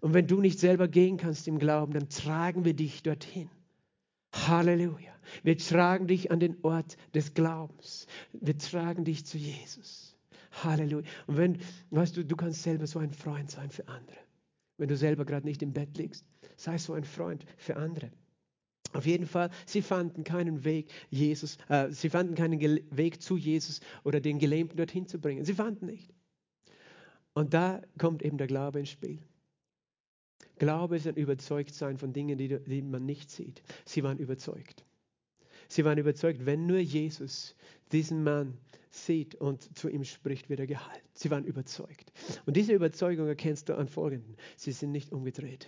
Und 0.04 0.14
wenn 0.14 0.28
du 0.28 0.42
nicht 0.42 0.60
selber 0.60 0.90
gehen 0.90 1.16
kannst 1.16 1.48
im 1.48 1.60
Glauben, 1.60 1.94
dann 1.94 2.10
tragen 2.10 2.66
wir 2.66 2.74
dich 2.74 3.04
dorthin. 3.04 3.50
Halleluja. 4.34 5.14
Wir 5.44 5.58
tragen 5.58 6.08
dich 6.08 6.30
an 6.30 6.42
den 6.42 6.58
Ort 6.62 6.98
des 7.14 7.34
Glaubens. 7.34 8.06
Wir 8.34 8.58
tragen 8.58 9.06
dich 9.06 9.26
zu 9.26 9.38
Jesus. 9.38 10.18
Halleluja. 10.62 11.06
Und 11.28 11.38
wenn, 11.38 11.58
weißt 11.92 12.18
du, 12.18 12.26
du 12.26 12.36
kannst 12.36 12.64
selber 12.64 12.86
so 12.86 13.00
ein 13.00 13.14
Freund 13.14 13.50
sein 13.50 13.72
für 13.72 13.88
andere. 13.88 14.18
Wenn 14.78 14.90
du 14.90 14.98
selber 14.98 15.24
gerade 15.24 15.48
nicht 15.48 15.62
im 15.62 15.72
Bett 15.72 15.98
liegst, 15.98 16.26
sei 16.58 16.78
so 16.78 16.92
ein 16.92 17.06
Freund 17.06 17.46
für 17.56 17.78
andere. 17.78 18.12
Auf 18.92 19.06
jeden 19.06 19.26
Fall, 19.26 19.52
sie 19.66 19.82
fanden 19.82 20.26
keinen 20.26 20.66
Weg, 20.66 20.92
Jesus, 21.12 21.58
äh, 21.70 21.90
sie 21.92 22.10
fanden 22.10 22.36
keinen 22.36 22.60
Ge 22.60 22.84
Weg 22.92 23.22
zu 23.22 23.38
Jesus 23.38 23.80
oder 24.04 24.20
den 24.20 24.38
Gelähmten 24.38 24.76
dorthin 24.76 25.08
zu 25.08 25.18
bringen. 25.18 25.46
Sie 25.46 25.54
fanden 25.54 25.86
nicht. 25.86 26.14
Und 27.34 27.54
da 27.54 27.82
kommt 27.98 28.22
eben 28.22 28.38
der 28.38 28.48
Glaube 28.48 28.82
ins 28.82 28.90
Spiel. 28.90 29.22
Glaube 30.60 30.98
ist 30.98 31.08
ein 31.08 31.16
Überzeugtsein 31.16 31.98
von 31.98 32.14
Dingen, 32.14 32.38
die, 32.38 32.48
die 32.48 32.82
man 32.82 33.06
nicht 33.06 33.32
sieht. 33.32 33.64
Sie 33.86 34.04
waren 34.04 34.18
überzeugt. 34.18 34.86
Sie 35.68 35.84
waren 35.86 35.98
überzeugt, 35.98 36.46
wenn 36.46 36.68
nur 36.68 36.80
Jesus 36.80 37.56
diesen 37.92 38.24
Mann 38.24 38.58
sieht 38.90 39.36
und 39.36 39.76
zu 39.76 39.90
ihm 39.90 40.04
spricht, 40.04 40.50
wird 40.50 40.60
er 40.60 40.68
geheilt. 40.68 41.04
Sie 41.14 41.32
waren 41.32 41.46
überzeugt. 41.46 42.12
Und 42.46 42.56
diese 42.56 42.74
Überzeugung 42.74 43.28
erkennst 43.28 43.70
du 43.70 43.76
an 43.76 43.88
Folgendem. 43.88 44.36
Sie 44.56 44.72
sind 44.72 44.92
nicht 44.92 45.12
umgedreht, 45.12 45.68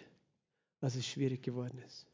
als 0.82 0.96
es 0.96 1.08
schwierig 1.08 1.42
geworden 1.42 1.80
ist. 1.86 2.06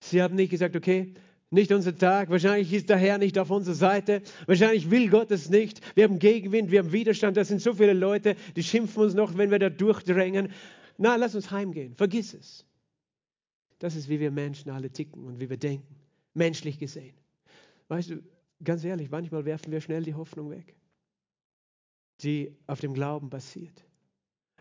Sie 0.00 0.22
haben 0.22 0.36
nicht 0.36 0.50
gesagt, 0.50 0.76
okay, 0.76 1.14
nicht 1.50 1.72
unser 1.72 1.96
Tag, 1.96 2.30
wahrscheinlich 2.30 2.72
ist 2.72 2.88
der 2.88 2.96
Herr 2.96 3.18
nicht 3.18 3.36
auf 3.36 3.50
unserer 3.50 3.74
Seite, 3.74 4.22
wahrscheinlich 4.46 4.90
will 4.90 5.10
Gott 5.10 5.32
es 5.32 5.50
nicht, 5.50 5.80
wir 5.96 6.04
haben 6.04 6.20
Gegenwind, 6.20 6.70
wir 6.70 6.78
haben 6.78 6.92
Widerstand, 6.92 7.36
da 7.36 7.44
sind 7.44 7.60
so 7.60 7.74
viele 7.74 7.92
Leute, 7.92 8.36
die 8.54 8.62
schimpfen 8.62 9.02
uns 9.02 9.14
noch, 9.14 9.36
wenn 9.36 9.50
wir 9.50 9.58
da 9.58 9.68
durchdrängen. 9.68 10.52
Na, 11.02 11.16
lass 11.16 11.34
uns 11.34 11.50
heimgehen, 11.50 11.94
vergiss 11.94 12.34
es. 12.34 12.66
Das 13.78 13.96
ist, 13.96 14.10
wie 14.10 14.20
wir 14.20 14.30
Menschen 14.30 14.70
alle 14.70 14.90
ticken 14.90 15.24
und 15.24 15.40
wie 15.40 15.48
wir 15.48 15.56
denken 15.56 15.96
menschlich 16.34 16.78
gesehen. 16.78 17.14
Weißt 17.88 18.10
du, 18.10 18.22
ganz 18.62 18.84
ehrlich, 18.84 19.10
manchmal 19.10 19.44
werfen 19.44 19.72
wir 19.72 19.80
schnell 19.80 20.02
die 20.02 20.14
Hoffnung 20.14 20.50
weg, 20.50 20.76
die 22.22 22.54
auf 22.66 22.80
dem 22.80 22.94
Glauben 22.94 23.30
basiert. 23.30 23.84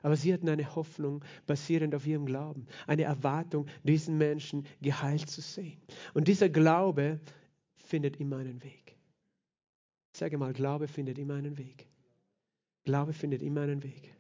Aber 0.02 0.16
sie 0.16 0.34
hatten 0.34 0.48
eine 0.48 0.76
Hoffnung 0.76 1.24
basierend 1.46 1.94
auf 1.94 2.08
ihrem 2.08 2.26
Glauben, 2.26 2.68
eine 2.88 3.04
Erwartung, 3.04 3.68
diesen 3.84 4.18
Menschen 4.18 4.66
geheilt 4.82 5.30
zu 5.30 5.42
sehen. 5.42 5.82
Und 6.14 6.30
dieser 6.30 6.48
Glaube 6.48 7.20
findet 7.76 8.18
immer 8.18 8.38
einen 8.38 8.64
Weg. 8.64 8.96
Sage 10.16 10.38
mal, 10.38 10.54
Glaube 10.54 10.88
findet 10.88 11.18
immer 11.18 11.36
einen 11.36 11.58
Weg. 11.58 11.88
Glaube 12.86 13.12
findet 13.12 13.44
immer 13.44 13.62
einen 13.62 13.84
Weg. 13.84 14.16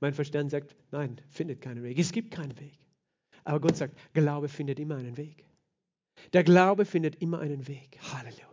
Mein 0.00 0.14
Verstand 0.14 0.50
sagt, 0.50 0.74
nein, 0.90 1.20
findet 1.28 1.60
keinen 1.60 1.82
Weg. 1.82 1.98
Es 1.98 2.10
gibt 2.10 2.30
keinen 2.30 2.58
Weg. 2.58 2.78
Aber 3.44 3.60
Gott 3.60 3.76
sagt, 3.76 3.96
Glaube 4.14 4.48
findet 4.48 4.80
immer 4.80 4.96
einen 4.96 5.16
Weg. 5.16 5.44
Der 6.32 6.42
Glaube 6.42 6.84
findet 6.84 7.16
immer 7.16 7.40
einen 7.40 7.68
Weg. 7.68 7.98
Halleluja. 8.12 8.46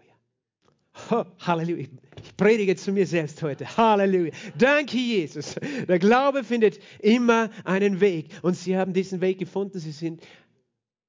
Oh, 1.11 1.25
Halleluja. 1.39 1.87
Ich 2.23 2.35
predige 2.35 2.75
zu 2.75 2.91
mir 2.91 3.05
selbst 3.05 3.41
heute. 3.41 3.65
Halleluja. 3.77 4.31
Danke, 4.57 4.97
Jesus. 4.97 5.55
Der 5.87 5.99
Glaube 5.99 6.43
findet 6.43 6.79
immer 6.99 7.49
einen 7.63 8.01
Weg. 8.01 8.29
Und 8.41 8.55
sie 8.55 8.77
haben 8.77 8.93
diesen 8.93 9.21
Weg 9.21 9.39
gefunden. 9.39 9.79
Sie 9.79 9.91
sind, 9.91 10.21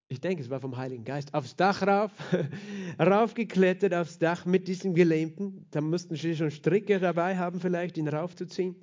ich 0.08 0.20
denke, 0.20 0.42
es 0.42 0.50
war 0.50 0.60
vom 0.60 0.76
Heiligen 0.76 1.04
Geist, 1.04 1.34
aufs 1.34 1.56
Dach 1.56 1.82
rauf, 1.82 2.12
raufgeklettert 3.00 3.94
aufs 3.94 4.18
Dach 4.18 4.44
mit 4.44 4.68
diesem 4.68 4.94
Gelähmten. 4.94 5.66
Da 5.70 5.80
mussten 5.80 6.14
sie 6.14 6.36
schon 6.36 6.50
Stricke 6.50 7.00
dabei 7.00 7.36
haben, 7.36 7.60
vielleicht 7.60 7.96
ihn 7.96 8.08
raufzuziehen. 8.08 8.76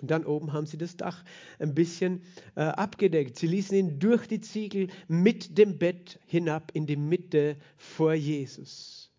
Und 0.00 0.10
dann 0.10 0.26
oben 0.26 0.52
haben 0.52 0.66
sie 0.66 0.76
das 0.76 0.96
Dach 0.96 1.24
ein 1.58 1.74
bisschen 1.74 2.22
äh, 2.54 2.60
abgedeckt. 2.60 3.38
Sie 3.38 3.46
ließen 3.46 3.76
ihn 3.76 3.98
durch 3.98 4.26
die 4.26 4.40
Ziegel 4.40 4.88
mit 5.08 5.56
dem 5.56 5.78
Bett 5.78 6.20
hinab 6.26 6.70
in 6.74 6.86
die 6.86 6.96
Mitte 6.96 7.56
vor 7.76 8.12
Jesus. 8.12 9.10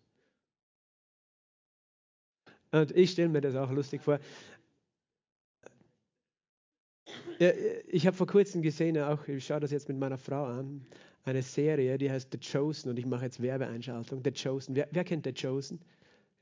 Und 2.70 2.92
ich 2.92 3.10
stelle 3.10 3.28
mir 3.28 3.40
das 3.40 3.56
auch 3.56 3.70
lustig 3.70 4.02
vor. 4.02 4.20
Ich 7.88 8.06
habe 8.06 8.16
vor 8.16 8.26
kurzem 8.26 8.62
gesehen, 8.62 8.98
auch 8.98 9.26
ich 9.26 9.46
schaue 9.46 9.60
das 9.60 9.70
jetzt 9.70 9.88
mit 9.88 9.98
meiner 9.98 10.18
Frau 10.18 10.44
an, 10.44 10.86
eine 11.24 11.42
Serie, 11.42 11.98
die 11.98 12.10
heißt 12.10 12.30
The 12.32 12.38
Chosen 12.38 12.90
und 12.90 12.98
ich 12.98 13.06
mache 13.06 13.24
jetzt 13.24 13.40
Werbeeinschaltung. 13.40 14.22
The 14.24 14.32
Chosen. 14.32 14.76
Wer, 14.76 14.88
wer 14.92 15.04
kennt 15.04 15.24
The 15.24 15.32
Chosen? 15.32 15.80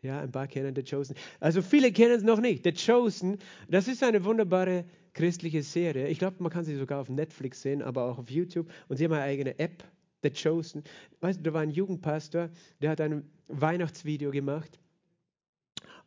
Ja, 0.02 0.20
ein 0.20 0.30
paar 0.30 0.46
kennen 0.46 0.74
The 0.74 0.82
Chosen. 0.82 1.16
Also 1.40 1.62
viele 1.62 1.90
kennen 1.90 2.14
es 2.14 2.22
noch 2.22 2.40
nicht. 2.40 2.64
The 2.64 2.72
Chosen, 2.72 3.38
das 3.68 3.88
ist 3.88 4.02
eine 4.02 4.24
wunderbare 4.24 4.84
christliche 5.14 5.62
Serie. 5.62 6.08
Ich 6.08 6.18
glaube, 6.18 6.36
man 6.40 6.52
kann 6.52 6.64
sie 6.64 6.76
sogar 6.76 7.00
auf 7.00 7.08
Netflix 7.08 7.62
sehen, 7.62 7.82
aber 7.82 8.04
auch 8.04 8.18
auf 8.18 8.30
YouTube. 8.30 8.70
Und 8.88 8.98
sie 8.98 9.04
haben 9.04 9.12
eine 9.12 9.22
eigene 9.22 9.58
App, 9.58 9.82
The 10.22 10.30
Chosen. 10.30 10.84
Weißt 11.20 11.40
du, 11.40 11.44
da 11.44 11.54
war 11.54 11.62
ein 11.62 11.70
Jugendpastor, 11.70 12.50
der 12.80 12.90
hat 12.90 13.00
ein 13.00 13.28
Weihnachtsvideo 13.48 14.30
gemacht. 14.30 14.78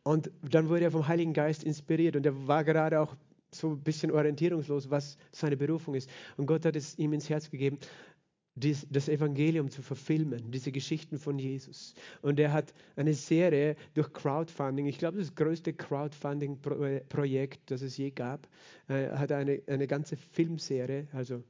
Und 0.02 0.30
dann 0.42 0.68
wurde 0.68 0.84
er 0.84 0.90
vom 0.90 1.08
Heiligen 1.08 1.34
Geist 1.34 1.64
inspiriert 1.64 2.16
und 2.16 2.24
er 2.24 2.46
war 2.46 2.64
gerade 2.64 3.00
auch 3.00 3.16
so 3.52 3.70
ein 3.70 3.82
bisschen 3.82 4.12
orientierungslos, 4.12 4.90
was 4.90 5.18
seine 5.32 5.56
Berufung 5.56 5.94
ist. 5.94 6.08
Und 6.36 6.46
Gott 6.46 6.64
hat 6.64 6.76
es 6.76 6.96
ihm 6.98 7.12
ins 7.12 7.28
Herz 7.28 7.50
gegeben, 7.50 7.78
dies, 8.60 8.86
das 8.90 9.08
Evangelium 9.08 9.70
zu 9.70 9.82
verfilmen, 9.82 10.50
diese 10.50 10.72
Geschichten 10.72 11.18
von 11.18 11.38
Jesus. 11.38 11.94
Und 12.22 12.38
er 12.38 12.52
hat 12.52 12.72
eine 12.96 13.14
Serie 13.14 13.76
durch 13.94 14.12
Crowdfunding, 14.12 14.86
ich 14.86 14.98
glaube, 14.98 15.18
das 15.18 15.34
größte 15.34 15.72
Crowdfunding-Projekt, 15.72 17.70
das 17.70 17.82
es 17.82 17.96
je 17.96 18.10
gab, 18.10 18.48
äh, 18.88 19.08
hat 19.10 19.32
eine, 19.32 19.62
eine 19.66 19.86
ganze 19.86 20.16
Filmserie, 20.16 21.08
also 21.12 21.42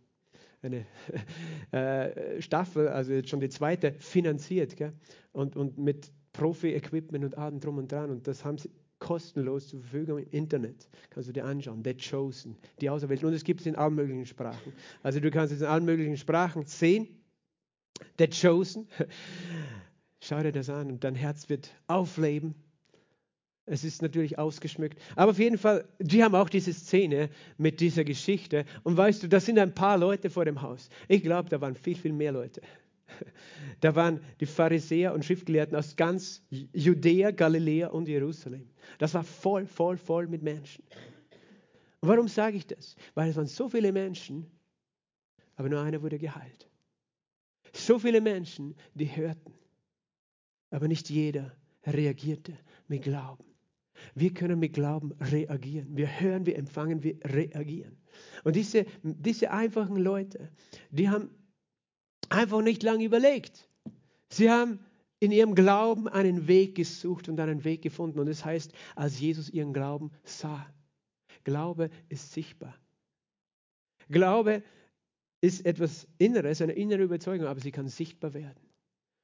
eine 0.62 0.86
äh, 1.72 2.40
Staffel, 2.40 2.88
also 2.88 3.12
jetzt 3.12 3.28
schon 3.28 3.40
die 3.40 3.48
zweite, 3.48 3.92
finanziert. 3.94 4.76
Gell? 4.76 4.92
Und, 5.32 5.56
und 5.56 5.78
mit 5.78 6.12
Profi-Equipment 6.32 7.24
und 7.24 7.38
allem 7.38 7.60
drum 7.60 7.78
und 7.78 7.90
dran. 7.90 8.10
Und 8.10 8.26
das 8.26 8.44
haben 8.44 8.58
sie 8.58 8.70
kostenlos 9.10 9.66
zur 9.66 9.80
Verfügung 9.80 10.18
im 10.18 10.30
Internet. 10.30 10.88
Kannst 11.10 11.28
du 11.28 11.32
dir 11.32 11.44
anschauen. 11.44 11.82
The 11.82 11.94
Chosen, 11.94 12.56
die 12.80 12.88
Auserwählten. 12.88 13.26
Und 13.26 13.34
es 13.34 13.42
gibt 13.42 13.60
es 13.60 13.66
in 13.66 13.74
allen 13.74 13.96
möglichen 13.96 14.24
Sprachen. 14.24 14.72
Also 15.02 15.18
du 15.18 15.32
kannst 15.32 15.52
es 15.52 15.62
in 15.62 15.66
allen 15.66 15.84
möglichen 15.84 16.16
Sprachen 16.16 16.64
sehen. 16.64 17.08
The 18.20 18.28
Chosen. 18.28 18.86
Schau 20.20 20.40
dir 20.44 20.52
das 20.52 20.70
an 20.70 20.92
und 20.92 21.02
dein 21.02 21.16
Herz 21.16 21.48
wird 21.48 21.74
aufleben. 21.88 22.54
Es 23.66 23.82
ist 23.82 24.00
natürlich 24.00 24.38
ausgeschmückt. 24.38 24.96
Aber 25.16 25.32
auf 25.32 25.40
jeden 25.40 25.58
Fall, 25.58 25.88
die 25.98 26.22
haben 26.22 26.36
auch 26.36 26.48
diese 26.48 26.72
Szene 26.72 27.30
mit 27.58 27.80
dieser 27.80 28.04
Geschichte. 28.04 28.64
Und 28.84 28.96
weißt 28.96 29.24
du, 29.24 29.28
da 29.28 29.40
sind 29.40 29.58
ein 29.58 29.74
paar 29.74 29.98
Leute 29.98 30.30
vor 30.30 30.44
dem 30.44 30.62
Haus. 30.62 30.88
Ich 31.08 31.24
glaube, 31.24 31.48
da 31.48 31.60
waren 31.60 31.74
viel, 31.74 31.96
viel 31.96 32.12
mehr 32.12 32.30
Leute. 32.30 32.60
Da 33.80 33.94
waren 33.94 34.20
die 34.40 34.46
Pharisäer 34.46 35.14
und 35.14 35.24
Schriftgelehrten 35.24 35.76
aus 35.76 35.96
ganz 35.96 36.42
Judäa, 36.50 37.30
Galiläa 37.30 37.88
und 37.88 38.08
Jerusalem. 38.08 38.68
Das 38.98 39.14
war 39.14 39.24
voll, 39.24 39.66
voll, 39.66 39.96
voll 39.96 40.26
mit 40.26 40.42
Menschen. 40.42 40.84
Und 42.00 42.08
warum 42.08 42.28
sage 42.28 42.56
ich 42.56 42.66
das? 42.66 42.96
Weil 43.14 43.30
es 43.30 43.36
waren 43.36 43.46
so 43.46 43.68
viele 43.68 43.92
Menschen, 43.92 44.46
aber 45.56 45.68
nur 45.68 45.80
einer 45.80 46.02
wurde 46.02 46.18
geheilt. 46.18 46.68
So 47.72 47.98
viele 47.98 48.20
Menschen, 48.20 48.74
die 48.94 49.14
hörten, 49.14 49.54
aber 50.70 50.88
nicht 50.88 51.08
jeder 51.10 51.56
reagierte 51.86 52.56
mit 52.88 53.02
Glauben. 53.02 53.44
Wir 54.14 54.32
können 54.32 54.58
mit 54.58 54.72
Glauben 54.72 55.12
reagieren. 55.20 55.96
Wir 55.96 56.20
hören, 56.20 56.46
wir 56.46 56.56
empfangen, 56.56 57.02
wir 57.02 57.18
reagieren. 57.24 57.98
Und 58.44 58.56
diese, 58.56 58.86
diese 59.02 59.50
einfachen 59.50 59.96
Leute, 59.96 60.50
die 60.90 61.08
haben 61.08 61.30
einfach 62.30 62.62
nicht 62.62 62.82
lange 62.82 63.04
überlegt. 63.04 63.68
Sie 64.30 64.50
haben 64.50 64.80
in 65.18 65.32
ihrem 65.32 65.54
Glauben 65.54 66.08
einen 66.08 66.48
Weg 66.48 66.74
gesucht 66.74 67.28
und 67.28 67.38
einen 67.38 67.62
Weg 67.64 67.82
gefunden. 67.82 68.18
Und 68.18 68.28
es 68.28 68.38
das 68.38 68.46
heißt, 68.46 68.72
als 68.96 69.20
Jesus 69.20 69.50
ihren 69.50 69.74
Glauben 69.74 70.10
sah. 70.24 70.66
Glaube 71.44 71.90
ist 72.08 72.32
sichtbar. 72.32 72.74
Glaube 74.08 74.62
ist 75.42 75.64
etwas 75.64 76.06
Inneres, 76.18 76.60
eine 76.60 76.72
innere 76.72 77.02
Überzeugung, 77.02 77.46
aber 77.46 77.60
sie 77.60 77.70
kann 77.70 77.88
sichtbar 77.88 78.34
werden. 78.34 78.60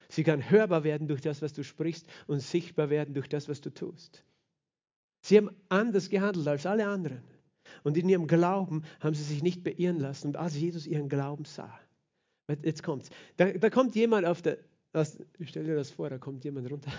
Sie 0.09 0.23
kann 0.23 0.51
hörbar 0.51 0.85
werden 0.85 1.09
durch 1.09 1.21
das, 1.21 1.43
was 1.43 1.53
du 1.53 1.65
sprichst 1.65 2.07
und 2.27 2.41
sichtbar 2.41 2.91
werden 2.91 3.15
durch 3.15 3.29
das, 3.29 3.49
was 3.49 3.61
du 3.61 3.71
tust. 3.71 4.23
Sie 5.23 5.37
haben 5.37 5.51
anders 5.69 6.09
gehandelt 6.09 6.47
als 6.47 6.67
alle 6.67 6.87
anderen. 6.87 7.23
Und 7.83 7.97
in 7.97 8.09
ihrem 8.09 8.29
Glauben 8.29 8.85
haben 9.01 9.15
sie 9.15 9.25
sich 9.25 9.43
nicht 9.43 9.65
beirren 9.65 9.99
lassen. 9.99 10.29
Und 10.29 10.37
als 10.37 10.57
Jesus 10.57 10.87
ihren 10.87 11.09
Glauben 11.09 11.45
sah, 11.45 11.81
Jetzt 12.63 12.83
kommt's. 12.83 13.11
Da, 13.37 13.51
da 13.51 13.71
kommt 13.71 13.95
jemand 13.97 14.27
auf 14.27 14.41
der, 14.43 14.59
das, 14.93 15.19
stell 15.43 15.65
dir 15.65 15.75
das 15.75 15.91
vor, 15.91 16.11
da 16.11 16.19
kommt 16.19 16.45
jemand 16.45 16.71
runter, 16.71 16.93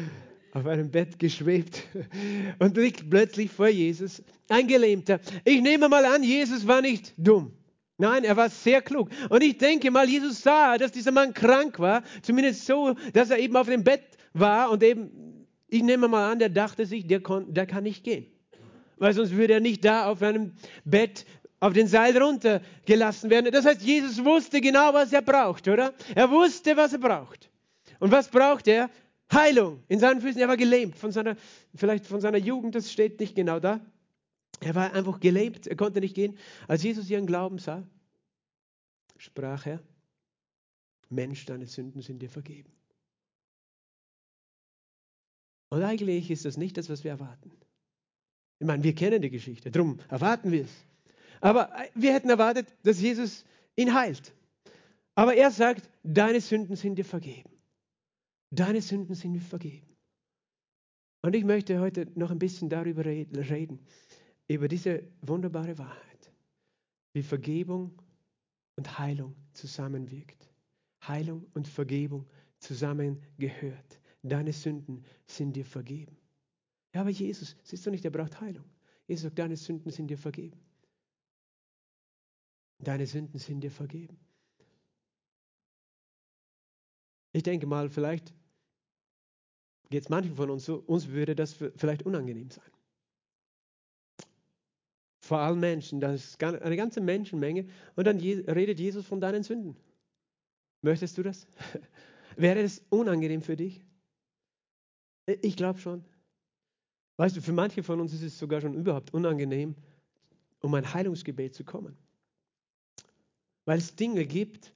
auf 0.52 0.66
einem 0.66 0.90
Bett 0.90 1.18
geschwebt 1.18 1.86
und 2.58 2.76
liegt 2.76 3.10
plötzlich 3.10 3.50
vor 3.50 3.68
Jesus, 3.68 4.22
ein 4.48 4.66
Gelähmter. 4.66 5.20
Ich 5.44 5.60
nehme 5.60 5.88
mal 5.88 6.04
an, 6.04 6.22
Jesus 6.22 6.66
war 6.66 6.80
nicht 6.80 7.12
dumm. 7.18 7.52
Nein, 7.98 8.24
er 8.24 8.36
war 8.36 8.50
sehr 8.50 8.82
klug. 8.82 9.10
Und 9.30 9.42
ich 9.42 9.56
denke 9.58 9.90
mal, 9.90 10.08
Jesus 10.08 10.42
sah, 10.42 10.76
dass 10.76 10.92
dieser 10.92 11.12
Mann 11.12 11.32
krank 11.32 11.78
war, 11.78 12.02
zumindest 12.22 12.66
so, 12.66 12.94
dass 13.12 13.30
er 13.30 13.38
eben 13.38 13.56
auf 13.56 13.68
dem 13.68 13.84
Bett 13.84 14.02
war 14.32 14.70
und 14.70 14.82
eben, 14.82 15.46
ich 15.68 15.82
nehme 15.82 16.08
mal 16.08 16.30
an, 16.32 16.38
der 16.38 16.50
dachte 16.50 16.86
sich, 16.86 17.06
der, 17.06 17.20
kon, 17.20 17.52
der 17.52 17.66
kann 17.66 17.84
nicht 17.84 18.04
gehen. 18.04 18.26
Weil 18.98 19.12
sonst 19.12 19.32
würde 19.32 19.54
er 19.54 19.60
nicht 19.60 19.84
da 19.84 20.06
auf 20.06 20.22
einem 20.22 20.52
Bett 20.84 21.26
auf 21.66 21.72
den 21.72 21.88
Seil 21.88 22.16
runtergelassen 22.16 23.28
werden. 23.28 23.50
Das 23.50 23.64
heißt, 23.64 23.82
Jesus 23.82 24.24
wusste 24.24 24.60
genau, 24.60 24.94
was 24.94 25.12
er 25.12 25.22
braucht, 25.22 25.66
oder? 25.66 25.94
Er 26.14 26.30
wusste, 26.30 26.76
was 26.76 26.92
er 26.92 27.00
braucht. 27.00 27.50
Und 27.98 28.12
was 28.12 28.28
braucht 28.28 28.68
er? 28.68 28.88
Heilung 29.32 29.82
in 29.88 29.98
seinen 29.98 30.20
Füßen. 30.20 30.40
Er 30.40 30.46
war 30.46 30.56
gelähmt 30.56 30.96
von 30.96 31.10
seiner, 31.10 31.36
vielleicht 31.74 32.06
von 32.06 32.20
seiner 32.20 32.38
Jugend, 32.38 32.76
das 32.76 32.92
steht 32.92 33.18
nicht 33.18 33.34
genau 33.34 33.58
da. 33.58 33.80
Er 34.60 34.76
war 34.76 34.92
einfach 34.92 35.18
gelähmt, 35.18 35.66
er 35.66 35.74
konnte 35.74 36.00
nicht 36.00 36.14
gehen. 36.14 36.38
Als 36.68 36.84
Jesus 36.84 37.10
ihren 37.10 37.26
Glauben 37.26 37.58
sah, 37.58 37.82
sprach 39.16 39.66
er, 39.66 39.82
Mensch, 41.08 41.46
deine 41.46 41.66
Sünden 41.66 42.00
sind 42.00 42.20
dir 42.20 42.30
vergeben. 42.30 42.72
Und 45.68 45.82
eigentlich 45.82 46.30
ist 46.30 46.44
das 46.44 46.56
nicht 46.56 46.76
das, 46.76 46.88
was 46.88 47.02
wir 47.02 47.10
erwarten. 47.10 47.50
Ich 48.60 48.66
meine, 48.66 48.84
wir 48.84 48.94
kennen 48.94 49.20
die 49.20 49.30
Geschichte, 49.30 49.72
darum 49.72 49.98
erwarten 50.08 50.52
wir 50.52 50.62
es. 50.62 50.86
Aber 51.40 51.72
äh, 51.74 51.88
wir 51.94 52.12
hätten 52.12 52.30
erwartet, 52.30 52.66
dass 52.82 53.00
Jesus 53.00 53.44
ihn 53.76 53.94
heilt. 53.94 54.32
Aber 55.14 55.34
er 55.34 55.50
sagt, 55.50 55.88
deine 56.02 56.40
Sünden 56.40 56.76
sind 56.76 56.96
dir 56.96 57.04
vergeben. 57.04 57.50
Deine 58.50 58.82
Sünden 58.82 59.14
sind 59.14 59.34
dir 59.34 59.40
vergeben. 59.40 59.86
Und 61.22 61.34
ich 61.34 61.44
möchte 61.44 61.80
heute 61.80 62.06
noch 62.14 62.30
ein 62.30 62.38
bisschen 62.38 62.68
darüber 62.68 63.04
reden, 63.04 63.80
über 64.48 64.68
diese 64.68 65.02
wunderbare 65.22 65.76
Wahrheit, 65.78 66.32
wie 67.14 67.22
Vergebung 67.22 67.98
und 68.76 68.98
Heilung 68.98 69.34
zusammenwirkt. 69.52 70.48
Heilung 71.06 71.46
und 71.54 71.68
Vergebung 71.68 72.26
zusammengehört. 72.58 74.00
Deine 74.22 74.52
Sünden 74.52 75.04
sind 75.26 75.54
dir 75.54 75.64
vergeben. 75.64 76.16
Ja, 76.94 77.02
aber 77.02 77.10
Jesus, 77.10 77.56
siehst 77.62 77.86
du 77.86 77.90
nicht, 77.90 78.04
er 78.04 78.10
braucht 78.10 78.40
Heilung. 78.40 78.64
Jesus 79.06 79.24
sagt, 79.24 79.38
deine 79.38 79.56
Sünden 79.56 79.90
sind 79.90 80.08
dir 80.08 80.18
vergeben. 80.18 80.58
Deine 82.78 83.06
Sünden 83.06 83.38
sind 83.38 83.60
dir 83.60 83.70
vergeben. 83.70 84.18
Ich 87.32 87.42
denke 87.42 87.66
mal, 87.66 87.90
vielleicht 87.90 88.32
geht 89.90 90.04
es 90.04 90.08
manchen 90.08 90.36
von 90.36 90.50
uns 90.50 90.64
so, 90.64 90.76
uns 90.76 91.08
würde 91.08 91.34
das 91.34 91.52
vielleicht 91.52 92.04
unangenehm 92.04 92.50
sein. 92.50 92.70
Vor 95.20 95.38
allen 95.38 95.58
Menschen, 95.58 96.00
das 96.00 96.24
ist 96.24 96.42
eine 96.42 96.76
ganze 96.76 97.00
Menschenmenge 97.00 97.66
und 97.96 98.06
dann 98.06 98.18
redet 98.18 98.78
Jesus 98.78 99.06
von 99.06 99.20
deinen 99.20 99.42
Sünden. 99.42 99.76
Möchtest 100.82 101.18
du 101.18 101.22
das? 101.22 101.46
Wäre 102.36 102.62
das 102.62 102.84
unangenehm 102.90 103.42
für 103.42 103.56
dich? 103.56 103.84
Ich 105.26 105.56
glaube 105.56 105.80
schon. 105.80 106.04
Weißt 107.16 107.36
du, 107.36 107.40
für 107.40 107.52
manche 107.52 107.82
von 107.82 108.00
uns 108.00 108.12
ist 108.12 108.22
es 108.22 108.38
sogar 108.38 108.60
schon 108.60 108.74
überhaupt 108.74 109.12
unangenehm, 109.14 109.74
um 110.60 110.74
ein 110.74 110.94
Heilungsgebet 110.94 111.54
zu 111.54 111.64
kommen. 111.64 111.96
Weil 113.66 113.78
es 113.78 113.94
Dinge 113.94 114.24
gibt, 114.24 114.72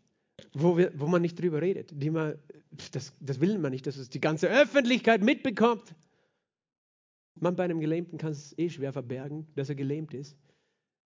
wo, 0.52 0.76
wir, 0.76 0.92
wo 0.98 1.06
man 1.06 1.22
nicht 1.22 1.40
drüber 1.40 1.62
redet. 1.62 1.90
Die 1.94 2.10
man, 2.10 2.38
das, 2.92 3.14
das 3.20 3.40
will 3.40 3.58
man 3.58 3.72
nicht, 3.72 3.86
dass 3.86 3.96
es 3.96 4.10
die 4.10 4.20
ganze 4.20 4.48
Öffentlichkeit 4.48 5.22
mitbekommt. 5.22 5.94
Man 7.36 7.56
bei 7.56 7.64
einem 7.64 7.80
Gelähmten 7.80 8.18
kann 8.18 8.32
es 8.32 8.56
eh 8.58 8.68
schwer 8.68 8.92
verbergen, 8.92 9.46
dass 9.54 9.68
er 9.68 9.76
gelähmt 9.76 10.12
ist. 10.12 10.36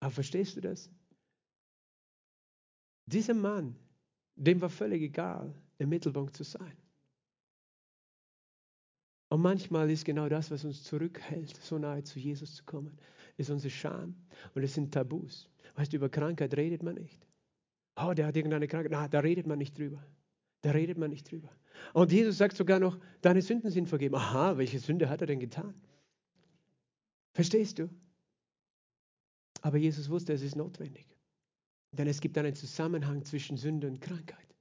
Aber 0.00 0.10
verstehst 0.10 0.56
du 0.56 0.60
das? 0.60 0.90
Dieser 3.06 3.34
Mann, 3.34 3.74
dem 4.34 4.60
war 4.60 4.68
völlig 4.68 5.02
egal, 5.02 5.54
im 5.78 5.88
Mittelpunkt 5.88 6.36
zu 6.36 6.44
sein. 6.44 6.76
Und 9.30 9.40
manchmal 9.40 9.90
ist 9.90 10.04
genau 10.04 10.28
das, 10.28 10.50
was 10.50 10.64
uns 10.64 10.82
zurückhält, 10.84 11.56
so 11.62 11.78
nahe 11.78 12.02
zu 12.02 12.18
Jesus 12.18 12.56
zu 12.56 12.64
kommen, 12.64 12.98
ist 13.36 13.50
unsere 13.50 13.70
Scham 13.70 14.14
und 14.54 14.62
es 14.62 14.74
sind 14.74 14.92
Tabus. 14.92 15.48
Weißt 15.76 15.92
du, 15.92 15.98
über 15.98 16.08
Krankheit 16.08 16.56
redet 16.56 16.82
man 16.82 16.94
nicht. 16.94 17.27
Oh, 18.00 18.14
der 18.14 18.26
hat 18.26 18.36
irgendeine 18.36 18.68
Krankheit. 18.68 18.92
Na, 18.92 19.08
da 19.08 19.20
redet 19.20 19.46
man 19.46 19.58
nicht 19.58 19.76
drüber. 19.76 20.04
Da 20.62 20.70
redet 20.70 20.98
man 20.98 21.10
nicht 21.10 21.30
drüber. 21.30 21.50
Und 21.94 22.12
Jesus 22.12 22.38
sagt 22.38 22.56
sogar 22.56 22.78
noch, 22.78 22.98
deine 23.22 23.42
Sünden 23.42 23.70
sind 23.70 23.88
vergeben. 23.88 24.14
Aha, 24.14 24.56
welche 24.56 24.78
Sünde 24.78 25.08
hat 25.08 25.20
er 25.20 25.26
denn 25.26 25.40
getan? 25.40 25.74
Verstehst 27.32 27.78
du? 27.78 27.88
Aber 29.62 29.78
Jesus 29.78 30.08
wusste, 30.08 30.32
es 30.32 30.42
ist 30.42 30.56
notwendig. 30.56 31.06
Denn 31.92 32.06
es 32.06 32.20
gibt 32.20 32.36
einen 32.38 32.54
Zusammenhang 32.54 33.24
zwischen 33.24 33.56
Sünde 33.56 33.88
und 33.88 34.00
Krankheit. 34.00 34.54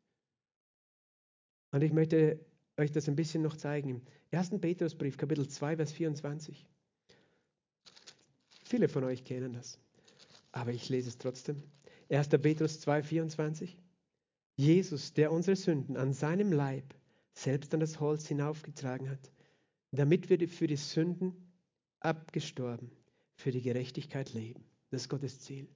Und 1.72 1.84
ich 1.84 1.92
möchte 1.92 2.40
euch 2.78 2.92
das 2.92 3.08
ein 3.08 3.16
bisschen 3.16 3.42
noch 3.44 3.58
zeigen. 3.58 3.90
Im 3.90 4.02
1. 4.32 4.52
Petrusbrief, 4.62 5.18
Kapitel 5.18 5.48
2, 5.48 5.76
Vers 5.76 5.92
24. 5.92 6.66
Viele 8.64 8.88
von 8.88 9.04
euch 9.04 9.24
kennen 9.24 9.54
das. 9.54 9.80
Aber 10.52 10.72
ich 10.72 10.90
lese 10.90 11.10
es 11.10 11.18
trotzdem. 11.18 11.62
1. 12.10 12.30
Petrus 12.30 12.80
2, 12.80 13.04
24. 13.04 13.78
Jesus, 14.56 15.14
der 15.14 15.32
unsere 15.32 15.56
Sünden 15.56 15.98
an 15.98 16.14
seinem 16.14 16.52
Leib 16.52 16.96
selbst 17.34 17.74
an 17.74 17.80
das 17.80 18.00
Holz 18.00 18.28
hinaufgetragen 18.28 19.10
hat, 19.10 19.32
damit 19.92 20.30
wir 20.30 20.48
für 20.48 20.68
die 20.68 20.78
Sünden 20.78 21.34
abgestorben, 22.00 22.92
für 23.36 23.52
die 23.52 23.62
Gerechtigkeit 23.62 24.34
leben. 24.34 24.64
Das 24.90 25.04
ist 25.04 25.10
Gottes 25.10 25.42
Ziel. 25.42 25.68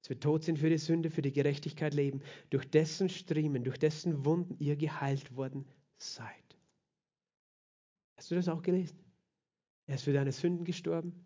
dass 0.00 0.10
wir 0.10 0.20
tot 0.20 0.44
sind 0.44 0.58
für 0.58 0.70
die 0.70 0.78
Sünde, 0.78 1.10
für 1.10 1.22
die 1.22 1.32
Gerechtigkeit 1.32 1.94
leben, 1.94 2.22
durch 2.50 2.70
dessen 2.70 3.08
Striemen, 3.08 3.64
durch 3.64 3.78
dessen 3.78 4.24
Wunden 4.24 4.56
ihr 4.58 4.76
geheilt 4.76 5.34
worden 5.34 5.66
seid. 5.96 6.56
Hast 8.16 8.30
du 8.30 8.36
das 8.36 8.48
auch 8.48 8.62
gelesen? 8.62 8.98
Er 9.86 9.96
ist 9.96 10.04
für 10.04 10.12
deine 10.12 10.32
Sünden 10.32 10.64
gestorben 10.64 11.24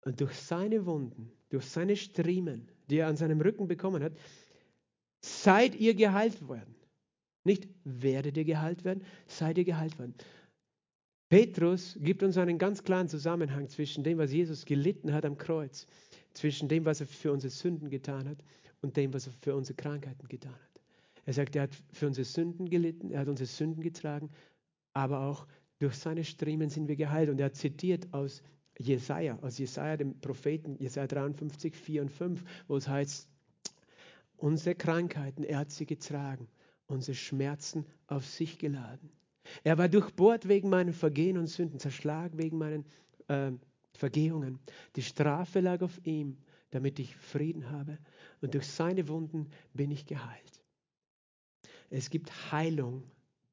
und 0.00 0.20
durch 0.20 0.34
seine 0.34 0.86
Wunden, 0.86 1.30
durch 1.50 1.66
seine 1.66 1.94
Striemen, 1.94 2.68
die 2.88 2.98
er 2.98 3.08
an 3.08 3.16
seinem 3.16 3.40
Rücken 3.40 3.68
bekommen 3.68 4.02
hat, 4.02 4.12
seid 5.20 5.74
ihr 5.74 5.94
geheilt 5.94 6.46
worden. 6.46 6.74
Nicht 7.44 7.68
werdet 7.84 8.36
ihr 8.36 8.44
geheilt 8.44 8.84
werden, 8.84 9.04
seid 9.26 9.58
ihr 9.58 9.64
geheilt 9.64 9.98
worden. 9.98 10.14
Petrus 11.28 11.98
gibt 12.00 12.22
uns 12.22 12.36
einen 12.38 12.58
ganz 12.58 12.84
klaren 12.84 13.08
Zusammenhang 13.08 13.68
zwischen 13.68 14.04
dem, 14.04 14.18
was 14.18 14.32
Jesus 14.32 14.64
gelitten 14.64 15.12
hat 15.12 15.24
am 15.24 15.38
Kreuz, 15.38 15.86
zwischen 16.32 16.68
dem, 16.68 16.84
was 16.84 17.00
er 17.00 17.06
für 17.06 17.32
unsere 17.32 17.50
Sünden 17.50 17.90
getan 17.90 18.28
hat 18.28 18.38
und 18.80 18.96
dem, 18.96 19.12
was 19.12 19.26
er 19.26 19.32
für 19.32 19.56
unsere 19.56 19.76
Krankheiten 19.76 20.28
getan 20.28 20.52
hat. 20.52 20.82
Er 21.24 21.32
sagt, 21.32 21.56
er 21.56 21.62
hat 21.62 21.74
für 21.92 22.06
unsere 22.06 22.24
Sünden 22.24 22.70
gelitten, 22.70 23.10
er 23.10 23.20
hat 23.20 23.28
unsere 23.28 23.48
Sünden 23.48 23.82
getragen, 23.82 24.30
aber 24.92 25.20
auch 25.20 25.46
durch 25.78 25.94
seine 25.94 26.24
Striemen 26.24 26.70
sind 26.70 26.88
wir 26.88 26.96
geheilt. 26.96 27.28
Und 27.28 27.40
er 27.40 27.52
zitiert 27.52 28.12
aus 28.14 28.42
Jesaja, 28.78 29.38
aus 29.40 29.58
Jesaja, 29.58 29.96
dem 29.96 30.20
Propheten, 30.20 30.76
Jesaja 30.78 31.06
53, 31.06 31.74
4 31.74 32.02
und 32.02 32.10
5, 32.10 32.44
wo 32.68 32.76
es 32.76 32.88
heißt, 32.88 33.28
unsere 34.36 34.74
Krankheiten, 34.74 35.44
er 35.44 35.58
hat 35.58 35.70
sie 35.70 35.86
getragen, 35.86 36.48
unsere 36.86 37.14
Schmerzen 37.14 37.86
auf 38.06 38.26
sich 38.26 38.58
geladen. 38.58 39.10
Er 39.64 39.78
war 39.78 39.88
durchbohrt 39.88 40.48
wegen 40.48 40.68
meinen 40.68 40.92
Vergehen 40.92 41.38
und 41.38 41.46
Sünden, 41.46 41.78
zerschlagen 41.78 42.38
wegen 42.38 42.58
meinen 42.58 42.84
äh, 43.28 43.52
Vergehungen. 43.92 44.58
Die 44.96 45.02
Strafe 45.02 45.60
lag 45.60 45.82
auf 45.82 46.00
ihm, 46.04 46.36
damit 46.70 46.98
ich 46.98 47.16
Frieden 47.16 47.70
habe. 47.70 47.98
Und 48.40 48.54
durch 48.54 48.66
seine 48.66 49.08
Wunden 49.08 49.48
bin 49.72 49.90
ich 49.90 50.06
geheilt. 50.06 50.62
Es 51.90 52.10
gibt 52.10 52.52
Heilung 52.52 53.04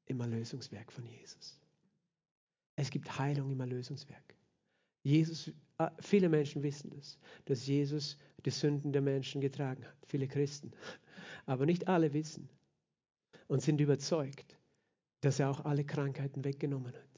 im 0.06 0.20
Erlösungswerk 0.20 0.92
von 0.92 1.06
Jesus. 1.06 1.58
Es 2.76 2.90
gibt 2.90 3.18
Heilung 3.18 3.52
im 3.52 3.60
Erlösungswerk. 3.60 4.33
Jesus, 5.04 5.52
äh, 5.78 5.90
viele 6.00 6.28
Menschen 6.28 6.62
wissen 6.62 6.90
das, 6.96 7.18
dass 7.44 7.66
Jesus 7.66 8.16
die 8.44 8.50
Sünden 8.50 8.92
der 8.92 9.02
Menschen 9.02 9.40
getragen 9.40 9.84
hat. 9.84 9.96
Viele 10.06 10.26
Christen. 10.26 10.72
Aber 11.46 11.66
nicht 11.66 11.86
alle 11.88 12.12
wissen 12.12 12.48
und 13.46 13.62
sind 13.62 13.80
überzeugt, 13.80 14.58
dass 15.20 15.38
er 15.38 15.50
auch 15.50 15.64
alle 15.64 15.84
Krankheiten 15.84 16.44
weggenommen 16.44 16.92
hat. 16.92 17.14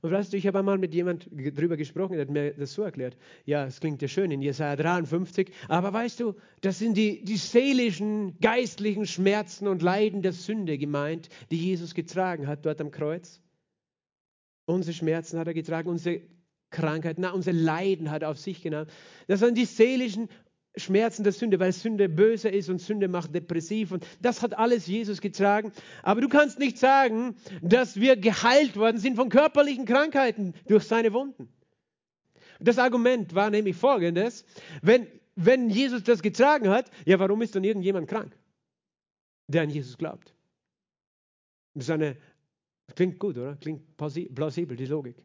Und 0.00 0.12
weißt 0.12 0.32
du, 0.32 0.36
ich 0.36 0.46
habe 0.46 0.60
einmal 0.60 0.78
mit 0.78 0.94
jemand 0.94 1.28
darüber 1.32 1.76
gesprochen, 1.76 2.12
der 2.12 2.22
hat 2.22 2.30
mir 2.30 2.54
das 2.54 2.72
so 2.72 2.82
erklärt. 2.82 3.16
Ja, 3.44 3.66
es 3.66 3.80
klingt 3.80 4.00
ja 4.00 4.06
schön 4.06 4.30
in 4.30 4.40
Jesaja 4.40 4.76
53, 4.76 5.52
aber 5.66 5.92
weißt 5.92 6.20
du, 6.20 6.34
das 6.60 6.78
sind 6.78 6.96
die, 6.96 7.24
die 7.24 7.36
seelischen, 7.36 8.38
geistlichen 8.38 9.06
Schmerzen 9.06 9.66
und 9.66 9.82
Leiden 9.82 10.22
der 10.22 10.32
Sünde 10.32 10.78
gemeint, 10.78 11.28
die 11.50 11.56
Jesus 11.56 11.94
getragen 11.94 12.46
hat 12.46 12.64
dort 12.64 12.80
am 12.80 12.92
Kreuz. 12.92 13.40
Unsere 14.66 14.94
Schmerzen 14.94 15.38
hat 15.38 15.48
er 15.48 15.54
getragen, 15.54 15.88
unsere 15.88 16.20
Krankheiten, 16.70 17.22
na, 17.22 17.30
unsere 17.30 17.56
Leiden 17.56 18.10
hat 18.10 18.24
auf 18.24 18.38
sich 18.38 18.62
genommen. 18.62 18.90
Das 19.26 19.40
sind 19.40 19.56
die 19.56 19.64
seelischen 19.64 20.28
Schmerzen 20.76 21.24
der 21.24 21.32
Sünde, 21.32 21.58
weil 21.58 21.72
Sünde 21.72 22.08
böse 22.08 22.48
ist 22.48 22.68
und 22.68 22.80
Sünde 22.80 23.08
macht 23.08 23.34
depressiv 23.34 23.90
und 23.92 24.06
das 24.20 24.42
hat 24.42 24.56
alles 24.56 24.86
Jesus 24.86 25.20
getragen. 25.20 25.72
Aber 26.02 26.20
du 26.20 26.28
kannst 26.28 26.58
nicht 26.58 26.78
sagen, 26.78 27.36
dass 27.62 27.96
wir 27.96 28.16
geheilt 28.16 28.76
worden 28.76 28.98
sind 28.98 29.16
von 29.16 29.28
körperlichen 29.28 29.86
Krankheiten 29.86 30.54
durch 30.66 30.84
seine 30.84 31.12
Wunden. 31.12 31.48
Das 32.60 32.78
Argument 32.78 33.34
war 33.34 33.50
nämlich 33.50 33.76
folgendes, 33.76 34.44
wenn, 34.82 35.06
wenn 35.36 35.70
Jesus 35.70 36.02
das 36.02 36.22
getragen 36.22 36.68
hat, 36.68 36.90
ja, 37.04 37.18
warum 37.18 37.42
ist 37.42 37.54
dann 37.54 37.64
irgendjemand 37.64 38.08
krank, 38.08 38.36
der 39.46 39.62
an 39.62 39.70
Jesus 39.70 39.96
glaubt? 39.96 40.34
Das 41.74 41.84
ist 41.84 41.90
eine, 41.90 42.16
klingt 42.94 43.18
gut, 43.18 43.38
oder? 43.38 43.56
Klingt 43.56 43.96
plausibel, 43.96 44.76
die 44.76 44.86
Logik. 44.86 45.16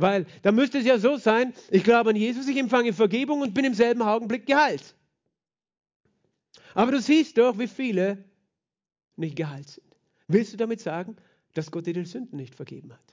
Weil 0.00 0.26
da 0.42 0.50
müsste 0.50 0.78
es 0.78 0.86
ja 0.86 0.98
so 0.98 1.18
sein, 1.18 1.52
ich 1.70 1.84
glaube 1.84 2.10
an 2.10 2.16
Jesus, 2.16 2.48
ich 2.48 2.56
empfange 2.56 2.92
Vergebung 2.92 3.42
und 3.42 3.52
bin 3.52 3.66
im 3.66 3.74
selben 3.74 4.00
Augenblick 4.00 4.46
geheilt. 4.46 4.94
Aber 6.74 6.92
du 6.92 7.00
siehst 7.00 7.36
doch, 7.36 7.58
wie 7.58 7.68
viele 7.68 8.24
nicht 9.16 9.36
geheilt 9.36 9.68
sind. 9.68 9.86
Willst 10.26 10.52
du 10.52 10.56
damit 10.56 10.80
sagen, 10.80 11.16
dass 11.52 11.70
Gott 11.70 11.86
dir 11.86 11.92
die 11.92 12.06
Sünden 12.06 12.36
nicht 12.36 12.54
vergeben 12.54 12.92
hat? 12.92 13.06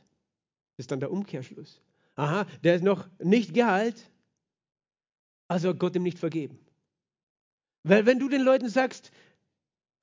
Das 0.77 0.85
ist 0.85 0.91
dann 0.91 1.01
der 1.01 1.11
Umkehrschluss. 1.11 1.81
Aha, 2.15 2.45
der 2.63 2.75
ist 2.75 2.83
noch 2.83 3.07
nicht 3.19 3.53
geheilt, 3.53 4.09
also 5.49 5.73
Gott 5.75 5.95
ihm 5.95 6.03
nicht 6.03 6.19
vergeben. 6.19 6.57
Weil 7.83 8.05
wenn 8.05 8.19
du 8.19 8.29
den 8.29 8.41
Leuten 8.41 8.69
sagst, 8.69 9.11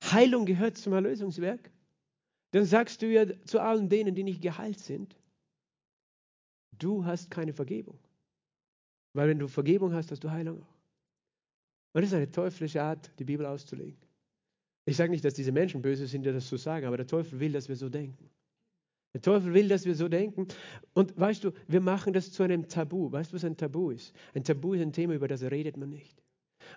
Heilung 0.03 0.45
gehört 0.45 0.77
zum 0.77 0.93
Erlösungswerk, 0.93 1.71
dann 2.51 2.65
sagst 2.65 3.01
du 3.01 3.07
ja 3.07 3.25
zu 3.45 3.59
allen 3.59 3.89
denen, 3.89 4.13
die 4.13 4.23
nicht 4.23 4.41
geheilt 4.41 4.79
sind, 4.79 5.15
du 6.79 7.05
hast 7.05 7.29
keine 7.31 7.53
Vergebung. 7.53 7.97
Weil 9.13 9.29
wenn 9.29 9.39
du 9.39 9.47
Vergebung 9.47 9.93
hast, 9.93 10.11
hast 10.11 10.23
du 10.23 10.31
Heilung 10.31 10.61
auch. 10.61 10.75
Und 11.93 12.01
das 12.01 12.05
ist 12.11 12.13
eine 12.13 12.29
teuflische 12.29 12.83
Art, 12.83 13.09
die 13.19 13.23
Bibel 13.23 13.45
auszulegen. 13.45 13.97
Ich 14.85 14.97
sage 14.97 15.11
nicht, 15.11 15.23
dass 15.23 15.33
diese 15.33 15.51
Menschen 15.51 15.81
böse 15.81 16.05
sind, 16.07 16.25
die 16.25 16.31
das 16.31 16.47
so 16.47 16.57
sagen, 16.57 16.85
aber 16.85 16.97
der 16.97 17.07
Teufel 17.07 17.39
will, 17.39 17.53
dass 17.53 17.69
wir 17.69 17.75
so 17.75 17.89
denken. 17.89 18.29
Der 19.13 19.21
Teufel 19.21 19.53
will, 19.53 19.69
dass 19.69 19.85
wir 19.85 19.95
so 19.95 20.09
denken. 20.09 20.47
Und 20.93 21.17
weißt 21.17 21.45
du, 21.45 21.51
wir 21.67 21.79
machen 21.79 22.11
das 22.11 22.33
zu 22.33 22.43
einem 22.43 22.67
Tabu. 22.67 23.09
Weißt 23.09 23.31
du, 23.31 23.35
was 23.35 23.45
ein 23.45 23.55
Tabu 23.55 23.91
ist? 23.91 24.13
Ein 24.33 24.43
Tabu 24.43 24.73
ist 24.73 24.81
ein 24.81 24.91
Thema, 24.91 25.13
über 25.13 25.29
das 25.29 25.41
redet 25.41 25.77
man 25.77 25.89
nicht. 25.89 26.21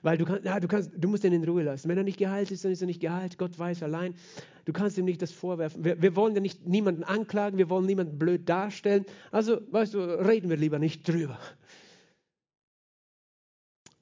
Weil 0.03 0.19
du 0.19 0.25
kannst, 0.25 0.45
ja, 0.45 0.61
du 0.61 0.69
kannst, 0.69 0.91
du 0.97 1.09
musst 1.09 1.25
ihn 1.25 1.33
in 1.33 1.45
Ruhe 1.45 1.63
lassen. 1.63 1.89
Wenn 1.89 1.99
er 1.99 2.05
nicht 2.05 2.19
geheilt 2.19 2.51
ist, 2.51 2.65
dann 2.65 2.73
ist 2.73 2.81
er 2.81 2.87
nicht 2.87 3.01
geheilt. 3.01 3.39
Gott 3.39 3.59
weiß 3.59 3.83
allein. 3.83 4.15
Du 4.65 4.73
kannst 4.73 4.99
ihm 4.99 5.05
nicht 5.05 5.23
das 5.23 5.33
vorwerfen. 5.33 5.85
Wir, 5.85 6.01
wir 6.01 6.15
wollen 6.15 6.35
ja 6.35 6.41
nicht 6.41 6.67
niemanden 6.67 7.05
anklagen, 7.05 7.59
wir 7.59 7.71
wollen 7.71 7.87
niemanden 7.87 8.19
blöd 8.19 8.49
darstellen. 8.49 9.05
Also, 9.31 9.61
weißt 9.71 9.95
du, 9.95 9.99
reden 9.99 10.51
wir 10.51 10.57
lieber 10.57 10.79
nicht 10.79 11.09
drüber. 11.09 11.39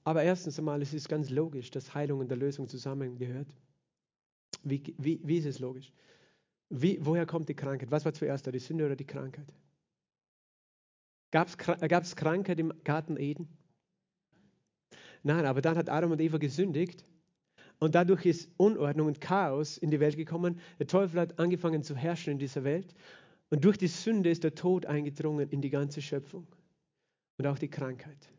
Aber 0.04 0.22
erstens 0.22 0.58
einmal, 0.58 0.82
es 0.82 0.94
ist 0.94 1.08
ganz 1.08 1.30
logisch, 1.30 1.70
dass 1.70 1.94
Heilung 1.94 2.20
und 2.20 2.30
Erlösung 2.30 2.68
zusammengehört. 2.68 3.48
Wie, 4.62 4.82
wie, 4.98 5.20
wie 5.24 5.38
ist 5.38 5.46
es 5.46 5.58
logisch? 5.58 5.92
Wie, 6.68 6.98
woher 7.00 7.26
kommt 7.26 7.48
die 7.48 7.54
Krankheit? 7.54 7.90
Was 7.90 8.04
war 8.04 8.12
zuerst 8.12 8.46
da, 8.46 8.50
die 8.50 8.58
Sünde 8.58 8.86
oder 8.86 8.96
die 8.96 9.06
Krankheit? 9.06 9.52
Gab 11.30 11.48
es 11.48 12.16
Krankheit 12.16 12.58
im 12.58 12.72
Garten 12.84 13.16
Eden? 13.16 13.48
Nein, 15.26 15.44
aber 15.44 15.60
dann 15.60 15.76
hat 15.76 15.90
Adam 15.90 16.12
und 16.12 16.20
Eva 16.20 16.38
gesündigt 16.38 17.04
und 17.80 17.96
dadurch 17.96 18.24
ist 18.24 18.48
Unordnung 18.56 19.08
und 19.08 19.20
Chaos 19.20 19.76
in 19.76 19.90
die 19.90 19.98
Welt 19.98 20.16
gekommen. 20.16 20.60
Der 20.78 20.86
Teufel 20.86 21.20
hat 21.20 21.38
angefangen 21.40 21.82
zu 21.82 21.96
herrschen 21.96 22.34
in 22.34 22.38
dieser 22.38 22.62
Welt 22.62 22.94
und 23.50 23.64
durch 23.64 23.76
die 23.76 23.88
Sünde 23.88 24.30
ist 24.30 24.44
der 24.44 24.54
Tod 24.54 24.86
eingedrungen 24.86 25.48
in 25.50 25.60
die 25.60 25.70
ganze 25.70 26.00
Schöpfung 26.00 26.46
und 27.38 27.46
auch 27.46 27.58
die 27.58 27.68
Krankheit 27.68 28.30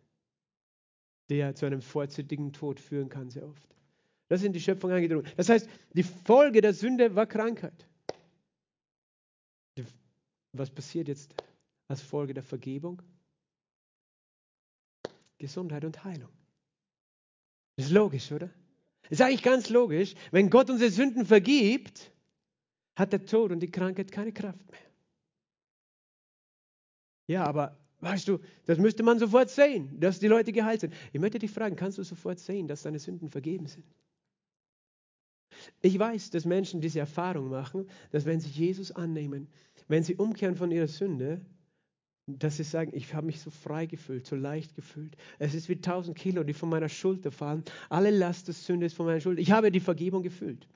der 1.29 1.55
zu 1.55 1.65
einem 1.65 1.81
vorzeitigen 1.81 2.53
Tod 2.53 2.79
führen 2.79 3.09
kann, 3.09 3.29
sehr 3.29 3.45
oft. 3.45 3.75
Das 4.29 4.41
sind 4.41 4.53
die 4.53 4.61
Schöpfung 4.61 4.91
eingedrungen. 4.91 5.27
Das 5.35 5.49
heißt, 5.49 5.67
die 5.93 6.03
Folge 6.03 6.61
der 6.61 6.73
Sünde 6.73 7.15
war 7.15 7.25
Krankheit. 7.25 7.85
Was 10.53 10.69
passiert 10.69 11.09
jetzt 11.09 11.35
als 11.89 12.01
Folge 12.01 12.33
der 12.33 12.43
Vergebung? 12.43 13.01
Gesundheit 15.37 15.85
und 15.85 16.03
Heilung. 16.03 16.31
Ist 17.77 17.91
logisch, 17.91 18.31
oder? 18.31 18.49
Ist 19.09 19.21
eigentlich 19.21 19.43
ganz 19.43 19.69
logisch. 19.69 20.13
Wenn 20.31 20.49
Gott 20.49 20.69
unsere 20.69 20.91
Sünden 20.91 21.25
vergibt, 21.25 22.11
hat 22.95 23.13
der 23.13 23.25
Tod 23.25 23.51
und 23.51 23.61
die 23.61 23.71
Krankheit 23.71 24.11
keine 24.11 24.33
Kraft 24.33 24.69
mehr. 24.69 24.81
Ja, 27.27 27.45
aber 27.45 27.77
Weißt 27.99 28.27
du, 28.27 28.39
das 28.65 28.77
müsste 28.77 29.01
man 29.01 29.17
sofort 29.17 29.49
sehen, 29.49 29.99
dass 29.99 30.19
die 30.19 30.27
Leute 30.27 30.51
geheilt 30.51 30.81
sind. 30.81 30.93
Ich 31.13 31.19
möchte 31.19 31.39
dich 31.39 31.49
fragen, 31.49 31.75
kannst 31.75 31.97
du 31.97 32.03
sofort 32.03 32.39
sehen, 32.39 32.67
dass 32.67 32.83
deine 32.83 32.99
Sünden 32.99 33.29
vergeben 33.29 33.65
sind? 33.65 33.85
Ich 35.81 35.97
weiß, 35.97 36.29
dass 36.29 36.45
Menschen 36.45 36.79
diese 36.79 36.99
Erfahrung 36.99 37.49
machen, 37.49 37.89
dass 38.11 38.25
wenn 38.25 38.39
sie 38.39 38.49
Jesus 38.49 38.91
annehmen, 38.91 39.47
wenn 39.87 40.03
sie 40.03 40.15
umkehren 40.15 40.55
von 40.55 40.69
ihrer 40.71 40.87
Sünde, 40.87 41.41
dass 42.27 42.57
sie 42.57 42.63
sagen, 42.63 42.91
ich 42.93 43.13
habe 43.13 43.25
mich 43.25 43.39
so 43.39 43.49
frei 43.49 43.85
gefühlt, 43.85 44.27
so 44.27 44.35
leicht 44.35 44.75
gefühlt. 44.75 45.15
Es 45.39 45.55
ist 45.55 45.69
wie 45.69 45.79
tausend 45.79 46.17
Kilo, 46.17 46.43
die 46.43 46.53
von 46.53 46.69
meiner 46.69 46.89
Schulter 46.89 47.31
fallen. 47.31 47.63
Alle 47.89 48.11
Last 48.11 48.49
des 48.49 48.65
Sünde 48.65 48.85
ist 48.85 48.95
von 48.95 49.05
meiner 49.05 49.21
Schulter. 49.21 49.41
Ich 49.41 49.51
habe 49.51 49.71
die 49.71 49.79
Vergebung 49.79 50.23
gefühlt. 50.23 50.67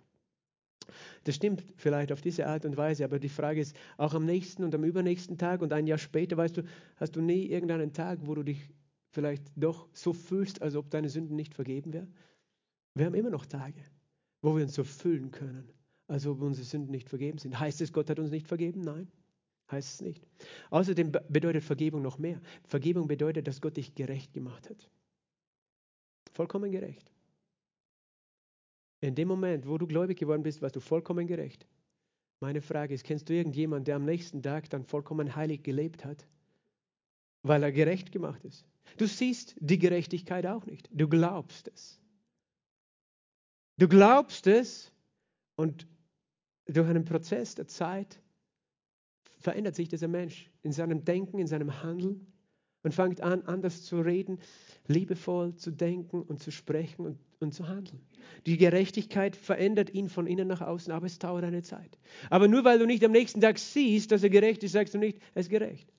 Das 1.25 1.35
stimmt 1.35 1.63
vielleicht 1.75 2.11
auf 2.11 2.21
diese 2.21 2.47
Art 2.47 2.65
und 2.65 2.77
Weise, 2.77 3.03
aber 3.03 3.19
die 3.19 3.29
Frage 3.29 3.59
ist, 3.59 3.75
auch 3.97 4.13
am 4.13 4.25
nächsten 4.25 4.63
und 4.63 4.73
am 4.73 4.83
übernächsten 4.83 5.37
Tag 5.37 5.61
und 5.61 5.73
ein 5.73 5.87
Jahr 5.87 5.97
später, 5.97 6.37
weißt 6.37 6.57
du, 6.57 6.63
hast 6.95 7.15
du 7.15 7.21
nie 7.21 7.45
irgendeinen 7.45 7.93
Tag, 7.93 8.19
wo 8.23 8.33
du 8.33 8.43
dich 8.43 8.69
vielleicht 9.09 9.43
doch 9.55 9.87
so 9.93 10.13
fühlst, 10.13 10.61
als 10.61 10.75
ob 10.75 10.89
deine 10.89 11.09
Sünden 11.09 11.35
nicht 11.35 11.53
vergeben 11.53 11.93
wären? 11.93 12.13
Wir 12.95 13.05
haben 13.05 13.13
immer 13.13 13.29
noch 13.29 13.45
Tage, 13.45 13.79
wo 14.41 14.55
wir 14.55 14.63
uns 14.63 14.73
so 14.73 14.83
fühlen 14.83 15.31
können, 15.31 15.69
als 16.07 16.25
ob 16.25 16.41
unsere 16.41 16.65
Sünden 16.65 16.91
nicht 16.91 17.09
vergeben 17.09 17.37
sind. 17.37 17.59
Heißt 17.59 17.81
es, 17.81 17.93
Gott 17.93 18.09
hat 18.09 18.19
uns 18.19 18.31
nicht 18.31 18.47
vergeben? 18.47 18.81
Nein, 18.81 19.07
heißt 19.71 19.95
es 19.95 20.01
nicht. 20.01 20.27
Außerdem 20.69 21.11
bedeutet 21.29 21.63
Vergebung 21.63 22.01
noch 22.01 22.17
mehr. 22.17 22.41
Vergebung 22.63 23.07
bedeutet, 23.07 23.47
dass 23.47 23.61
Gott 23.61 23.77
dich 23.77 23.95
gerecht 23.95 24.33
gemacht 24.33 24.69
hat. 24.69 24.89
Vollkommen 26.33 26.71
gerecht. 26.71 27.11
In 29.01 29.15
dem 29.15 29.27
Moment, 29.27 29.67
wo 29.67 29.77
du 29.77 29.87
gläubig 29.87 30.17
geworden 30.19 30.43
bist, 30.43 30.61
warst 30.61 30.75
du 30.75 30.79
vollkommen 30.79 31.27
gerecht. 31.27 31.65
Meine 32.39 32.61
Frage 32.61 32.93
ist, 32.93 33.03
kennst 33.03 33.29
du 33.29 33.33
irgendjemanden, 33.33 33.85
der 33.85 33.95
am 33.95 34.05
nächsten 34.05 34.41
Tag 34.41 34.69
dann 34.69 34.83
vollkommen 34.83 35.35
heilig 35.35 35.63
gelebt 35.63 36.05
hat, 36.05 36.27
weil 37.43 37.63
er 37.63 37.71
gerecht 37.71 38.11
gemacht 38.11 38.43
ist? 38.45 38.65
Du 38.97 39.07
siehst 39.07 39.55
die 39.59 39.79
Gerechtigkeit 39.79 40.45
auch 40.45 40.65
nicht. 40.65 40.89
Du 40.91 41.07
glaubst 41.07 41.67
es. 41.67 41.99
Du 43.77 43.87
glaubst 43.87 44.47
es 44.47 44.91
und 45.55 45.87
durch 46.65 46.87
einen 46.87 47.05
Prozess 47.05 47.55
der 47.55 47.67
Zeit 47.67 48.21
verändert 49.41 49.75
sich 49.75 49.89
dieser 49.89 50.07
Mensch 50.07 50.49
in 50.63 50.71
seinem 50.71 51.03
Denken, 51.03 51.39
in 51.39 51.47
seinem 51.47 51.83
Handeln 51.83 52.27
und 52.83 52.93
fängt 52.93 53.21
an, 53.21 53.43
anders 53.43 53.83
zu 53.83 54.01
reden, 54.01 54.39
liebevoll 54.87 55.55
zu 55.55 55.71
denken 55.71 56.21
und 56.21 56.39
zu 56.39 56.51
sprechen 56.51 57.05
und, 57.05 57.19
und 57.39 57.53
zu 57.53 57.67
handeln. 57.67 58.01
Die 58.45 58.57
Gerechtigkeit 58.57 59.35
verändert 59.35 59.93
ihn 59.93 60.09
von 60.09 60.27
innen 60.27 60.47
nach 60.47 60.61
außen, 60.61 60.91
aber 60.91 61.05
es 61.05 61.19
dauert 61.19 61.43
eine 61.43 61.61
Zeit. 61.61 61.97
Aber 62.29 62.47
nur 62.47 62.63
weil 62.63 62.79
du 62.79 62.85
nicht 62.85 63.03
am 63.03 63.11
nächsten 63.11 63.41
Tag 63.41 63.59
siehst, 63.59 64.11
dass 64.11 64.23
er 64.23 64.29
gerecht 64.29 64.63
ist, 64.63 64.71
sagst 64.71 64.93
du 64.93 64.97
nicht, 64.97 65.19
er 65.33 65.41
ist 65.41 65.49
gerecht. 65.49 65.91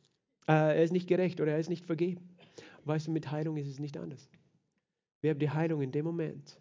Äh, 0.49 0.77
er 0.77 0.83
ist 0.83 0.93
nicht 0.93 1.09
gerecht 1.09 1.41
oder 1.41 1.53
er 1.53 1.59
ist 1.59 1.71
nicht 1.71 1.85
vergeben. 1.85 2.37
Weißt 2.85 3.07
du, 3.07 3.13
mit 3.13 3.31
Heilung 3.31 3.57
ist 3.57 3.69
es 3.69 3.79
nicht 3.79 3.97
anders. 3.97 4.29
Wir 5.21 5.31
haben 5.31 5.39
die 5.39 5.51
Heilung 5.51 5.83
in 5.83 5.93
dem 5.93 6.05
Moment, 6.05 6.61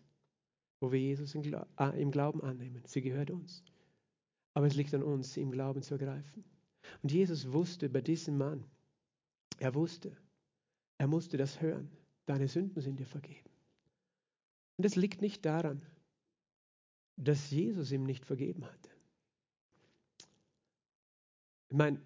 wo 0.80 0.92
wir 0.92 1.00
Jesus 1.00 1.34
im 1.34 1.42
Glauben 1.42 2.42
annehmen. 2.42 2.84
Sie 2.86 3.02
gehört 3.02 3.32
uns. 3.32 3.64
Aber 4.54 4.68
es 4.68 4.76
liegt 4.76 4.94
an 4.94 5.02
uns, 5.02 5.34
sie 5.34 5.42
im 5.42 5.52
Glauben 5.52 5.82
zu 5.82 5.96
ergreifen. 5.96 6.44
Und 7.02 7.12
Jesus 7.12 7.52
wusste 7.52 7.90
bei 7.90 8.02
diesem 8.02 8.38
Mann, 8.38 8.64
er 9.60 9.76
wusste, 9.76 10.16
er 10.98 11.08
musste 11.08 11.38
das 11.38 11.62
hören. 11.62 11.90
Deine 12.26 12.48
Sünden 12.48 12.82
sind 12.82 13.00
dir 13.00 13.06
vergeben. 13.06 13.50
Und 14.78 14.86
es 14.86 14.96
liegt 14.96 15.22
nicht 15.22 15.46
daran, 15.46 15.82
dass 17.18 17.52
Jesus 17.52 17.92
ihm 17.92 18.04
nicht 18.04 18.26
vergeben 18.26 18.66
hatte. 18.66 18.90
Ich 21.70 21.78
meine, 21.78 22.02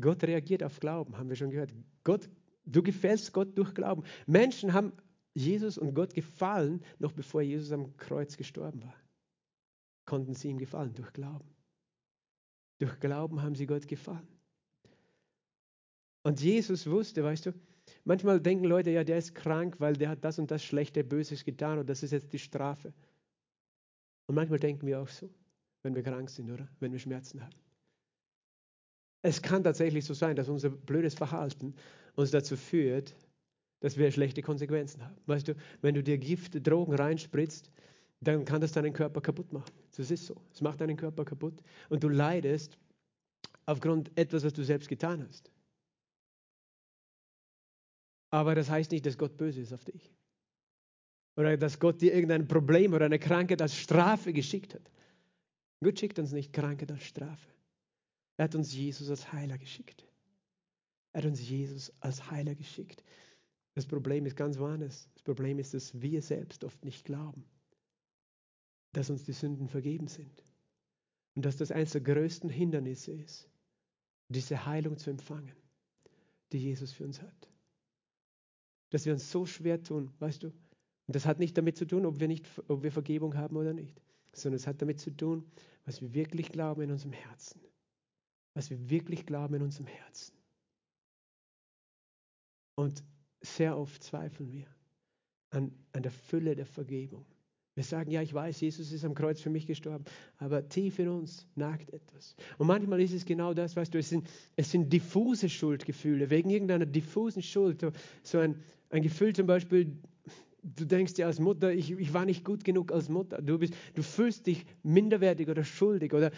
Gott 0.00 0.22
reagiert 0.24 0.62
auf 0.62 0.80
Glauben, 0.80 1.16
haben 1.16 1.28
wir 1.28 1.36
schon 1.36 1.50
gehört. 1.50 1.72
Gott, 2.04 2.28
du 2.64 2.82
gefällst 2.82 3.32
Gott 3.32 3.56
durch 3.56 3.74
Glauben. 3.74 4.02
Menschen 4.26 4.72
haben 4.72 4.92
Jesus 5.34 5.78
und 5.78 5.94
Gott 5.94 6.14
gefallen, 6.14 6.82
noch 6.98 7.12
bevor 7.12 7.42
Jesus 7.42 7.70
am 7.72 7.96
Kreuz 7.96 8.36
gestorben 8.36 8.82
war. 8.82 8.96
Konnten 10.04 10.34
sie 10.34 10.48
ihm 10.48 10.58
gefallen 10.58 10.94
durch 10.94 11.12
Glauben. 11.12 11.48
Durch 12.78 12.98
Glauben 13.00 13.42
haben 13.42 13.54
sie 13.54 13.66
Gott 13.66 13.86
gefallen. 13.86 14.28
Und 16.22 16.40
Jesus 16.40 16.86
wusste, 16.88 17.24
weißt 17.24 17.46
du, 17.46 17.54
manchmal 18.04 18.40
denken 18.40 18.64
Leute, 18.64 18.90
ja, 18.90 19.04
der 19.04 19.18
ist 19.18 19.34
krank, 19.34 19.76
weil 19.78 19.94
der 19.94 20.10
hat 20.10 20.24
das 20.24 20.38
und 20.38 20.50
das 20.50 20.62
Schlechte, 20.62 21.04
Böses 21.04 21.44
getan 21.44 21.78
und 21.78 21.88
das 21.88 22.02
ist 22.02 22.12
jetzt 22.12 22.32
die 22.32 22.38
Strafe. 22.38 22.92
Und 24.26 24.34
manchmal 24.34 24.58
denken 24.58 24.86
wir 24.86 25.00
auch 25.00 25.08
so, 25.08 25.30
wenn 25.82 25.94
wir 25.94 26.02
krank 26.02 26.28
sind, 26.30 26.50
oder? 26.50 26.68
Wenn 26.80 26.92
wir 26.92 26.98
Schmerzen 26.98 27.42
haben. 27.42 27.56
Es 29.22 29.42
kann 29.42 29.64
tatsächlich 29.64 30.04
so 30.04 30.14
sein, 30.14 30.36
dass 30.36 30.48
unser 30.48 30.70
blödes 30.70 31.14
Verhalten 31.14 31.74
uns 32.14 32.30
dazu 32.30 32.56
führt, 32.56 33.16
dass 33.80 33.96
wir 33.96 34.10
schlechte 34.10 34.42
Konsequenzen 34.42 35.04
haben. 35.04 35.16
Weißt 35.26 35.48
du, 35.48 35.54
wenn 35.80 35.94
du 35.94 36.02
dir 36.02 36.18
Gift, 36.18 36.66
Drogen 36.66 36.94
reinspritzt, 36.94 37.70
dann 38.20 38.44
kann 38.44 38.60
das 38.60 38.72
deinen 38.72 38.92
Körper 38.92 39.20
kaputt 39.20 39.52
machen. 39.52 39.72
Das 39.96 40.10
ist 40.10 40.26
so. 40.26 40.40
Es 40.52 40.60
macht 40.60 40.80
deinen 40.80 40.96
Körper 40.96 41.24
kaputt 41.24 41.62
und 41.88 42.02
du 42.02 42.08
leidest 42.08 42.78
aufgrund 43.66 44.16
etwas, 44.16 44.44
was 44.44 44.52
du 44.52 44.64
selbst 44.64 44.88
getan 44.88 45.26
hast. 45.26 45.50
Aber 48.30 48.54
das 48.54 48.68
heißt 48.68 48.90
nicht, 48.90 49.06
dass 49.06 49.16
Gott 49.16 49.36
böse 49.36 49.60
ist 49.60 49.72
auf 49.72 49.84
dich. 49.84 50.12
Oder 51.36 51.56
dass 51.56 51.78
Gott 51.78 52.00
dir 52.00 52.12
irgendein 52.12 52.48
Problem 52.48 52.92
oder 52.92 53.06
eine 53.06 53.18
Krankheit 53.18 53.62
als 53.62 53.76
Strafe 53.76 54.32
geschickt 54.32 54.74
hat. 54.74 54.90
Gott 55.82 55.98
schickt 55.98 56.18
uns 56.18 56.32
nicht 56.32 56.52
Krankheit 56.52 56.90
als 56.90 57.04
Strafe. 57.04 57.48
Er 58.36 58.44
hat 58.44 58.54
uns 58.54 58.74
Jesus 58.74 59.08
als 59.08 59.32
Heiler 59.32 59.58
geschickt. 59.58 60.04
Er 61.12 61.22
hat 61.22 61.30
uns 61.30 61.48
Jesus 61.48 61.92
als 62.00 62.30
Heiler 62.30 62.54
geschickt. 62.54 63.02
Das 63.74 63.86
Problem 63.86 64.26
ist 64.26 64.36
ganz 64.36 64.58
woanders. 64.58 65.08
Das 65.14 65.22
Problem 65.22 65.58
ist, 65.58 65.74
dass 65.74 66.00
wir 66.00 66.20
selbst 66.20 66.64
oft 66.64 66.84
nicht 66.84 67.04
glauben, 67.04 67.44
dass 68.92 69.10
uns 69.10 69.24
die 69.24 69.32
Sünden 69.32 69.68
vergeben 69.68 70.08
sind. 70.08 70.44
Und 71.34 71.44
dass 71.44 71.56
das 71.56 71.70
eines 71.70 71.92
der 71.92 72.00
größten 72.00 72.50
Hindernisse 72.50 73.12
ist, 73.12 73.48
diese 74.28 74.66
Heilung 74.66 74.98
zu 74.98 75.10
empfangen, 75.10 75.56
die 76.52 76.58
Jesus 76.58 76.92
für 76.92 77.04
uns 77.04 77.22
hat. 77.22 77.50
Dass 78.90 79.04
wir 79.04 79.12
uns 79.12 79.30
so 79.30 79.46
schwer 79.46 79.82
tun, 79.82 80.10
weißt 80.18 80.42
du? 80.42 80.48
Und 80.48 81.14
das 81.14 81.26
hat 81.26 81.38
nicht 81.38 81.56
damit 81.56 81.76
zu 81.76 81.86
tun, 81.86 82.04
ob 82.06 82.20
wir, 82.20 82.28
nicht, 82.28 82.46
ob 82.68 82.82
wir 82.82 82.92
Vergebung 82.92 83.36
haben 83.36 83.56
oder 83.56 83.72
nicht, 83.72 84.00
sondern 84.32 84.56
es 84.56 84.66
hat 84.66 84.82
damit 84.82 85.00
zu 85.00 85.10
tun, 85.10 85.50
was 85.84 86.02
wir 86.02 86.12
wirklich 86.12 86.52
glauben 86.52 86.82
in 86.82 86.90
unserem 86.90 87.12
Herzen. 87.12 87.60
Was 88.54 88.70
wir 88.70 88.90
wirklich 88.90 89.24
glauben 89.24 89.54
in 89.54 89.62
unserem 89.62 89.86
Herzen. 89.86 90.34
Und 92.74 93.02
sehr 93.40 93.78
oft 93.78 94.02
zweifeln 94.02 94.52
wir 94.52 94.66
an, 95.50 95.72
an 95.92 96.02
der 96.02 96.12
Fülle 96.12 96.54
der 96.54 96.66
Vergebung. 96.66 97.24
Wir 97.78 97.84
sagen, 97.84 98.10
ja, 98.10 98.20
ich 98.20 98.34
weiß, 98.34 98.60
Jesus 98.60 98.90
ist 98.90 99.04
am 99.04 99.14
Kreuz 99.14 99.40
für 99.40 99.50
mich 99.50 99.64
gestorben, 99.64 100.04
aber 100.38 100.68
tief 100.68 100.98
in 100.98 101.08
uns 101.08 101.46
nagt 101.54 101.92
etwas. 101.92 102.34
Und 102.58 102.66
manchmal 102.66 103.00
ist 103.00 103.12
es 103.12 103.24
genau 103.24 103.54
das, 103.54 103.76
weißt 103.76 103.94
du, 103.94 103.98
es 103.98 104.08
sind, 104.08 104.28
es 104.56 104.72
sind 104.72 104.92
diffuse 104.92 105.48
Schuldgefühle, 105.48 106.28
wegen 106.28 106.50
irgendeiner 106.50 106.86
diffusen 106.86 107.40
Schuld. 107.40 107.86
So 108.24 108.38
ein, 108.40 108.56
ein 108.90 109.02
Gefühl 109.02 109.32
zum 109.32 109.46
Beispiel, 109.46 109.96
du 110.64 110.86
denkst 110.86 111.14
dir 111.14 111.26
als 111.26 111.38
Mutter, 111.38 111.72
ich, 111.72 111.92
ich 111.92 112.12
war 112.12 112.24
nicht 112.24 112.44
gut 112.44 112.64
genug 112.64 112.90
als 112.90 113.08
Mutter. 113.08 113.40
Du, 113.40 113.60
bist, 113.60 113.74
du 113.94 114.02
fühlst 114.02 114.48
dich 114.48 114.66
minderwertig 114.82 115.48
oder 115.48 115.62
schuldig 115.62 116.12
oder 116.12 116.32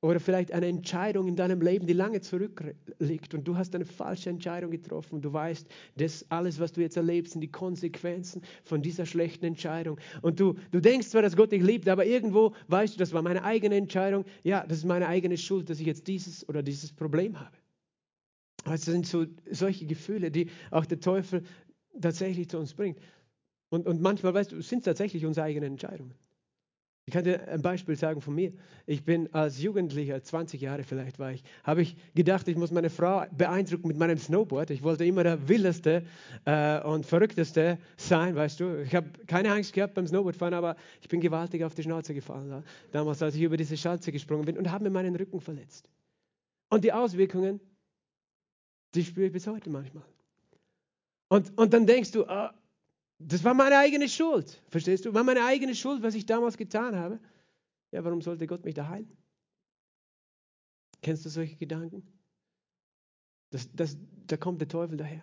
oder 0.00 0.20
vielleicht 0.20 0.52
eine 0.52 0.66
Entscheidung 0.66 1.26
in 1.26 1.36
deinem 1.36 1.60
Leben, 1.60 1.86
die 1.86 1.92
lange 1.92 2.20
zurückliegt 2.20 3.34
und 3.34 3.48
du 3.48 3.56
hast 3.56 3.74
eine 3.74 3.84
falsche 3.84 4.30
Entscheidung 4.30 4.70
getroffen 4.70 5.16
und 5.16 5.22
du 5.22 5.32
weißt, 5.32 5.66
dass 5.96 6.24
alles, 6.30 6.60
was 6.60 6.72
du 6.72 6.80
jetzt 6.80 6.96
erlebst, 6.96 7.32
sind 7.32 7.40
die 7.40 7.50
Konsequenzen 7.50 8.42
von 8.64 8.82
dieser 8.82 9.06
schlechten 9.06 9.46
Entscheidung. 9.46 9.98
Und 10.22 10.38
du, 10.38 10.54
du 10.70 10.80
denkst 10.80 11.08
zwar, 11.08 11.22
dass 11.22 11.36
Gott 11.36 11.52
dich 11.52 11.62
liebt, 11.62 11.88
aber 11.88 12.04
irgendwo 12.04 12.54
weißt 12.68 12.94
du, 12.94 12.98
das 12.98 13.12
war 13.12 13.22
meine 13.22 13.42
eigene 13.42 13.76
Entscheidung. 13.76 14.24
Ja, 14.44 14.66
das 14.66 14.78
ist 14.78 14.84
meine 14.84 15.08
eigene 15.08 15.38
Schuld, 15.38 15.70
dass 15.70 15.80
ich 15.80 15.86
jetzt 15.86 16.06
dieses 16.06 16.48
oder 16.48 16.62
dieses 16.62 16.92
Problem 16.92 17.40
habe. 17.40 17.56
Das 18.64 18.82
sind 18.82 19.06
so 19.06 19.26
solche 19.50 19.86
Gefühle, 19.86 20.30
die 20.30 20.50
auch 20.70 20.86
der 20.86 21.00
Teufel 21.00 21.42
tatsächlich 22.00 22.48
zu 22.48 22.58
uns 22.58 22.74
bringt. 22.74 22.98
Und, 23.70 23.86
und 23.86 24.00
manchmal, 24.00 24.34
weißt 24.34 24.52
du, 24.52 24.60
sind 24.60 24.80
es 24.80 24.84
tatsächlich 24.84 25.24
unsere 25.24 25.46
eigenen 25.46 25.72
Entscheidungen. 25.72 26.14
Ich 27.08 27.12
kann 27.12 27.22
dir 27.22 27.46
ein 27.46 27.62
Beispiel 27.62 27.94
sagen 27.94 28.20
von 28.20 28.34
mir. 28.34 28.52
Ich 28.84 29.04
bin 29.04 29.32
als 29.32 29.62
Jugendlicher, 29.62 30.20
20 30.20 30.60
Jahre 30.60 30.82
vielleicht 30.82 31.20
war 31.20 31.30
ich, 31.30 31.44
habe 31.62 31.80
ich 31.82 31.96
gedacht, 32.16 32.48
ich 32.48 32.56
muss 32.56 32.72
meine 32.72 32.90
Frau 32.90 33.24
beeindrucken 33.30 33.86
mit 33.86 33.96
meinem 33.96 34.18
Snowboard. 34.18 34.70
Ich 34.70 34.82
wollte 34.82 35.04
immer 35.04 35.22
der 35.22 35.48
wildeste 35.48 36.02
äh, 36.46 36.80
und 36.82 37.06
verrückteste 37.06 37.78
sein, 37.96 38.34
weißt 38.34 38.58
du. 38.58 38.82
Ich 38.82 38.92
habe 38.96 39.08
keine 39.28 39.52
Angst 39.52 39.72
gehabt 39.72 39.94
beim 39.94 40.08
Snowboardfahren, 40.08 40.52
aber 40.52 40.74
ich 41.00 41.08
bin 41.08 41.20
gewaltig 41.20 41.62
auf 41.62 41.76
die 41.76 41.84
Schnauze 41.84 42.12
gefallen. 42.12 42.64
Damals, 42.90 43.22
als 43.22 43.36
ich 43.36 43.42
über 43.42 43.56
diese 43.56 43.76
Schanze 43.76 44.10
gesprungen 44.10 44.44
bin 44.44 44.58
und 44.58 44.72
habe 44.72 44.82
mir 44.82 44.90
meinen 44.90 45.14
Rücken 45.14 45.40
verletzt. 45.40 45.88
Und 46.70 46.82
die 46.82 46.92
Auswirkungen, 46.92 47.60
die 48.96 49.04
spüre 49.04 49.28
ich 49.28 49.32
bis 49.32 49.46
heute 49.46 49.70
manchmal. 49.70 50.04
Und, 51.28 51.56
und 51.56 51.72
dann 51.72 51.86
denkst 51.86 52.10
du, 52.10 52.24
oh, 52.28 52.48
das 53.18 53.42
war 53.44 53.54
meine 53.54 53.78
eigene 53.78 54.08
Schuld. 54.08 54.62
Verstehst 54.68 55.04
du? 55.04 55.14
War 55.14 55.24
meine 55.24 55.44
eigene 55.44 55.74
Schuld, 55.74 56.02
was 56.02 56.14
ich 56.14 56.26
damals 56.26 56.56
getan 56.56 56.96
habe. 56.96 57.18
Ja, 57.92 58.04
warum 58.04 58.20
sollte 58.20 58.46
Gott 58.46 58.64
mich 58.64 58.74
da 58.74 58.88
heilen? 58.88 59.10
Kennst 61.02 61.24
du 61.24 61.28
solche 61.28 61.56
Gedanken? 61.56 62.06
Das, 63.50 63.70
das, 63.72 63.96
da 64.26 64.36
kommt 64.36 64.60
der 64.60 64.68
Teufel 64.68 64.96
daher. 64.96 65.22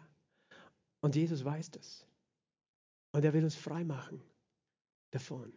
Und 1.02 1.16
Jesus 1.16 1.44
weiß 1.44 1.72
das. 1.72 2.06
Und 3.12 3.24
er 3.26 3.34
will 3.34 3.44
uns 3.44 3.56
frei 3.56 3.84
machen 3.84 4.22
davon. 5.12 5.54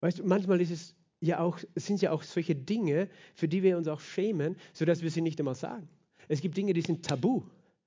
Weißt 0.00 0.18
du, 0.18 0.24
manchmal 0.24 0.60
ist 0.60 0.70
es 0.70 0.94
ja 1.20 1.40
auch, 1.40 1.58
sind 1.74 2.00
ja 2.00 2.10
auch 2.10 2.22
solche 2.22 2.56
Dinge, 2.56 3.08
für 3.34 3.48
die 3.48 3.62
wir 3.62 3.76
uns 3.76 3.88
auch 3.88 4.00
schämen, 4.00 4.56
sodass 4.72 5.02
wir 5.02 5.10
sie 5.10 5.20
nicht 5.20 5.38
einmal 5.38 5.54
sagen. 5.54 5.88
Es 6.28 6.40
gibt 6.40 6.56
Dinge, 6.56 6.72
die 6.72 6.82
sind 6.82 7.04
tabu. 7.04 7.42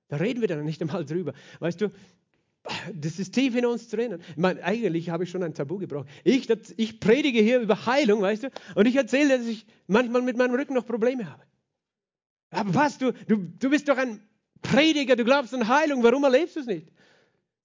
Da 0.08 0.16
reden 0.16 0.40
wir 0.40 0.48
dann 0.48 0.64
nicht 0.64 0.80
einmal 0.80 1.04
drüber. 1.04 1.34
Weißt 1.58 1.80
du, 1.80 1.90
das 2.94 3.18
ist 3.18 3.34
tief 3.34 3.56
in 3.56 3.66
uns 3.66 3.88
drinnen. 3.88 4.20
Ich 4.30 4.36
meine, 4.36 4.62
eigentlich 4.62 5.10
habe 5.10 5.24
ich 5.24 5.30
schon 5.30 5.42
ein 5.42 5.54
Tabu 5.54 5.78
gebrochen. 5.78 6.08
Ich, 6.24 6.46
das, 6.46 6.72
ich 6.76 7.00
predige 7.00 7.40
hier 7.40 7.60
über 7.60 7.86
Heilung, 7.86 8.22
weißt 8.22 8.44
du, 8.44 8.50
und 8.74 8.86
ich 8.86 8.96
erzähle, 8.96 9.38
dass 9.38 9.46
ich 9.46 9.66
manchmal 9.86 10.22
mit 10.22 10.36
meinem 10.36 10.54
Rücken 10.54 10.74
noch 10.74 10.86
Probleme 10.86 11.28
habe. 11.30 11.42
Aber 12.50 12.74
was, 12.74 12.98
du, 12.98 13.12
du, 13.12 13.36
du 13.36 13.70
bist 13.70 13.88
doch 13.88 13.96
ein 13.96 14.20
Prediger, 14.60 15.16
du 15.16 15.24
glaubst 15.24 15.54
an 15.54 15.66
Heilung, 15.66 16.02
warum 16.02 16.22
erlebst 16.24 16.56
du 16.56 16.60
es 16.60 16.66
nicht? 16.66 16.88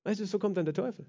Weißt 0.04 0.20
du, 0.20 0.26
so 0.26 0.40
kommt 0.40 0.58
dann 0.58 0.66
der 0.66 0.74
Teufel. 0.74 1.06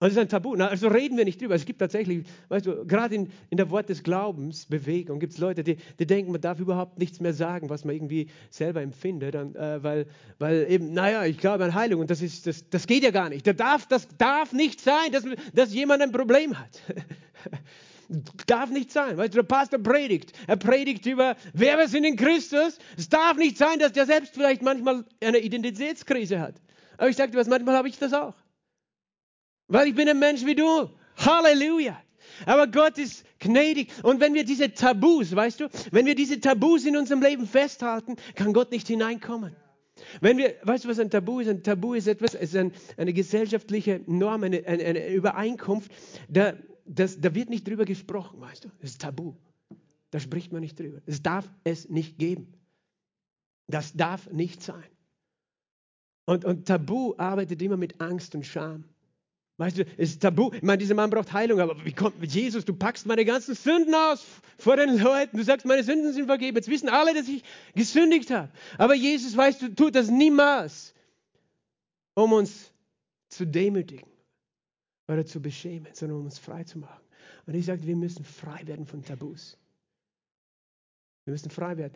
Das 0.00 0.12
ist 0.12 0.18
ein 0.18 0.30
Tabu. 0.30 0.54
Also 0.54 0.88
reden 0.88 1.18
wir 1.18 1.26
nicht 1.26 1.42
drüber. 1.42 1.54
Es 1.54 1.66
gibt 1.66 1.78
tatsächlich, 1.78 2.24
weißt 2.48 2.64
du, 2.64 2.86
gerade 2.86 3.14
in, 3.14 3.30
in 3.50 3.58
der 3.58 3.68
Wort 3.68 3.90
des 3.90 4.02
Glaubens, 4.02 4.64
Bewegung, 4.64 5.20
gibt 5.20 5.34
es 5.34 5.38
Leute, 5.38 5.62
die, 5.62 5.76
die 5.98 6.06
denken, 6.06 6.32
man 6.32 6.40
darf 6.40 6.58
überhaupt 6.58 6.98
nichts 6.98 7.20
mehr 7.20 7.34
sagen, 7.34 7.68
was 7.68 7.84
man 7.84 7.94
irgendwie 7.94 8.30
selber 8.48 8.80
empfindet, 8.80 9.34
und, 9.34 9.56
äh, 9.56 9.82
weil, 9.82 10.06
weil 10.38 10.66
eben, 10.70 10.94
naja, 10.94 11.26
ich 11.26 11.36
glaube 11.36 11.64
an 11.64 11.74
Heilung 11.74 12.00
und 12.00 12.10
das, 12.10 12.22
ist, 12.22 12.46
das, 12.46 12.68
das 12.70 12.86
geht 12.86 13.02
ja 13.02 13.10
gar 13.10 13.28
nicht. 13.28 13.46
Das 13.46 13.56
darf, 13.56 13.86
das 13.88 14.08
darf 14.16 14.54
nicht 14.54 14.80
sein, 14.80 15.12
dass, 15.12 15.24
dass 15.54 15.74
jemand 15.74 16.00
ein 16.00 16.12
Problem 16.12 16.58
hat. 16.58 16.80
darf 18.46 18.70
nicht 18.70 18.90
sein. 18.90 19.18
Weißt 19.18 19.34
du, 19.34 19.38
der 19.38 19.42
Pastor 19.42 19.80
predigt. 19.80 20.32
Er 20.46 20.56
predigt 20.56 21.04
über, 21.04 21.36
wer 21.52 21.76
wir 21.76 21.88
sind 21.88 22.04
in 22.04 22.16
Christus. 22.16 22.78
Es 22.96 23.10
darf 23.10 23.36
nicht 23.36 23.58
sein, 23.58 23.78
dass 23.78 23.92
der 23.92 24.06
selbst 24.06 24.32
vielleicht 24.32 24.62
manchmal 24.62 25.04
eine 25.22 25.38
Identitätskrise 25.38 26.40
hat. 26.40 26.54
Aber 26.96 27.10
ich 27.10 27.16
sage 27.16 27.32
dir 27.32 27.38
was, 27.38 27.48
manchmal 27.48 27.76
habe 27.76 27.88
ich 27.88 27.98
das 27.98 28.14
auch. 28.14 28.34
Weil 29.70 29.88
ich 29.88 29.94
bin 29.94 30.08
ein 30.08 30.18
Mensch 30.18 30.44
wie 30.44 30.54
du. 30.54 30.90
Halleluja. 31.16 32.00
Aber 32.44 32.66
Gott 32.66 32.98
ist 32.98 33.24
gnädig. 33.38 33.90
Und 34.02 34.20
wenn 34.20 34.34
wir 34.34 34.44
diese 34.44 34.74
Tabus, 34.74 35.34
weißt 35.34 35.60
du, 35.60 35.68
wenn 35.92 36.06
wir 36.06 36.14
diese 36.14 36.40
Tabus 36.40 36.84
in 36.84 36.96
unserem 36.96 37.22
Leben 37.22 37.46
festhalten, 37.46 38.16
kann 38.34 38.52
Gott 38.52 38.70
nicht 38.72 38.88
hineinkommen. 38.88 39.54
Wenn 40.20 40.38
wir, 40.38 40.54
weißt 40.62 40.84
du, 40.84 40.88
was 40.88 40.98
ein 40.98 41.10
Tabu 41.10 41.40
ist? 41.40 41.48
Ein 41.48 41.62
Tabu 41.62 41.94
ist 41.94 42.08
etwas, 42.08 42.34
ist 42.34 42.56
ein, 42.56 42.72
eine 42.96 43.12
gesellschaftliche 43.12 44.02
Norm, 44.06 44.42
eine, 44.42 44.66
eine, 44.66 44.84
eine 44.84 45.08
Übereinkunft. 45.08 45.90
Da, 46.28 46.54
das, 46.86 47.20
da 47.20 47.34
wird 47.34 47.50
nicht 47.50 47.68
drüber 47.68 47.84
gesprochen, 47.84 48.40
weißt 48.40 48.64
du. 48.64 48.70
Das 48.80 48.90
ist 48.90 49.02
Tabu. 49.02 49.34
Da 50.10 50.18
spricht 50.18 50.52
man 50.52 50.62
nicht 50.62 50.78
drüber. 50.78 51.00
Es 51.06 51.22
darf 51.22 51.48
es 51.64 51.88
nicht 51.88 52.18
geben. 52.18 52.54
Das 53.68 53.92
darf 53.92 54.30
nicht 54.30 54.62
sein. 54.62 54.84
Und, 56.24 56.44
und 56.44 56.66
Tabu 56.66 57.14
arbeitet 57.18 57.62
immer 57.62 57.76
mit 57.76 58.00
Angst 58.00 58.34
und 58.34 58.44
Scham. 58.44 58.84
Weißt 59.60 59.76
du, 59.76 59.82
es 59.98 60.12
ist 60.12 60.22
tabu. 60.22 60.50
Ich 60.54 60.62
meine, 60.62 60.78
dieser 60.78 60.94
Mann 60.94 61.10
braucht 61.10 61.34
Heilung, 61.34 61.60
aber 61.60 61.84
wie 61.84 61.92
kommt 61.92 62.14
Jesus, 62.24 62.64
du 62.64 62.72
packst 62.72 63.04
meine 63.04 63.26
ganzen 63.26 63.54
Sünden 63.54 63.94
aus 63.94 64.24
vor 64.56 64.76
den 64.76 64.98
Leuten. 64.98 65.36
Du 65.36 65.44
sagst, 65.44 65.66
meine 65.66 65.84
Sünden 65.84 66.14
sind 66.14 66.24
vergeben. 66.24 66.56
Jetzt 66.56 66.70
wissen 66.70 66.88
alle, 66.88 67.12
dass 67.12 67.28
ich 67.28 67.44
gesündigt 67.74 68.30
habe. 68.30 68.50
Aber 68.78 68.94
Jesus, 68.94 69.36
weißt 69.36 69.60
du, 69.60 69.74
tut 69.74 69.96
das 69.96 70.08
niemals, 70.08 70.94
um 72.14 72.32
uns 72.32 72.72
zu 73.28 73.46
demütigen 73.46 74.08
oder 75.08 75.26
zu 75.26 75.42
beschämen, 75.42 75.88
sondern 75.92 76.20
um 76.20 76.24
uns 76.24 76.38
frei 76.38 76.64
zu 76.64 76.78
machen. 76.78 77.04
Und 77.44 77.52
ich 77.52 77.66
sage, 77.66 77.86
wir 77.86 77.96
müssen 77.96 78.24
frei 78.24 78.66
werden 78.66 78.86
von 78.86 79.04
Tabus. 79.04 79.58
Wir 81.26 81.32
müssen 81.32 81.50
frei 81.50 81.76
werden. 81.76 81.92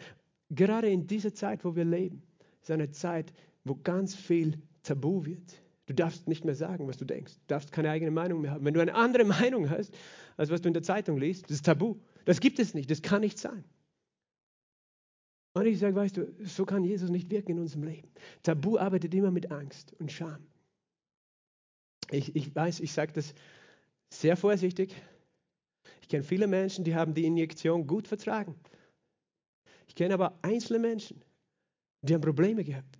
Gerade 0.51 0.91
in 0.91 1.07
dieser 1.07 1.33
Zeit, 1.33 1.65
wo 1.65 1.75
wir 1.75 1.87
leben, 1.87 2.23
ist 2.61 2.71
eine 2.71 2.91
Zeit, 2.91 3.33
wo 3.65 3.75
ganz 3.75 4.15
viel 4.15 4.61
Tabu 4.83 5.25
wird 5.25 5.64
Du 5.87 5.95
darfst 5.95 6.29
nicht 6.29 6.45
mehr 6.45 6.55
sagen, 6.55 6.89
was 6.89 6.97
du 6.97 7.05
denkst. 7.05 7.35
Du 7.35 7.47
darfst 7.49 7.71
keine 7.71 7.91
eigene 7.91 8.11
Meinung 8.11 8.41
mehr 8.41 8.53
haben. 8.53 8.65
Wenn 8.65 8.75
du 8.75 8.81
eine 8.81 8.95
andere 8.95 9.25
Meinung 9.25 9.69
hast, 9.69 9.95
als 10.37 10.51
was 10.51 10.63
du 10.63 10.69
in 10.69 10.75
der 10.75 10.83
Zeitung 10.83 11.19
liest, 11.19 11.45
das 11.45 11.57
ist 11.57 11.67
tabu. 11.67 11.97
Das 12.25 12.41
gibt 12.41 12.59
es 12.59 12.75
nicht. 12.75 12.91
Das 12.91 13.03
kann 13.03 13.21
nicht 13.21 13.39
sein. 13.39 13.65
Und 15.53 15.67
ich 15.67 15.79
sage, 15.79 15.95
weißt 15.95 16.17
du, 16.17 16.35
so 16.45 16.65
kann 16.65 16.83
Jesus 16.83 17.11
nicht 17.11 17.31
wirken 17.31 17.53
in 17.53 17.59
unserem 17.61 17.85
Leben. 17.85 18.09
Tabu 18.43 18.77
arbeitet 18.77 19.15
immer 19.15 19.31
mit 19.31 19.53
Angst 19.53 19.95
und 20.01 20.11
Scham. 20.11 20.45
Ich, 22.11 22.35
ich 22.35 22.55
weiß, 22.55 22.81
ich 22.81 22.93
sage 22.93 23.13
das 23.13 23.35
sehr 24.13 24.37
vorsichtig. 24.37 24.95
Ich 26.01 26.09
kenne 26.09 26.25
viele 26.25 26.47
Menschen, 26.47 26.85
die 26.85 26.95
haben 26.95 27.15
die 27.15 27.25
Injektion 27.25 27.87
gut 27.87 28.09
vertragen. 28.09 28.55
Ich 29.87 29.95
kenne 29.95 30.15
aber 30.15 30.39
einzelne 30.43 30.81
Menschen, 30.81 31.23
die 32.03 32.15
haben 32.15 32.21
Probleme 32.21 32.65
gehabt. 32.65 32.99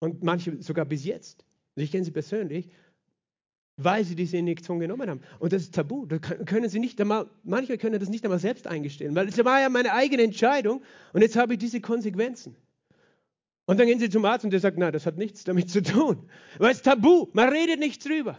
Und 0.00 0.22
manche 0.22 0.60
sogar 0.62 0.84
bis 0.84 1.04
jetzt. 1.04 1.44
Also 1.80 1.86
ich 1.86 1.92
kenne 1.92 2.04
sie 2.04 2.10
persönlich, 2.10 2.68
weil 3.78 4.04
sie 4.04 4.14
diese 4.14 4.36
Injektion 4.36 4.80
genommen 4.80 5.08
haben. 5.08 5.22
Und 5.38 5.54
das 5.54 5.62
ist 5.62 5.74
tabu. 5.74 6.04
Da 6.04 6.18
können 6.18 6.68
sie 6.68 6.78
nicht 6.78 7.00
einmal, 7.00 7.30
manche 7.42 7.78
können 7.78 7.98
das 7.98 8.10
nicht 8.10 8.22
einmal 8.22 8.38
selbst 8.38 8.66
eingestehen, 8.66 9.14
weil 9.14 9.28
es 9.28 9.42
war 9.42 9.62
ja 9.62 9.70
meine 9.70 9.94
eigene 9.94 10.22
Entscheidung 10.24 10.82
und 11.14 11.22
jetzt 11.22 11.36
habe 11.36 11.54
ich 11.54 11.58
diese 11.58 11.80
Konsequenzen. 11.80 12.54
Und 13.64 13.80
dann 13.80 13.86
gehen 13.86 13.98
sie 13.98 14.10
zum 14.10 14.26
Arzt 14.26 14.44
und 14.44 14.50
der 14.50 14.60
sagt, 14.60 14.76
nein, 14.76 14.92
das 14.92 15.06
hat 15.06 15.16
nichts 15.16 15.44
damit 15.44 15.70
zu 15.70 15.82
tun. 15.82 16.28
Weil 16.58 16.72
es 16.72 16.82
tabu, 16.82 17.28
man 17.32 17.48
redet 17.48 17.80
nicht 17.80 18.06
drüber. 18.06 18.38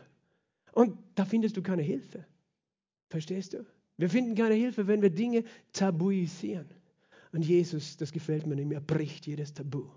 Und 0.74 1.00
da 1.16 1.26
findest 1.26 1.58
du 1.58 1.64
keine 1.64 1.82
Hilfe. 1.82 2.24
Verstehst 3.10 3.54
du? 3.54 3.66
Wir 3.98 4.12
finden 4.12 4.36
keine 4.36 4.54
Hilfe, 4.54 4.86
wenn 4.86 5.02
wir 5.02 5.10
Dinge 5.10 5.46
tabuisieren. 5.74 6.70
Und 7.32 7.44
Jesus, 7.44 7.98
das 7.98 8.12
gefällt 8.12 8.46
mir 8.46 8.56
nicht 8.56 8.68
mehr, 8.68 8.82
bricht 8.82 9.26
jedes 9.26 9.52
Tabu. 9.52 9.88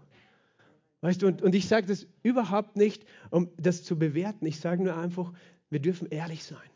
Weißt 1.05 1.21
du, 1.21 1.27
und, 1.27 1.43
und 1.43 1.55
ich 1.55 1.69
sage 1.69 1.87
das 1.87 2.07
überhaupt 2.23 2.77
nicht, 2.77 3.05
um 3.29 3.51
das 3.59 3.83
zu 3.83 3.99
bewerten. 3.99 4.47
Ich 4.47 4.59
sage 4.59 4.83
nur 4.83 4.97
einfach, 4.97 5.35
wir 5.69 5.79
dürfen 5.79 6.09
ehrlich 6.09 6.43
sein 6.45 6.71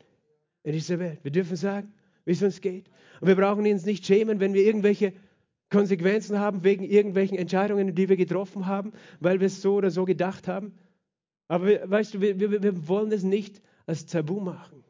in 0.61 0.73
dieser 0.73 0.99
Welt. 0.99 1.17
Wir 1.23 1.31
dürfen 1.31 1.55
sagen, 1.55 1.91
wie 2.25 2.33
es 2.33 2.43
uns 2.43 2.61
geht. 2.61 2.91
Und 3.21 3.27
wir 3.27 3.35
brauchen 3.35 3.65
uns 3.65 3.87
nicht 3.87 4.05
schämen, 4.05 4.39
wenn 4.39 4.53
wir 4.53 4.63
irgendwelche 4.63 5.13
Konsequenzen 5.71 6.37
haben 6.37 6.63
wegen 6.63 6.83
irgendwelchen 6.83 7.39
Entscheidungen, 7.39 7.95
die 7.95 8.07
wir 8.07 8.17
getroffen 8.17 8.67
haben, 8.67 8.91
weil 9.19 9.39
wir 9.39 9.47
es 9.47 9.63
so 9.63 9.73
oder 9.73 9.89
so 9.89 10.05
gedacht 10.05 10.47
haben. 10.47 10.73
Aber 11.47 11.65
weißt 11.89 12.13
du, 12.13 12.21
wir, 12.21 12.39
wir, 12.39 12.61
wir 12.61 12.87
wollen 12.87 13.11
es 13.11 13.23
nicht 13.23 13.63
als 13.87 14.05
Tabu 14.05 14.39
machen. 14.39 14.83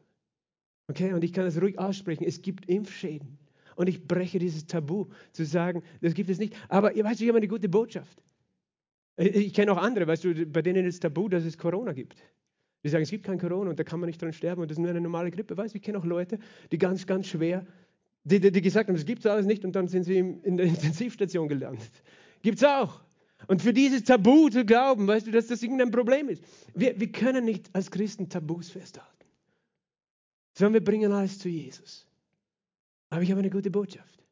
Okay, 0.88 1.14
und 1.14 1.24
ich 1.24 1.32
kann 1.32 1.46
das 1.46 1.58
ruhig 1.58 1.78
aussprechen. 1.78 2.24
Es 2.24 2.42
gibt 2.42 2.68
Impfschäden. 2.68 3.38
Und 3.74 3.88
ich 3.88 4.06
breche 4.06 4.38
dieses 4.38 4.66
Tabu 4.66 5.06
zu 5.32 5.46
sagen, 5.46 5.82
das 6.02 6.12
gibt 6.12 6.28
es 6.28 6.38
nicht. 6.38 6.54
Aber 6.68 6.94
ihr 6.94 7.04
weißt, 7.04 7.22
ich 7.22 7.28
habe 7.28 7.38
eine 7.38 7.48
gute 7.48 7.70
Botschaft. 7.70 8.22
Äh, 9.20 9.28
ich 9.28 9.54
kenne 9.54 9.72
auch 9.72 9.76
andere, 9.76 10.06
weißt 10.06 10.24
du, 10.24 10.46
bei 10.46 10.62
denen 10.62 10.86
ist 10.86 11.00
tabu, 11.00 11.28
dass 11.28 11.44
es 11.44 11.58
Corona 11.58 11.92
gibt. 11.92 12.22
Die 12.82 12.88
sagen, 12.88 13.02
es 13.02 13.10
gibt 13.10 13.26
kein 13.26 13.38
Corona 13.38 13.70
und 13.70 13.78
da 13.78 13.84
kann 13.84 14.00
man 14.00 14.06
nicht 14.06 14.20
dran 14.20 14.32
sterben 14.32 14.62
und 14.62 14.70
das 14.70 14.78
ist 14.78 14.80
nur 14.80 14.90
eine 14.90 15.00
normale 15.00 15.30
Grippe. 15.30 15.56
Weißt 15.56 15.74
du, 15.74 15.76
ich 15.76 15.82
kenne 15.82 15.98
auch 15.98 16.04
Leute, 16.04 16.38
die 16.72 16.78
ganz, 16.78 17.06
ganz 17.06 17.26
schwer, 17.26 17.66
die, 18.24 18.40
die, 18.40 18.50
die 18.50 18.62
gesagt 18.62 18.88
haben, 18.88 18.96
es 18.96 19.04
gibt 19.04 19.20
es 19.20 19.26
alles 19.26 19.46
nicht 19.46 19.64
und 19.64 19.76
dann 19.76 19.88
sind 19.88 20.04
sie 20.04 20.18
in 20.18 20.56
der 20.56 20.66
Intensivstation 20.66 21.48
gelandet. 21.48 21.90
Gibt 22.42 22.58
es 22.58 22.64
auch. 22.64 23.02
Und 23.46 23.62
für 23.62 23.72
dieses 23.72 24.04
Tabu 24.04 24.48
zu 24.50 24.64
glauben, 24.64 25.06
weißt 25.06 25.26
du, 25.26 25.30
dass 25.30 25.46
das 25.46 25.62
irgendein 25.62 25.90
Problem 25.90 26.28
ist. 26.28 26.42
Wir, 26.74 26.98
wir 26.98 27.10
können 27.10 27.44
nicht 27.44 27.74
als 27.74 27.90
Christen 27.90 28.28
Tabus 28.28 28.70
festhalten, 28.70 29.24
sondern 30.52 30.74
wir 30.74 30.84
bringen 30.84 31.12
alles 31.12 31.38
zu 31.38 31.48
Jesus. 31.48 32.06
Aber 33.08 33.22
ich 33.22 33.30
habe 33.30 33.40
eine 33.40 33.50
gute 33.50 33.70
Botschaft. 33.70 34.22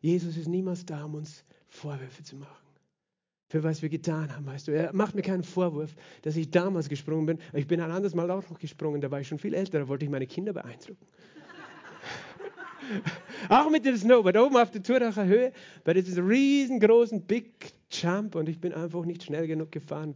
Jesus 0.00 0.36
ist 0.36 0.48
niemals 0.48 0.86
da, 0.86 1.04
um 1.04 1.14
uns 1.14 1.44
Vorwürfe 1.68 2.22
zu 2.22 2.36
machen 2.36 2.61
für 3.52 3.62
was 3.62 3.82
wir 3.82 3.90
getan 3.90 4.34
haben, 4.34 4.46
weißt 4.46 4.68
du. 4.68 4.72
Er 4.72 4.94
macht 4.94 5.14
mir 5.14 5.20
keinen 5.20 5.42
Vorwurf, 5.42 5.94
dass 6.22 6.36
ich 6.36 6.50
damals 6.50 6.88
gesprungen 6.88 7.26
bin. 7.26 7.38
Ich 7.52 7.66
bin 7.66 7.82
ein 7.82 7.90
anderes 7.90 8.14
Mal 8.14 8.30
auch 8.30 8.48
noch 8.48 8.58
gesprungen, 8.58 9.02
da 9.02 9.10
war 9.10 9.20
ich 9.20 9.28
schon 9.28 9.38
viel 9.38 9.52
älter, 9.52 9.78
da 9.78 9.88
wollte 9.88 10.06
ich 10.06 10.10
meine 10.10 10.26
Kinder 10.26 10.54
beeindrucken. 10.54 11.06
auch 13.50 13.68
mit 13.68 13.84
dem 13.84 13.94
Snowboard, 13.94 14.38
oben 14.38 14.56
auf 14.56 14.70
der 14.70 14.82
Turacher 14.82 15.26
Höhe, 15.26 15.52
bei 15.84 15.92
diesem 15.92 16.26
riesengroßen 16.26 17.26
Big 17.26 17.74
Jump 17.90 18.36
und 18.36 18.48
ich 18.48 18.58
bin 18.58 18.72
einfach 18.72 19.04
nicht 19.04 19.22
schnell 19.22 19.46
genug 19.46 19.70
gefahren. 19.70 20.14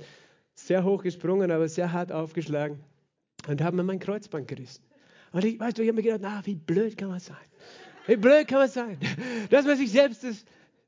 Sehr 0.55 0.82
hoch 0.82 1.03
gesprungen, 1.03 1.51
aber 1.51 1.68
sehr 1.68 1.93
hart 1.93 2.12
aufgeschlagen 2.12 2.80
und 3.49 3.61
habe 3.61 3.76
mir 3.76 3.82
mein 3.84 3.99
Kreuzband 3.99 4.49
gerissen. 4.49 4.82
Und 5.32 5.45
ich, 5.45 5.61
weißt 5.61 5.76
du, 5.76 5.82
ich 5.82 5.89
habe 5.89 5.97
mir 5.97 6.03
gedacht, 6.05 6.20
na, 6.22 6.41
wie 6.47 6.55
blöd 6.55 6.97
kann 6.97 7.11
man 7.11 7.20
sein? 7.20 7.37
Wie 8.07 8.16
blöd 8.16 8.49
kann 8.49 8.61
man 8.61 8.70
sein, 8.70 8.97
dass 9.51 9.66
man 9.66 9.76
sich 9.76 9.91
selbst 9.91 10.24
das 10.24 10.47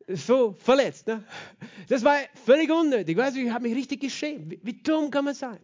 so 0.08 0.52
verletzt. 0.52 1.06
Ne? 1.06 1.22
Das 1.88 2.04
war 2.04 2.16
völlig 2.44 2.70
unnötig. 2.70 3.16
Weißt 3.16 3.36
du, 3.36 3.40
ich 3.40 3.50
habe 3.50 3.68
mich 3.68 3.76
richtig 3.76 4.00
geschämt. 4.00 4.50
Wie, 4.50 4.60
wie, 4.62 4.72
dumm 4.72 5.10
kann 5.10 5.24
man 5.24 5.34
sein? 5.34 5.58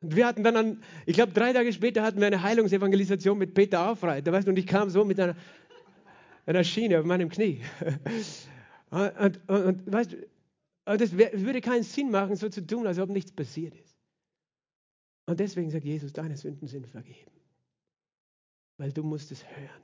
Und 0.00 0.14
wir 0.14 0.26
hatten 0.26 0.44
dann, 0.44 0.56
an, 0.56 0.82
ich 1.06 1.14
glaube, 1.14 1.32
drei 1.32 1.52
Tage 1.52 1.72
später 1.72 2.02
hatten 2.02 2.20
wir 2.20 2.26
eine 2.26 2.42
Heilungsevangelisation 2.42 3.36
mit 3.36 3.54
Peter 3.54 3.88
Aufreiter. 3.90 4.32
Weißt 4.32 4.46
du, 4.46 4.50
und 4.50 4.58
ich 4.58 4.66
kam 4.66 4.90
so 4.90 5.04
mit 5.04 5.18
einer, 5.18 5.36
einer 6.46 6.64
Schiene 6.64 7.00
auf 7.00 7.04
meinem 7.04 7.28
Knie. 7.28 7.62
Und, 8.90 9.40
und, 9.48 9.64
und, 9.64 9.92
weißt 9.92 10.12
du, 10.12 10.28
das 10.84 11.16
würde 11.16 11.60
keinen 11.60 11.82
Sinn 11.82 12.12
machen, 12.12 12.36
so 12.36 12.48
zu 12.48 12.64
tun, 12.64 12.86
als 12.86 13.00
ob 13.00 13.10
nichts 13.10 13.32
passiert 13.32 13.74
ist. 13.74 13.98
Und 15.26 15.40
deswegen 15.40 15.68
sagt 15.68 15.84
Jesus, 15.84 16.12
deine 16.12 16.36
Sünden 16.36 16.68
sind 16.68 16.86
vergeben. 16.86 17.32
Weil 18.76 18.92
du 18.92 19.02
musst 19.02 19.32
es 19.32 19.44
hören. 19.44 19.83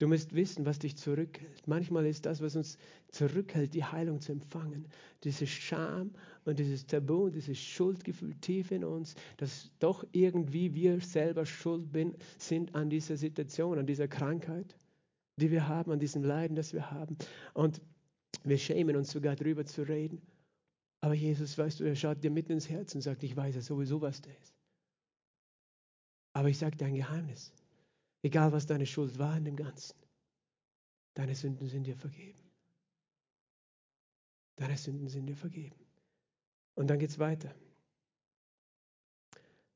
Du 0.00 0.08
musst 0.08 0.34
wissen, 0.34 0.66
was 0.66 0.80
dich 0.80 0.96
zurückhält. 0.96 1.68
Manchmal 1.68 2.06
ist 2.06 2.26
das, 2.26 2.40
was 2.40 2.56
uns 2.56 2.78
zurückhält, 3.08 3.74
die 3.74 3.84
Heilung 3.84 4.20
zu 4.20 4.32
empfangen. 4.32 4.88
Diese 5.22 5.46
Scham 5.46 6.10
und 6.44 6.58
dieses 6.58 6.86
Tabu 6.86 7.24
und 7.24 7.34
dieses 7.34 7.58
Schuldgefühl 7.58 8.34
tief 8.40 8.72
in 8.72 8.84
uns, 8.84 9.14
dass 9.36 9.70
doch 9.78 10.04
irgendwie 10.10 10.74
wir 10.74 11.00
selber 11.00 11.46
schuld 11.46 11.92
bin, 11.92 12.14
sind 12.38 12.74
an 12.74 12.90
dieser 12.90 13.16
Situation, 13.16 13.78
an 13.78 13.86
dieser 13.86 14.08
Krankheit, 14.08 14.76
die 15.36 15.50
wir 15.50 15.68
haben, 15.68 15.92
an 15.92 16.00
diesem 16.00 16.24
Leiden, 16.24 16.56
das 16.56 16.72
wir 16.72 16.90
haben. 16.90 17.16
Und 17.52 17.80
wir 18.42 18.58
schämen 18.58 18.96
uns 18.96 19.12
sogar 19.12 19.36
darüber 19.36 19.64
zu 19.64 19.82
reden. 19.82 20.20
Aber 21.02 21.14
Jesus, 21.14 21.56
weißt 21.56 21.80
du, 21.80 21.84
er 21.84 21.94
schaut 21.94 22.24
dir 22.24 22.30
mitten 22.30 22.52
ins 22.52 22.68
Herz 22.68 22.94
und 22.94 23.02
sagt, 23.02 23.22
ich 23.22 23.36
weiß 23.36 23.54
ja 23.54 23.60
sowieso, 23.60 24.00
was 24.00 24.20
da 24.20 24.30
ist. 24.30 24.54
Aber 26.32 26.48
ich 26.48 26.58
sage 26.58 26.76
dir 26.76 26.86
ein 26.86 26.96
Geheimnis. 26.96 27.52
Egal, 28.24 28.52
was 28.52 28.64
deine 28.64 28.86
Schuld 28.86 29.18
war 29.18 29.36
in 29.36 29.44
dem 29.44 29.54
Ganzen. 29.54 29.94
Deine 31.12 31.34
Sünden 31.34 31.68
sind 31.68 31.84
dir 31.84 31.94
vergeben. 31.94 32.40
Deine 34.56 34.78
Sünden 34.78 35.08
sind 35.08 35.26
dir 35.26 35.36
vergeben. 35.36 35.76
Und 36.74 36.88
dann 36.88 36.98
geht 36.98 37.10
es 37.10 37.18
weiter. 37.18 37.54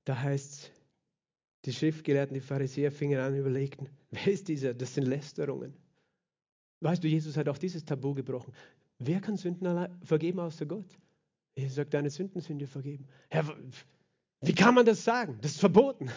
Da 0.07 0.19
heißt 0.19 0.53
es, 0.53 0.71
Die 1.67 1.75
Schriftgelehrten, 1.75 2.33
die 2.33 2.41
Pharisäer 2.41 2.91
fingen 2.91 3.21
an 3.21 3.35
und 3.35 3.39
überlegten, 3.39 3.91
wer 4.11 4.29
ist 4.29 4.49
dieser? 4.49 4.73
Das 4.73 4.95
sind 4.95 5.05
Lästerungen. 5.05 5.77
Weißt 6.81 7.05
du, 7.05 7.09
Jesus 7.09 7.37
hat 7.37 7.51
auch 7.51 7.59
dieses 7.59 7.85
Tabu 7.85 8.15
gebrochen. 8.15 8.55
Wer 8.99 9.21
kann 9.21 9.37
Sünden 9.37 9.95
vergeben 10.03 10.41
außer 10.41 10.65
Gott? 10.65 10.99
Jesus 11.55 11.75
sagt, 11.75 11.93
deine 11.93 12.09
Sünden 12.09 12.41
sind 12.41 12.61
dir 12.61 12.69
vergeben. 12.69 13.07
Herr, 13.29 13.45
wie 14.41 14.55
kann 14.55 14.75
man 14.75 14.87
das 14.87 15.05
sagen? 15.05 15.39
Das 15.43 15.51
ist 15.51 15.61
verboten. 15.61 16.11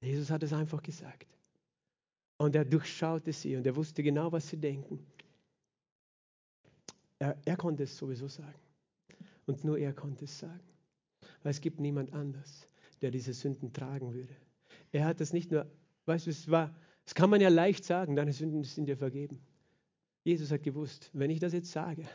Jesus 0.00 0.30
hat 0.30 0.42
es 0.42 0.52
einfach 0.52 0.82
gesagt. 0.82 1.26
Und 2.38 2.54
er 2.54 2.64
durchschaute 2.64 3.32
sie 3.32 3.56
und 3.56 3.66
er 3.66 3.76
wusste 3.76 4.02
genau, 4.02 4.30
was 4.30 4.48
sie 4.48 4.58
denken. 4.58 5.04
Er, 7.18 7.36
er 7.44 7.56
konnte 7.56 7.84
es 7.84 7.96
sowieso 7.96 8.28
sagen. 8.28 8.60
Und 9.46 9.64
nur 9.64 9.78
er 9.78 9.94
konnte 9.94 10.24
es 10.24 10.38
sagen. 10.38 10.60
Weil 11.42 11.50
es 11.50 11.60
gibt 11.60 11.80
niemand 11.80 12.12
anders, 12.12 12.68
der 13.00 13.10
diese 13.10 13.32
Sünden 13.32 13.72
tragen 13.72 14.12
würde. 14.12 14.34
Er 14.92 15.06
hat 15.06 15.20
das 15.20 15.32
nicht 15.32 15.50
nur, 15.50 15.66
weißt 16.04 16.26
du, 16.26 16.30
es 16.30 16.50
war, 16.50 16.74
das 17.04 17.14
kann 17.14 17.30
man 17.30 17.40
ja 17.40 17.48
leicht 17.48 17.84
sagen, 17.84 18.16
deine 18.16 18.32
Sünden 18.32 18.64
sind 18.64 18.86
dir 18.86 18.96
vergeben. 18.96 19.40
Jesus 20.24 20.50
hat 20.50 20.62
gewusst, 20.62 21.10
wenn 21.12 21.30
ich 21.30 21.38
das 21.38 21.52
jetzt 21.52 21.70
sage, 21.70 22.06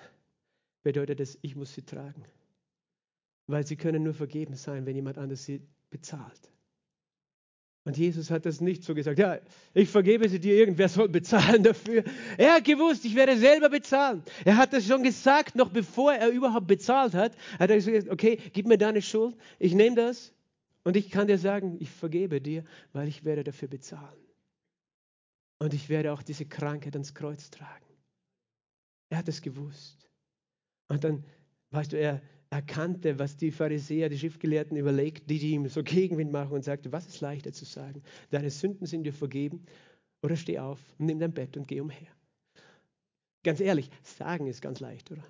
bedeutet 0.84 1.20
es, 1.20 1.40
ich 1.42 1.56
muss 1.56 1.74
sie 1.74 1.84
tragen. 1.84 2.26
Weil 3.48 3.66
sie 3.66 3.76
können 3.76 4.04
nur 4.04 4.14
vergeben 4.14 4.56
sein, 4.56 4.86
wenn 4.86 4.96
jemand 4.96 5.18
anders 5.18 5.46
sie 5.46 5.66
bezahlt. 5.90 6.52
Und 7.84 7.98
Jesus 7.98 8.30
hat 8.30 8.46
das 8.46 8.62
nicht 8.62 8.84
so 8.84 8.94
gesagt, 8.94 9.18
ja, 9.18 9.40
ich 9.74 9.90
vergebe 9.90 10.30
sie 10.30 10.40
dir, 10.40 10.56
irgendwer 10.56 10.88
soll 10.88 11.10
bezahlen 11.10 11.64
dafür. 11.64 12.04
Er 12.38 12.56
hat 12.56 12.64
gewusst, 12.64 13.06
ich 13.06 13.16
werde 13.16 13.36
selber 13.38 13.70
bezahlen. 13.70 14.22
Er 14.46 14.58
hat 14.58 14.72
das 14.72 14.86
schon 14.86 15.02
gesagt, 15.02 15.56
noch 15.56 15.70
bevor 15.70 16.14
er 16.14 16.30
überhaupt 16.30 16.68
bezahlt 16.68 17.16
hat, 17.16 17.36
hat 17.58 17.70
er 17.72 17.78
gesagt, 17.78 18.10
okay, 18.10 18.38
gib 18.54 18.68
mir 18.68 18.78
deine 18.78 19.02
Schuld, 19.02 19.36
ich 19.58 19.74
nehme 19.74 19.96
das 19.96 20.32
und 20.84 20.96
ich 20.96 21.10
kann 21.10 21.28
dir 21.28 21.40
sagen, 21.40 21.78
ich 21.80 21.90
vergebe 21.90 22.40
dir, 22.40 22.64
weil 22.94 23.08
ich 23.08 23.26
werde 23.26 23.44
dafür 23.44 23.68
bezahlen. 23.68 24.20
Und 25.58 25.74
ich 25.74 25.90
werde 25.90 26.14
auch 26.14 26.22
diese 26.22 26.46
Krankheit 26.46 26.94
ans 26.94 27.14
Kreuz 27.16 27.50
tragen. 27.50 27.86
Er 29.10 29.20
hat 29.20 29.28
es 29.28 29.42
gewusst. 29.42 30.10
Und 30.88 31.04
dann, 31.04 31.24
weißt 31.72 31.92
du, 31.94 32.00
er, 32.00 32.22
erkannte, 32.52 33.18
was 33.18 33.38
die 33.38 33.49
Pharisäer, 33.49 34.10
die 34.10 34.20
Schriftgelehrten 34.20 34.78
überlegt, 34.78 35.30
die, 35.30 35.39
die 35.39 35.52
ihm 35.52 35.68
so 35.70 35.82
Gegenwind 35.84 36.32
machen 36.32 36.52
und 36.52 36.64
sagte, 36.64 36.91
was 36.91 37.08
ist 37.08 37.22
leichter 37.22 37.54
zu 37.54 37.66
sagen? 37.66 38.04
Deine 38.30 38.52
Sünden 38.52 38.86
sind 38.86 39.04
dir 39.04 39.14
vergeben 39.14 39.66
oder 40.22 40.36
steh 40.36 40.60
auf, 40.60 40.80
nimm 40.99 41.20
dein 41.20 41.34
Bett 41.34 41.58
und 41.58 41.68
geh 41.68 41.80
umher. 41.80 42.08
Ganz 43.43 43.60
ehrlich, 43.60 43.89
sagen 44.04 44.45
ist 44.45 44.62
ganz 44.62 44.80
leicht, 44.82 45.10
oder? 45.12 45.24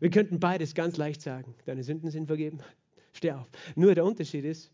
Wir 0.00 0.10
könnten 0.10 0.40
beides 0.40 0.74
ganz 0.74 0.96
leicht 0.96 1.22
sagen. 1.22 1.54
Deine 1.64 1.84
Sünden 1.84 2.10
sind 2.10 2.26
vergeben, 2.26 2.58
steh 3.12 3.32
auf. 3.32 3.48
Nur 3.76 3.94
der 3.94 4.04
Unterschied 4.04 4.44
ist, 4.44 4.70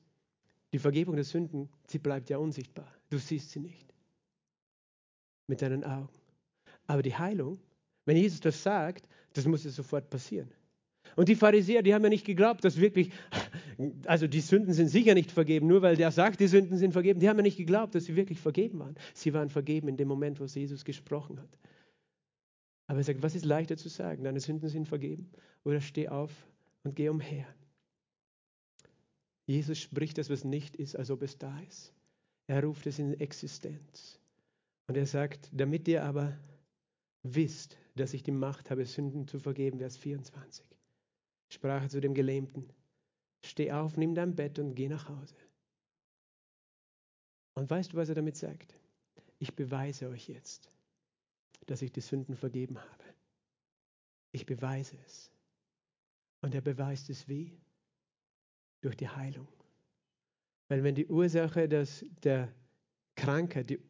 die 0.73 0.79
Vergebung 0.79 1.15
der 1.15 1.25
Sünden, 1.25 1.69
sie 1.87 1.99
bleibt 1.99 2.31
ja 2.31 2.39
unsichtbar. 2.39 2.91
Du 3.11 3.19
siehst 3.19 3.51
sie 3.51 3.61
nicht 3.61 3.87
mit 5.47 5.63
deinen 5.63 5.85
Augen. 5.85 6.09
Aber 6.87 7.03
die 7.03 7.15
Heilung, 7.15 7.61
wenn 8.05 8.17
Jesus 8.17 8.41
das 8.41 8.63
sagt, 8.63 9.09
das 9.35 9.45
muss 9.47 9.65
ja 9.65 9.71
sofort 9.71 10.09
passieren. 10.11 10.51
Und 11.15 11.29
die 11.29 11.37
Pharisäer, 11.37 11.83
die 11.83 11.95
haben 11.95 12.03
ja 12.03 12.11
nicht 12.11 12.27
geglaubt, 12.27 12.65
dass 12.65 12.81
wirklich, 12.81 13.11
also 14.07 14.27
die 14.27 14.41
Sünden 14.41 14.75
sind 14.75 14.89
sicher 14.89 15.15
nicht 15.15 15.31
vergeben, 15.31 15.67
nur 15.67 15.83
weil 15.83 15.97
der 15.97 16.11
sagt, 16.11 16.41
die 16.41 16.47
Sünden 16.47 16.77
sind 16.77 16.93
vergeben. 16.93 17.21
Die 17.21 17.29
haben 17.29 17.37
ja 17.37 17.43
nicht 17.43 17.57
geglaubt, 17.57 17.95
dass 17.95 18.07
sie 18.07 18.17
wirklich 18.17 18.41
vergeben 18.41 18.79
waren. 18.81 18.97
Sie 19.15 19.33
waren 19.33 19.49
vergeben 19.49 19.89
in 19.89 19.97
dem 19.97 20.09
Moment, 20.09 20.41
wo 20.41 20.45
Jesus 20.45 20.85
gesprochen 20.85 21.41
hat. 21.41 21.59
Aber 22.89 22.99
er 22.99 23.05
sagt, 23.05 23.23
was 23.23 23.35
ist 23.35 23.45
leichter 23.45 23.77
zu 23.77 23.89
sagen? 23.89 24.25
Deine 24.25 24.41
Sünden 24.41 24.69
sind 24.69 24.89
vergeben. 24.89 25.31
Oder 25.65 25.81
steh 25.81 26.09
auf 26.09 26.33
und 26.83 26.97
geh 26.97 27.09
umher. 27.09 27.47
Jesus 29.47 29.79
spricht 29.79 30.19
das, 30.19 30.29
was 30.29 30.45
nicht 30.45 30.77
ist, 30.77 30.97
als 30.97 31.11
ob 31.11 31.23
es 31.23 31.39
da 31.39 31.59
ist. 31.61 31.93
Er 32.47 32.63
ruft 32.63 32.87
es 32.87 32.99
in 32.99 33.19
Existenz. 33.21 34.21
Und 34.87 34.97
er 34.97 35.07
sagt, 35.07 35.51
damit 35.53 35.89
ihr 35.89 36.05
aber 36.05 36.37
wisst, 37.23 37.77
dass 37.97 38.15
ich 38.15 38.23
die 38.23 38.33
Macht 38.33 38.71
habe, 38.71 38.85
Sünden 38.85 39.27
zu 39.27 39.39
vergeben, 39.39 39.79
Vers 39.79 39.97
24 39.97 40.76
sprach 41.49 41.83
er 41.83 41.89
zu 41.89 42.01
dem 42.01 42.15
Gelähmten, 42.15 42.69
steh 43.43 43.73
auf, 43.73 43.97
nimm 43.97 44.15
dein 44.15 44.35
Bett 44.35 44.59
und 44.59 44.75
geh 44.75 44.89
nach 44.89 45.09
Hause. 45.09 45.37
Und 47.55 47.71
weißt 47.71 47.93
du, 47.93 47.97
was 47.97 48.09
er 48.09 48.15
damit 48.15 48.37
sagt? 48.37 48.75
Ich 49.39 49.55
beweise 49.55 50.09
euch 50.09 50.29
jetzt, 50.29 50.71
dass 51.67 51.83
ich 51.83 51.93
die 51.93 52.01
Sünden 52.01 52.37
vergeben 52.37 52.79
habe. 52.79 53.05
Ich 54.33 54.45
beweise 54.45 54.97
es. 55.07 55.31
Und 56.43 56.55
er 56.55 56.61
beweist 56.61 57.09
es 57.11 57.27
wie? 57.29 57.59
Durch 58.83 58.97
die 58.97 59.09
Heilung. 59.09 59.49
Weil 60.69 60.83
wenn 60.83 60.95
die 60.95 61.07
Ursache 61.07 61.69
des, 61.69 62.05
der 62.23 62.53
Krankheit, 63.15 63.71
die 63.71 63.81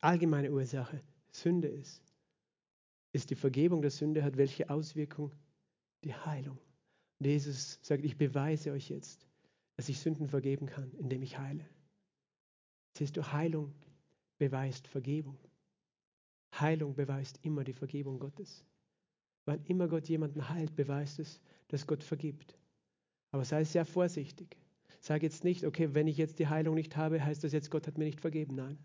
allgemeine 0.00 0.50
Ursache 0.52 1.02
Sünde 1.30 1.68
ist, 1.68 2.02
ist 3.12 3.30
die 3.30 3.34
Vergebung 3.34 3.82
der 3.82 3.90
Sünde 3.90 4.22
hat 4.22 4.36
welche 4.36 4.68
Auswirkung? 4.68 5.32
Die 6.04 6.14
Heilung. 6.14 6.58
Und 7.22 7.28
Jesus 7.28 7.78
sagt, 7.82 8.04
ich 8.04 8.16
beweise 8.16 8.72
euch 8.72 8.90
jetzt, 8.90 9.28
dass 9.76 9.88
ich 9.88 10.00
Sünden 10.00 10.26
vergeben 10.26 10.66
kann, 10.66 10.90
indem 10.98 11.22
ich 11.22 11.38
heile. 11.38 11.64
Siehst 12.98 13.16
du, 13.16 13.22
Heilung 13.22 13.72
beweist 14.38 14.88
Vergebung. 14.88 15.38
Heilung 16.58 16.96
beweist 16.96 17.38
immer 17.44 17.62
die 17.62 17.74
Vergebung 17.74 18.18
Gottes. 18.18 18.64
Wann 19.44 19.64
immer 19.66 19.86
Gott 19.86 20.08
jemanden 20.08 20.48
heilt, 20.48 20.74
beweist 20.74 21.20
es, 21.20 21.40
dass 21.68 21.86
Gott 21.86 22.02
vergibt. 22.02 22.58
Aber 23.30 23.44
sei 23.44 23.62
sehr 23.62 23.84
vorsichtig. 23.84 24.56
Sag 24.98 25.22
jetzt 25.22 25.44
nicht, 25.44 25.64
okay, 25.64 25.94
wenn 25.94 26.08
ich 26.08 26.16
jetzt 26.16 26.40
die 26.40 26.48
Heilung 26.48 26.74
nicht 26.74 26.96
habe, 26.96 27.24
heißt 27.24 27.44
das 27.44 27.52
jetzt, 27.52 27.70
Gott 27.70 27.86
hat 27.86 27.98
mir 27.98 28.06
nicht 28.06 28.20
vergeben. 28.20 28.56
Nein, 28.56 28.78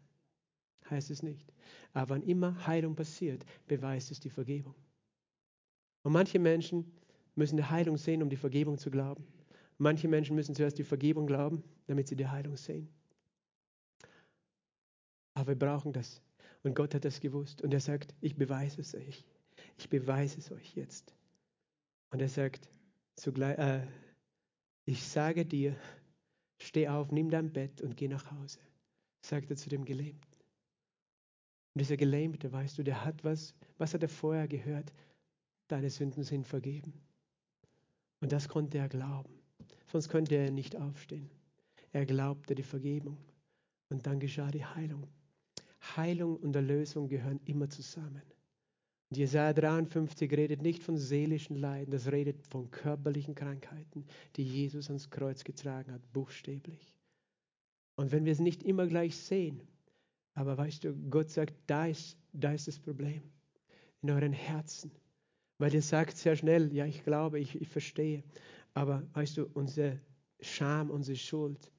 heißt 0.91 1.09
es 1.09 1.23
nicht. 1.23 1.51
Aber 1.91 2.11
wann 2.11 2.21
immer 2.21 2.67
Heilung 2.67 2.95
passiert, 2.95 3.43
beweist 3.65 4.11
es 4.11 4.19
die 4.19 4.29
Vergebung. 4.29 4.75
Und 6.03 6.13
manche 6.13 6.38
Menschen 6.38 6.85
müssen 7.38 7.57
die 7.57 7.63
Heilung 7.63 7.97
sehen, 7.97 8.21
um 8.21 8.29
die 8.29 8.35
Vergebung 8.35 8.77
zu 8.77 8.89
glauben. 8.91 9.25
Manche 9.77 10.07
Menschen 10.07 10.35
müssen 10.35 10.55
zuerst 10.55 10.77
die 10.77 10.83
Vergebung 10.83 11.27
glauben, 11.27 11.63
damit 11.85 12.07
sie 12.07 12.15
die 12.15 12.27
Heilung 12.27 12.57
sehen. 12.57 12.89
Aber 15.35 15.49
wir 15.49 15.59
brauchen 15.59 15.93
das. 15.93 16.21
Und 16.63 16.75
Gott 16.75 16.95
hat 16.95 17.05
das 17.05 17.19
gewusst. 17.19 17.61
Und 17.61 17.73
er 17.73 17.79
sagt, 17.79 18.15
ich 18.21 18.35
beweise 18.35 18.81
es 18.81 18.95
euch. 18.95 19.23
Ich 19.77 19.88
beweise 19.88 20.39
es 20.39 20.51
euch 20.51 20.75
jetzt. 20.75 21.13
Und 22.09 22.21
er 22.21 22.29
sagt, 22.29 22.69
zugleich, 23.15 23.57
äh, 23.59 23.88
ich 24.85 25.03
sage 25.03 25.45
dir, 25.45 25.75
steh 26.57 26.88
auf, 26.88 27.11
nimm 27.11 27.29
dein 27.29 27.53
Bett 27.53 27.81
und 27.81 27.95
geh 27.97 28.07
nach 28.07 28.31
Hause, 28.31 28.59
sagt 29.21 29.51
er 29.51 29.57
zu 29.57 29.69
dem 29.69 29.85
Gelähmten. 29.85 30.31
Und 31.75 31.81
dieser 31.81 31.97
Gelähmte, 31.97 32.51
weißt 32.51 32.79
du, 32.79 32.83
der 32.83 33.05
hat 33.05 33.23
was, 33.23 33.53
was 33.77 33.93
hat 33.93 34.01
er 34.01 34.09
vorher 34.09 34.47
gehört? 34.47 34.91
Deine 35.67 35.91
Sünden 35.91 36.23
sind 36.23 36.47
vergeben. 36.47 36.93
Und 38.20 38.32
das 38.32 38.49
konnte 38.49 38.78
er 38.78 38.89
glauben. 38.89 39.34
Sonst 39.91 40.09
könnte 40.09 40.36
er 40.36 40.51
nicht 40.51 40.76
aufstehen. 40.76 41.30
Er 41.91 42.05
glaubte 42.05 42.55
die 42.55 42.63
Vergebung. 42.63 43.18
Und 43.89 44.05
dann 44.05 44.20
geschah 44.20 44.51
die 44.51 44.65
Heilung. 44.65 45.07
Heilung 45.95 46.38
und 46.38 46.55
Erlösung 46.55 47.07
gehören 47.07 47.39
immer 47.45 47.70
zusammen. 47.70 48.24
Und 49.09 49.18
Jesaja 49.18 49.53
53 49.53 50.32
redet 50.34 50.61
nicht 50.61 50.84
von 50.84 50.97
seelischen 50.97 51.55
Leiden, 51.55 51.91
das 51.91 52.11
redet 52.11 52.45
von 52.47 52.70
körperlichen 52.72 53.36
Krankheiten, 53.36 54.05
die 54.36 54.43
Jesus 54.43 54.88
ans 54.89 55.09
Kreuz 55.09 55.45
getragen 55.45 55.93
hat, 55.93 56.01
buchstäblich. 56.11 56.93
Und 57.95 58.11
wenn 58.11 58.26
wir 58.26 58.34
es 58.34 58.39
nicht 58.39 58.63
immer 58.63 58.86
gleich 58.86 59.15
sehen, 59.15 59.61
aber 60.34 60.57
weißt 60.57 60.84
du, 60.84 60.93
Gott 61.09 61.30
sagt, 61.30 61.55
da 61.68 61.88
ist, 61.88 62.18
da 62.34 62.51
ist 62.51 62.68
das 62.68 62.80
Problem. 62.80 63.24
In 64.01 64.11
euren 64.11 64.34
Herzen. 64.34 64.91
Weil 65.58 65.74
ihr 65.74 65.82
sagt 65.82 66.18
sehr 66.18 66.36
schnell, 66.36 66.74
ja, 66.74 66.86
ich 66.86 67.03
glaube, 67.03 67.39
ich, 67.39 67.60
ich 67.60 67.68
verstehe. 67.68 68.24
Aber 68.74 69.03
weißt 69.14 69.38
du, 69.38 69.47
unsere 69.53 69.99
Scham, 70.39 70.91
unsere 70.91 71.18
Schuld, 71.18 71.72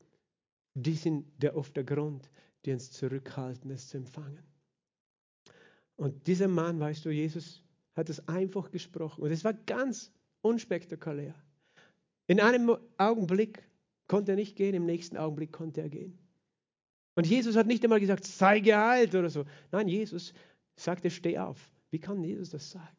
die 0.74 0.95
sind 0.95 1.26
der 1.41 1.57
oft 1.57 1.76
der 1.76 1.85
Grund, 1.85 2.29
die 2.64 2.72
uns 2.72 2.91
zurückhalten, 2.91 3.70
es 3.70 3.89
zu 3.89 3.99
empfangen. 3.99 4.43
Und 5.97 6.26
dieser 6.26 6.49
Mann, 6.49 6.79
weißt 6.79 7.05
du, 7.05 7.11
Jesus 7.11 7.62
hat 7.95 8.09
es 8.09 8.26
einfach 8.29 8.70
gesprochen. 8.70 9.22
Und 9.22 9.31
es 9.31 9.45
war 9.45 9.55
ganz 9.55 10.12
unspektakulär. 10.43 11.35
In 12.26 12.41
einem 12.41 12.76
Augenblick 12.97 13.62
konnte 14.07 14.33
er 14.33 14.37
nicht 14.37 14.57
gehen, 14.57 14.74
im 14.74 14.87
nächsten 14.87 15.16
Augenblick 15.16 15.53
konnte 15.53 15.81
er 15.81 15.89
gehen. 15.89 16.18
Und 17.14 17.26
Jesus 17.26 17.57
hat 17.57 17.66
nicht 17.66 17.83
einmal 17.83 18.01
gesagt, 18.01 18.24
sei 18.24 18.61
geheilt 18.61 19.14
oder 19.14 19.29
so. 19.29 19.45
Nein, 19.72 19.89
Jesus 19.89 20.33
sagte, 20.76 21.11
steh 21.11 21.39
auf. 21.39 21.59
Wie 21.91 21.99
kann 21.99 22.22
Jesus 22.22 22.51
das 22.51 22.70
sagen? 22.70 22.97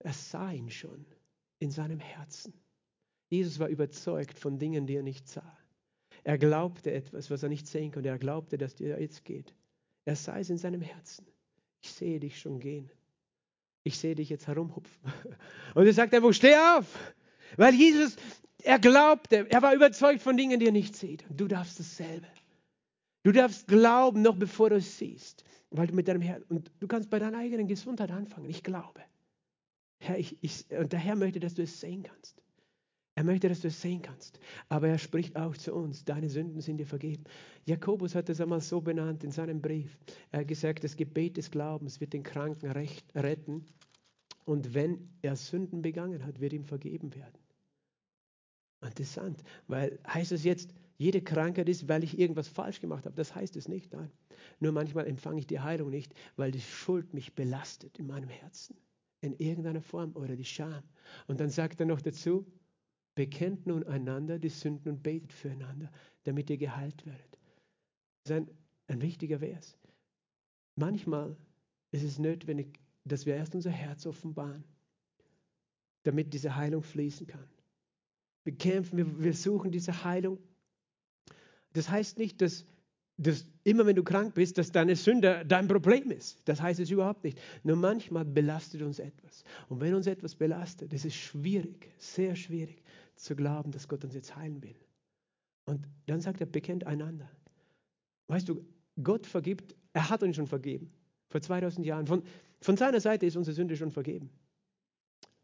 Er 0.00 0.12
sah 0.12 0.50
ihn 0.52 0.70
schon 0.70 1.06
in 1.58 1.70
seinem 1.70 2.00
Herzen. 2.00 2.52
Jesus 3.28 3.58
war 3.58 3.68
überzeugt 3.68 4.38
von 4.38 4.58
Dingen, 4.58 4.86
die 4.86 4.96
er 4.96 5.02
nicht 5.02 5.28
sah. 5.28 5.58
Er 6.24 6.38
glaubte 6.38 6.92
etwas, 6.92 7.30
was 7.30 7.42
er 7.42 7.48
nicht 7.48 7.66
sehen 7.66 7.92
konnte. 7.92 8.08
Er 8.08 8.18
glaubte, 8.18 8.58
dass 8.58 8.74
dir 8.74 9.00
jetzt 9.00 9.24
geht. 9.24 9.54
Er 10.04 10.16
sah 10.16 10.38
es 10.38 10.50
in 10.50 10.58
seinem 10.58 10.80
Herzen. 10.80 11.26
Ich 11.82 11.92
sehe 11.92 12.20
dich 12.20 12.38
schon 12.38 12.60
gehen. 12.60 12.90
Ich 13.84 13.98
sehe 13.98 14.14
dich 14.14 14.28
jetzt 14.28 14.46
herumhupfen. 14.46 15.12
Und 15.74 15.86
er 15.86 15.92
sagt 15.92 16.14
einfach, 16.14 16.32
steh 16.32 16.56
auf. 16.56 17.14
Weil 17.56 17.74
Jesus, 17.74 18.16
er 18.62 18.78
glaubte, 18.78 19.46
er 19.48 19.62
war 19.62 19.74
überzeugt 19.74 20.22
von 20.22 20.36
Dingen, 20.36 20.58
die 20.58 20.66
er 20.66 20.72
nicht 20.72 20.96
sieht. 20.96 21.28
Und 21.30 21.40
du 21.40 21.46
darfst 21.46 21.78
dasselbe. 21.78 22.26
Du 23.22 23.32
darfst 23.32 23.68
glauben, 23.68 24.22
noch 24.22 24.36
bevor 24.36 24.70
du 24.70 24.76
es 24.76 24.98
siehst. 24.98 25.44
Weil 25.70 25.88
du 25.88 25.94
mit 25.94 26.08
deinem 26.08 26.22
Herz, 26.22 26.44
und 26.48 26.70
du 26.80 26.86
kannst 26.86 27.10
bei 27.10 27.18
deiner 27.18 27.38
eigenen 27.38 27.66
Gesundheit 27.66 28.10
anfangen. 28.10 28.48
Ich 28.48 28.62
glaube. 28.62 29.00
Herr, 29.98 30.18
ich, 30.18 30.36
ich, 30.42 30.66
und 30.70 30.92
der 30.92 31.00
Herr 31.00 31.16
möchte, 31.16 31.40
dass 31.40 31.54
du 31.54 31.62
es 31.62 31.80
sehen 31.80 32.02
kannst. 32.02 32.42
Er 33.14 33.24
möchte, 33.24 33.48
dass 33.48 33.60
du 33.60 33.68
es 33.68 33.80
sehen 33.80 34.02
kannst. 34.02 34.38
Aber 34.68 34.88
er 34.88 34.98
spricht 34.98 35.36
auch 35.36 35.56
zu 35.56 35.74
uns, 35.74 36.04
deine 36.04 36.28
Sünden 36.28 36.60
sind 36.60 36.76
dir 36.76 36.86
vergeben. 36.86 37.24
Jakobus 37.64 38.14
hat 38.14 38.28
es 38.28 38.42
einmal 38.42 38.60
so 38.60 38.82
benannt 38.82 39.24
in 39.24 39.30
seinem 39.30 39.62
Brief. 39.62 39.98
Er 40.30 40.40
hat 40.40 40.48
gesagt, 40.48 40.84
das 40.84 40.96
Gebet 40.96 41.38
des 41.38 41.50
Glaubens 41.50 41.98
wird 41.98 42.12
den 42.12 42.22
Kranken 42.22 42.70
recht, 42.70 43.06
retten. 43.14 43.64
Und 44.44 44.74
wenn 44.74 45.08
er 45.22 45.34
Sünden 45.34 45.80
begangen 45.80 46.26
hat, 46.26 46.40
wird 46.40 46.52
ihm 46.52 46.64
vergeben 46.64 47.14
werden. 47.14 47.38
Interessant, 48.84 49.42
weil 49.66 49.98
heißt 50.06 50.32
es 50.32 50.44
jetzt, 50.44 50.74
jede 50.98 51.22
Krankheit 51.22 51.68
ist, 51.68 51.88
weil 51.88 52.04
ich 52.04 52.18
irgendwas 52.18 52.48
falsch 52.48 52.80
gemacht 52.80 53.06
habe. 53.06 53.16
Das 53.16 53.34
heißt 53.34 53.56
es 53.56 53.66
nicht. 53.66 53.92
Nein. 53.92 54.10
Nur 54.60 54.72
manchmal 54.72 55.06
empfange 55.06 55.40
ich 55.40 55.46
die 55.46 55.60
Heilung 55.60 55.90
nicht, 55.90 56.14
weil 56.36 56.50
die 56.50 56.60
Schuld 56.60 57.14
mich 57.14 57.34
belastet 57.34 57.98
in 57.98 58.06
meinem 58.06 58.28
Herzen. 58.28 58.76
In 59.26 59.38
irgendeiner 59.38 59.82
Form 59.82 60.14
oder 60.16 60.36
die 60.36 60.44
Scham. 60.44 60.82
Und 61.26 61.40
dann 61.40 61.50
sagt 61.50 61.80
er 61.80 61.86
noch 61.86 62.00
dazu, 62.00 62.46
Bekennt 63.16 63.66
nun 63.66 63.82
einander 63.84 64.38
die 64.38 64.50
Sünden 64.50 64.92
und 64.92 65.02
betet 65.02 65.32
füreinander, 65.32 65.90
damit 66.24 66.50
ihr 66.50 66.58
geheilt 66.58 67.04
werdet. 67.06 67.38
Das 68.22 68.30
ist 68.30 68.36
ein, 68.36 68.50
ein 68.88 69.00
wichtiger 69.00 69.38
Vers. 69.38 69.78
Manchmal 70.76 71.34
ist 71.92 72.02
es 72.02 72.18
notwendig, 72.18 72.78
dass 73.04 73.24
wir 73.24 73.34
erst 73.34 73.54
unser 73.54 73.70
Herz 73.70 74.04
offenbaren, 74.04 74.64
damit 76.02 76.34
diese 76.34 76.56
Heilung 76.56 76.82
fließen 76.82 77.26
kann. 77.26 77.48
Wir 78.44 78.54
kämpfen, 78.54 78.98
wir, 78.98 79.18
wir 79.18 79.32
suchen 79.32 79.72
diese 79.72 80.04
Heilung. 80.04 80.38
Das 81.72 81.88
heißt 81.88 82.18
nicht, 82.18 82.42
dass, 82.42 82.66
dass 83.18 83.46
immer 83.64 83.86
wenn 83.86 83.96
du 83.96 84.04
krank 84.04 84.34
bist, 84.34 84.58
dass 84.58 84.70
deine 84.70 84.94
Sünde 84.94 85.44
dein 85.46 85.68
Problem 85.68 86.10
ist. 86.10 86.40
Das 86.44 86.60
heißt 86.60 86.80
es 86.80 86.90
überhaupt 86.90 87.24
nicht. 87.24 87.40
Nur 87.62 87.76
manchmal 87.76 88.24
belastet 88.24 88.82
uns 88.82 88.98
etwas. 88.98 89.42
Und 89.68 89.80
wenn 89.80 89.94
uns 89.94 90.06
etwas 90.06 90.34
belastet, 90.34 90.92
ist 90.92 91.14
schwierig, 91.14 91.88
sehr 91.98 92.36
schwierig 92.36 92.82
zu 93.16 93.34
glauben, 93.34 93.70
dass 93.70 93.88
Gott 93.88 94.04
uns 94.04 94.14
jetzt 94.14 94.36
heilen 94.36 94.62
will. 94.62 94.76
Und 95.64 95.88
dann 96.06 96.20
sagt 96.20 96.40
er, 96.40 96.46
bekennt 96.46 96.86
einander. 96.86 97.28
Weißt 98.28 98.48
du, 98.48 98.64
Gott 99.02 99.26
vergibt, 99.26 99.74
er 99.92 100.10
hat 100.10 100.22
uns 100.22 100.36
schon 100.36 100.46
vergeben. 100.46 100.92
Vor 101.28 101.40
2000 101.40 101.86
Jahren. 101.86 102.06
Von, 102.06 102.22
von 102.60 102.76
seiner 102.76 103.00
Seite 103.00 103.26
ist 103.26 103.36
unsere 103.36 103.54
Sünde 103.54 103.76
schon 103.76 103.90
vergeben. 103.90 104.30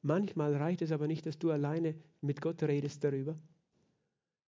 Manchmal 0.03 0.55
reicht 0.57 0.83
es 0.83 0.93
aber 0.93 1.07
nicht, 1.07 1.27
dass 1.27 1.39
du 1.39 1.51
alleine 1.51 1.95
mit 2.21 2.41
Gott 2.41 2.63
redest 2.63 3.03
darüber. 3.03 3.39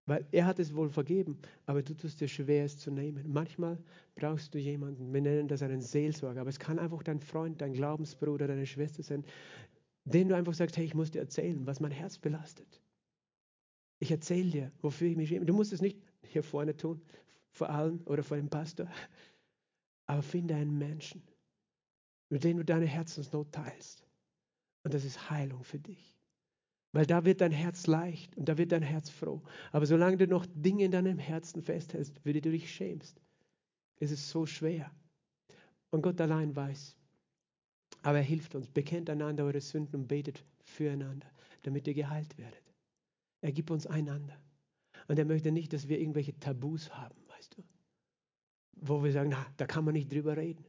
Weil 0.06 0.26
er 0.32 0.46
hat 0.46 0.60
es 0.60 0.76
wohl 0.76 0.90
vergeben, 0.90 1.40
aber 1.66 1.82
du 1.82 1.96
tust 1.96 2.20
dir 2.20 2.28
schwer, 2.28 2.66
es 2.66 2.78
zu 2.78 2.92
nehmen. 2.92 3.32
Manchmal 3.32 3.78
brauchst 4.16 4.54
du 4.54 4.60
jemanden, 4.60 5.14
wir 5.14 5.22
nennen 5.22 5.48
das 5.48 5.62
einen 5.62 5.82
Seelsorger, 5.82 6.42
aber 6.42 6.50
es 6.50 6.60
kann 6.60 6.78
einfach 6.78 7.04
dein 7.04 7.22
Freund, 7.22 7.62
dein 7.62 7.74
Glaubensbruder, 7.74 8.48
deine 8.48 8.66
Schwester 8.66 9.02
sein, 9.02 9.24
den 10.04 10.28
du 10.28 10.36
einfach 10.36 10.54
sagst, 10.54 10.76
hey, 10.76 10.84
ich 10.84 10.94
muss 10.94 11.12
dir 11.12 11.20
erzählen, 11.20 11.66
was 11.66 11.80
mein 11.80 11.92
Herz 11.92 12.18
belastet. 12.18 12.82
Ich 14.00 14.12
erzähle 14.12 14.52
dir, 14.52 14.72
wofür 14.82 15.08
ich 15.08 15.16
mich 15.16 15.30
schäme. 15.30 15.46
Du 15.46 15.54
musst 15.54 15.72
es 15.72 15.82
nicht 15.82 15.98
hier 16.24 16.44
vorne 16.44 16.76
tun, 16.76 17.02
vor 17.52 17.70
allen 17.70 18.02
oder 18.02 18.24
vor 18.24 18.36
dem 18.36 18.50
Pastor. 18.50 18.90
Aber 20.06 20.22
finde 20.22 20.56
einen 20.56 20.78
Menschen, 20.78 21.24
mit 22.28 22.44
dem 22.44 22.58
du 22.58 22.66
deine 22.66 22.86
Herzensnot 22.88 23.54
teilst. 23.54 24.06
Und 24.84 24.94
das 24.94 25.06
ist 25.06 25.30
Heilung 25.30 25.64
für 25.64 25.80
dich. 25.80 26.13
Weil 26.94 27.08
da 27.08 27.26
wird 27.26 27.42
dein 27.42 27.52
Herz 27.52 27.88
leicht 27.88 28.38
und 28.38 28.48
da 28.48 28.58
wird 28.58 28.72
dein 28.72 28.84
Herz 28.84 29.10
froh. 29.10 29.42
Aber 29.72 29.86
solange 29.88 30.18
du 30.18 30.28
noch 30.28 30.46
Dinge 30.54 30.86
in 30.86 30.92
deinem 30.92 31.18
Herzen 31.18 31.62
festhältst, 31.64 32.20
für 32.20 32.34
die 32.34 32.42
du 32.42 32.52
dich 32.52 32.72
schämst, 32.72 33.20
ist 34.00 34.12
es 34.12 34.30
so 34.30 34.46
schwer. 34.46 34.92
Und 35.90 36.04
Gott 36.04 36.22
allein 36.22 36.56
weiß. 36.56 36.96
Aber 38.04 38.18
er 38.18 38.24
hilft 38.24 38.54
uns. 38.54 38.70
Bekennt 38.70 39.10
einander 39.10 39.44
eure 39.44 39.60
Sünden 39.60 40.02
und 40.02 40.08
betet 40.08 40.44
füreinander, 40.62 41.28
damit 41.64 41.88
ihr 41.88 41.96
geheilt 41.96 42.38
werdet. 42.38 42.64
Er 43.42 43.52
gibt 43.52 43.72
uns 43.72 43.88
einander. 43.88 44.40
Und 45.08 45.18
er 45.18 45.26
möchte 45.26 45.52
nicht, 45.52 45.74
dass 45.74 45.88
wir 45.90 46.00
irgendwelche 46.00 46.38
Tabus 46.40 46.94
haben, 46.94 47.18
weißt 47.28 47.58
du. 47.58 47.64
Wo 48.74 49.04
wir 49.04 49.12
sagen, 49.12 49.30
na, 49.32 49.46
da 49.58 49.66
kann 49.66 49.84
man 49.84 49.94
nicht 49.94 50.12
drüber 50.12 50.38
reden. 50.38 50.66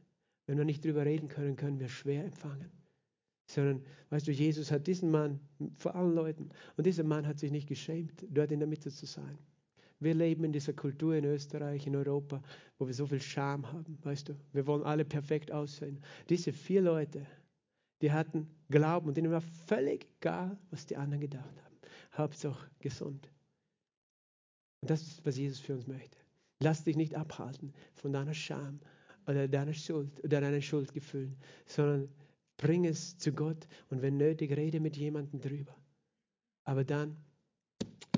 Wenn 0.47 0.57
wir 0.57 0.65
nicht 0.65 0.83
drüber 0.83 1.05
reden 1.05 1.27
können, 1.27 1.55
können 1.55 1.79
wir 1.79 1.89
schwer 1.89 2.23
empfangen. 2.23 2.71
Sondern, 3.47 3.83
weißt 4.09 4.27
du, 4.27 4.31
Jesus 4.31 4.71
hat 4.71 4.87
diesen 4.87 5.11
Mann 5.11 5.39
vor 5.77 5.95
allen 5.95 6.15
Leuten, 6.15 6.49
und 6.77 6.85
dieser 6.85 7.03
Mann 7.03 7.27
hat 7.27 7.39
sich 7.39 7.51
nicht 7.51 7.67
geschämt, 7.67 8.25
dort 8.29 8.51
in 8.51 8.59
der 8.59 8.67
Mitte 8.67 8.91
zu 8.91 9.05
sein. 9.05 9.37
Wir 9.99 10.13
leben 10.13 10.43
in 10.43 10.51
dieser 10.51 10.73
Kultur 10.73 11.15
in 11.15 11.25
Österreich, 11.25 11.87
in 11.87 11.95
Europa, 11.95 12.41
wo 12.77 12.85
wir 12.85 12.93
so 12.93 13.05
viel 13.05 13.21
Scham 13.21 13.71
haben, 13.71 13.97
weißt 14.03 14.29
du. 14.29 14.35
Wir 14.51 14.67
wollen 14.67 14.83
alle 14.83 15.05
perfekt 15.05 15.51
aussehen. 15.51 16.01
Diese 16.29 16.51
vier 16.51 16.81
Leute, 16.81 17.25
die 18.01 18.11
hatten 18.11 18.49
Glauben 18.69 19.07
und 19.07 19.17
ihnen 19.17 19.31
war 19.31 19.41
völlig 19.41 20.07
egal, 20.19 20.57
was 20.69 20.85
die 20.85 20.97
anderen 20.97 21.21
gedacht 21.21 21.55
haben. 21.63 21.75
Hauptsache 22.17 22.69
gesund. 22.79 23.29
Und 24.81 24.89
das 24.89 25.01
ist, 25.01 25.25
was 25.25 25.37
Jesus 25.37 25.59
für 25.59 25.73
uns 25.73 25.87
möchte. 25.87 26.17
Lass 26.59 26.83
dich 26.83 26.95
nicht 26.95 27.15
abhalten 27.15 27.73
von 27.95 28.11
deiner 28.11 28.33
Scham 28.33 28.79
oder 29.27 29.47
deiner 29.47 29.73
Schuld 29.73 30.23
oder 30.23 30.41
deinen 30.41 30.61
Schuldgefühlen, 30.61 31.35
sondern 31.65 32.09
bring 32.57 32.85
es 32.85 33.17
zu 33.17 33.33
Gott 33.33 33.67
und 33.89 34.01
wenn 34.01 34.17
nötig, 34.17 34.51
rede 34.51 34.79
mit 34.79 34.97
jemandem 34.97 35.39
drüber. 35.41 35.75
Aber 36.63 36.83
dann 36.83 37.17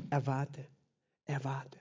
erwarte, 0.09 0.65
erwarte. 1.25 1.79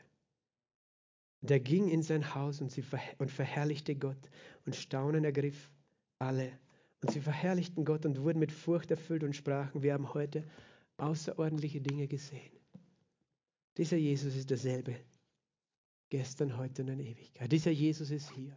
Und 1.42 1.50
er 1.50 1.60
ging 1.60 1.88
in 1.88 2.02
sein 2.02 2.34
Haus 2.34 2.60
und, 2.60 2.72
sie 2.72 2.84
und 3.18 3.30
verherrlichte 3.30 3.94
Gott 3.94 4.30
und 4.64 4.74
Staunen 4.74 5.24
ergriff 5.24 5.70
alle. 6.18 6.58
Und 7.02 7.12
sie 7.12 7.20
verherrlichten 7.20 7.84
Gott 7.84 8.06
und 8.06 8.20
wurden 8.22 8.38
mit 8.38 8.50
Furcht 8.50 8.90
erfüllt 8.90 9.22
und 9.22 9.36
sprachen, 9.36 9.82
wir 9.82 9.92
haben 9.92 10.12
heute 10.14 10.44
außerordentliche 10.96 11.80
Dinge 11.80 12.08
gesehen. 12.08 12.52
Dieser 13.76 13.98
Jesus 13.98 14.34
ist 14.34 14.50
derselbe. 14.50 14.96
Gestern, 16.08 16.56
heute 16.56 16.82
und 16.82 16.88
in 16.88 17.00
Ewigkeit. 17.00 17.52
Dieser 17.52 17.70
Jesus 17.70 18.10
ist 18.10 18.30
hier. 18.30 18.56